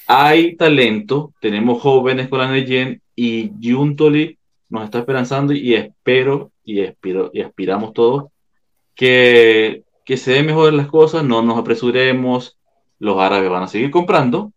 [0.06, 6.80] Hay talento, tenemos jóvenes con la Neyen y Juntoli nos está esperanzando y espero y,
[6.80, 8.26] espero, y aspiramos todos
[8.94, 12.58] que que se den mejor las cosas, no nos apresuremos,
[12.98, 14.52] los árabes van a seguir comprando.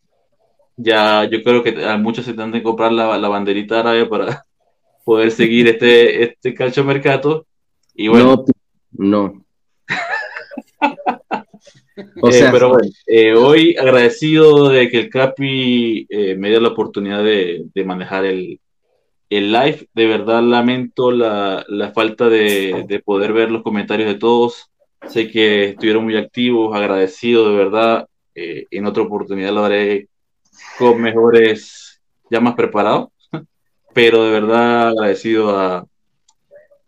[0.78, 4.44] Ya yo creo que a muchos se tendrán de comprar la, la, banderita árabe para
[5.06, 7.46] poder seguir este, este calcio mercado.
[7.94, 8.44] Y bueno.
[8.92, 9.46] No, no.
[12.22, 16.70] o sea, pero bueno, eh, hoy agradecido de que el Capi eh, me dio la
[16.70, 18.60] oportunidad de, de manejar el,
[19.30, 19.88] el, live.
[19.94, 24.70] De verdad lamento la, la falta de, de, poder ver los comentarios de todos.
[25.10, 28.07] Sé que estuvieron muy activos, agradecido de verdad.
[28.34, 30.10] Eh, en otra oportunidad lo haré
[30.77, 33.10] con mejores, ya más preparados,
[33.94, 35.86] pero de verdad agradecido a,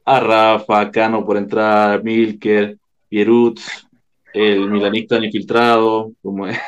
[0.06, 2.78] a Rafa, Cano por entrar, Milker,
[3.08, 3.88] Pierutz,
[4.34, 6.60] el milanista infiltrado, como es,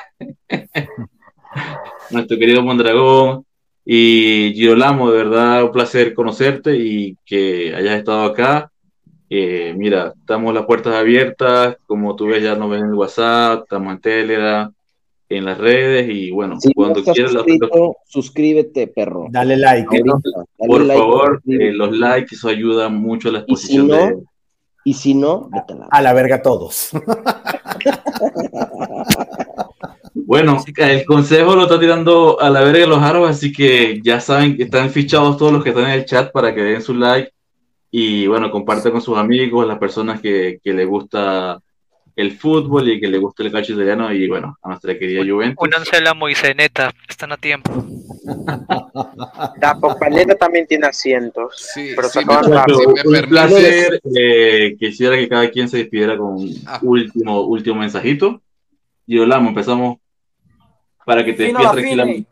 [2.12, 3.46] nuestro querido Mondragón,
[3.92, 8.72] y Girolamo, de verdad, un placer conocerte y que hayas estado acá.
[9.30, 13.62] Eh, mira, estamos las puertas abiertas, como tú ves, ya nos ven en el WhatsApp,
[13.64, 14.74] estamos en Telegram,
[15.30, 17.34] en las redes y bueno, cuando quieras.
[18.08, 19.28] Suscríbete, perro.
[19.30, 20.04] Dale like.
[20.58, 23.86] por favor, eh, los likes, eso ayuda mucho a la exposición.
[23.86, 24.18] Y si no, de...
[24.84, 25.50] y si no
[25.92, 26.90] a la verga todos.
[30.14, 34.56] Bueno, el consejo lo está tirando a la verga los árabes, así que ya saben
[34.56, 37.32] que están fichados todos los que están en el chat para que den su like
[37.92, 41.60] y bueno, compartan con sus amigos, las personas que, que les gusta
[42.16, 45.66] el fútbol y que les gusta el calcio italiano y bueno, a nuestra querida Juventus.
[45.66, 47.72] Únanse a la Moiseneta, están a tiempo.
[49.62, 51.56] La Popaleta también tiene asientos.
[51.74, 53.28] Sí, pero sí, acaban me- un permites.
[53.28, 54.02] placer.
[54.16, 56.80] eh, quisiera que cada quien se despidiera con un Ah.
[56.82, 58.42] último, último mensajito.
[59.08, 59.98] Y hablamos, empezamos
[61.06, 62.30] para que te despidas tranquilamente.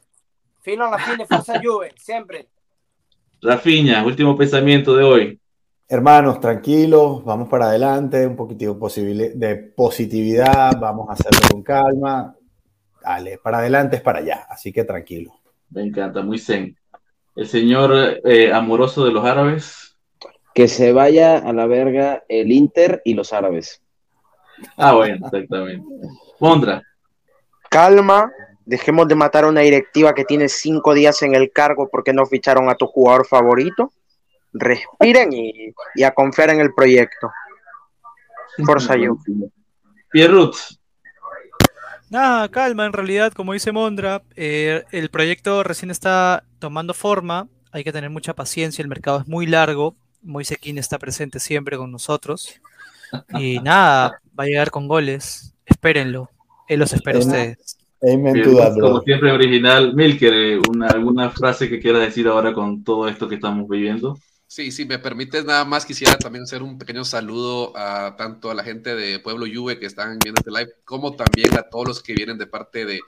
[0.62, 2.48] fino fine, forza Juve, sempre.
[3.42, 5.40] Rafiña, último pensamiento de hoy.
[5.90, 12.36] Hermanos, tranquilos, vamos para adelante, un poquitico posible- de positividad, vamos a hacerlo con calma.
[13.02, 15.32] Dale, para adelante es para allá, así que tranquilo.
[15.70, 16.76] Me encanta, muy zen.
[17.38, 19.96] El señor eh, amoroso de los árabes.
[20.54, 23.82] Que se vaya a la verga el Inter y los árabes.
[24.76, 25.86] Ah, bueno, exactamente.
[26.40, 26.82] Mondra,
[27.70, 28.32] Calma,
[28.66, 32.26] dejemos de matar a una directiva que tiene cinco días en el cargo porque no
[32.26, 33.94] ficharon a tu jugador favorito.
[34.60, 37.32] Respiren y, y a confiar en el proyecto.
[38.66, 39.50] Forza Juve.
[40.10, 40.56] Pierrut,
[42.10, 47.84] Nada, calma, en realidad, como dice Mondra, eh, el proyecto recién está tomando forma, hay
[47.84, 52.62] que tener mucha paciencia, el mercado es muy largo, Moisequín está presente siempre con nosotros,
[53.38, 56.30] y nada, va a llegar con goles, espérenlo,
[56.70, 57.78] él los espera a ustedes.
[58.02, 58.88] Amen to Pierrut, that, bro.
[58.88, 59.94] como siempre original.
[59.96, 64.18] Milker, eh, una, ¿alguna frase que quieras decir ahora con todo esto que estamos viviendo?
[64.49, 68.53] Sí, sí, me permites nada más, quisiera también hacer un pequeño saludo a tanto a
[68.56, 72.02] la gente de Pueblo Juve que están viendo este live, como también a todos los
[72.02, 73.02] que vienen de parte de,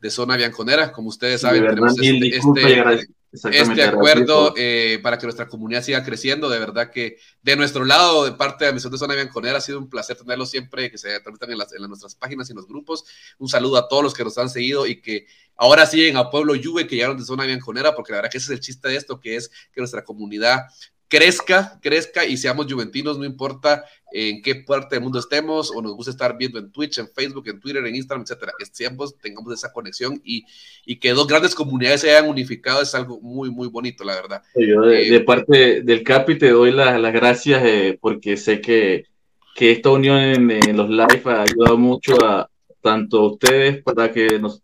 [0.00, 0.92] de Zona Bianconera.
[0.92, 5.82] Como ustedes De saben, verdad, tenemos este, este- este acuerdo eh, para que nuestra comunidad
[5.82, 6.50] siga creciendo.
[6.50, 9.60] De verdad que de nuestro lado, de parte de la misión de Zona Bianconera, ha
[9.62, 12.52] sido un placer tenerlos siempre, que se transmitan en, las, en las- nuestras páginas y
[12.52, 13.06] en los grupos.
[13.38, 15.26] Un saludo a todos los que nos han seguido y que
[15.62, 18.52] ahora siguen a Pueblo Juve, que llegaron de Zona Bianconera, porque la verdad que ese
[18.52, 20.62] es el chiste de esto, que es que nuestra comunidad
[21.06, 25.94] crezca, crezca y seamos juventinos, no importa en qué parte del mundo estemos o nos
[25.94, 29.52] gusta estar viendo en Twitch, en Facebook, en Twitter, en Instagram, etcétera, que siempre tengamos
[29.52, 30.44] esa conexión y,
[30.84, 34.42] y que dos grandes comunidades se hayan unificado es algo muy, muy bonito, la verdad.
[34.56, 38.60] Yo de, Eh, de parte del Capi te doy las, las gracias eh, porque sé
[38.60, 39.04] que,
[39.54, 42.48] que esta unión en, en los live ha ayudado mucho a
[42.80, 44.60] tanto a ustedes para que nos,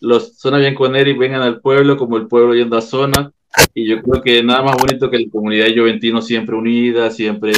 [0.00, 3.32] los Zona Bianconeri vengan al pueblo como el pueblo yendo a Zona.
[3.74, 7.52] Y yo creo que nada más bonito que la comunidad de Juventino siempre unida, siempre,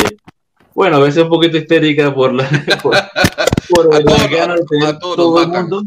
[0.75, 2.49] bueno, a veces un poquito histérica por la,
[2.83, 2.95] por,
[3.69, 5.83] por A las todos, ganas de tener a todos todo el mundo.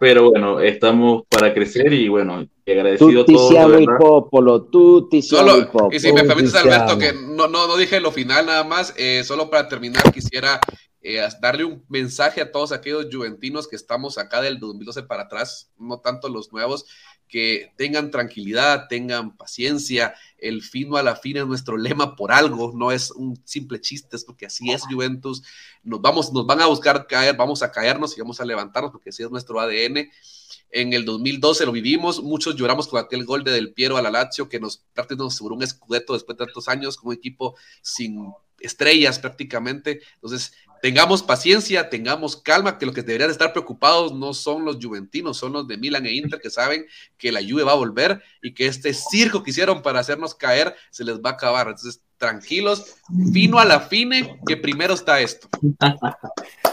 [0.00, 3.50] Pero bueno, estamos para crecer y bueno, agradecido a Tutti todos.
[3.50, 5.88] de siamo il popolo, tutti siamo Solo, popolo.
[5.92, 9.22] y si me permites, Alberto, que no, no, no dije lo final nada más, eh,
[9.24, 10.60] solo para terminar quisiera
[11.02, 15.70] eh, darle un mensaje a todos aquellos juventinos que estamos acá del 2012 para atrás,
[15.78, 16.86] no tanto los nuevos,
[17.30, 22.72] que tengan tranquilidad, tengan paciencia, el fino a la fin es nuestro lema por algo,
[22.74, 25.42] no es un simple chiste, es porque así es Juventus,
[25.82, 29.10] nos, vamos, nos van a buscar caer, vamos a caernos y vamos a levantarnos porque
[29.10, 30.10] así es nuestro ADN.
[30.72, 34.10] En el 2012 lo vivimos, muchos lloramos con aquel gol de Del Piero a la
[34.10, 39.18] Lazio que nos prácticamente aseguró un escudeto después de tantos años un equipo sin estrellas
[39.18, 40.00] prácticamente.
[40.14, 45.36] Entonces, tengamos paciencia, tengamos calma, que los que deberían estar preocupados no son los juventinos,
[45.36, 46.86] son los de Milan e Inter que saben
[47.16, 50.74] que la Juve va a volver y que este circo que hicieron para hacernos caer
[50.90, 51.68] se les va a acabar.
[51.68, 52.96] Entonces, tranquilos,
[53.32, 55.48] fino a la fine, que primero está esto.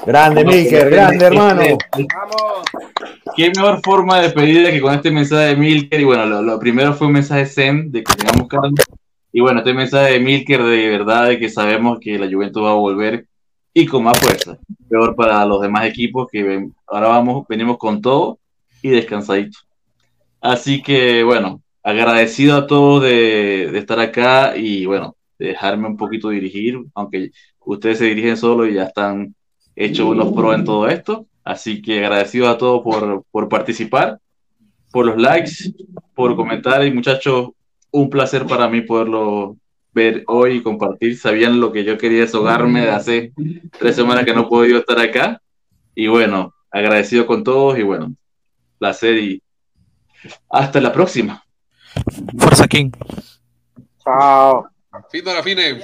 [0.05, 1.61] Grande, Milker, grande, hermano.
[1.93, 2.65] Vamos.
[3.35, 5.99] Qué mejor forma de pedir que con este mensaje de Milker.
[5.99, 8.77] Y bueno, lo, lo primero fue un mensaje zen de que tengamos calma.
[9.31, 12.71] Y bueno, este mensaje de Milker de verdad de que sabemos que la Juventus va
[12.71, 13.25] a volver
[13.81, 14.57] y con más fuerza.
[14.89, 18.39] Peor para los demás equipos que ven- ahora vamos, venimos con todo
[18.81, 19.59] y descansadito.
[20.41, 26.29] Así que bueno, agradecido a todos de, estar acá y bueno, de dejarme un poquito
[26.29, 27.31] dirigir, aunque
[27.65, 29.35] ustedes se dirigen solo y ya están
[29.75, 31.27] hechos unos pros en todo esto.
[31.43, 34.19] Así que agradecido a todos por, por participar.
[34.91, 35.51] por los likes,
[36.15, 37.49] por comentar y muchachos,
[37.91, 39.57] un placer para mí poderlo
[39.97, 41.17] ver hoy y compartir.
[41.17, 43.33] Sabían lo que yo quería deshogarme de hace
[43.79, 45.41] tres semanas que no he podido estar acá.
[45.95, 48.13] Y bueno, agradecido con todos y bueno,
[48.77, 49.41] placer y
[50.49, 51.43] hasta la próxima.
[52.37, 52.91] Fuerza King.
[54.03, 54.69] Chao.
[55.11, 55.81] Fin de la fine.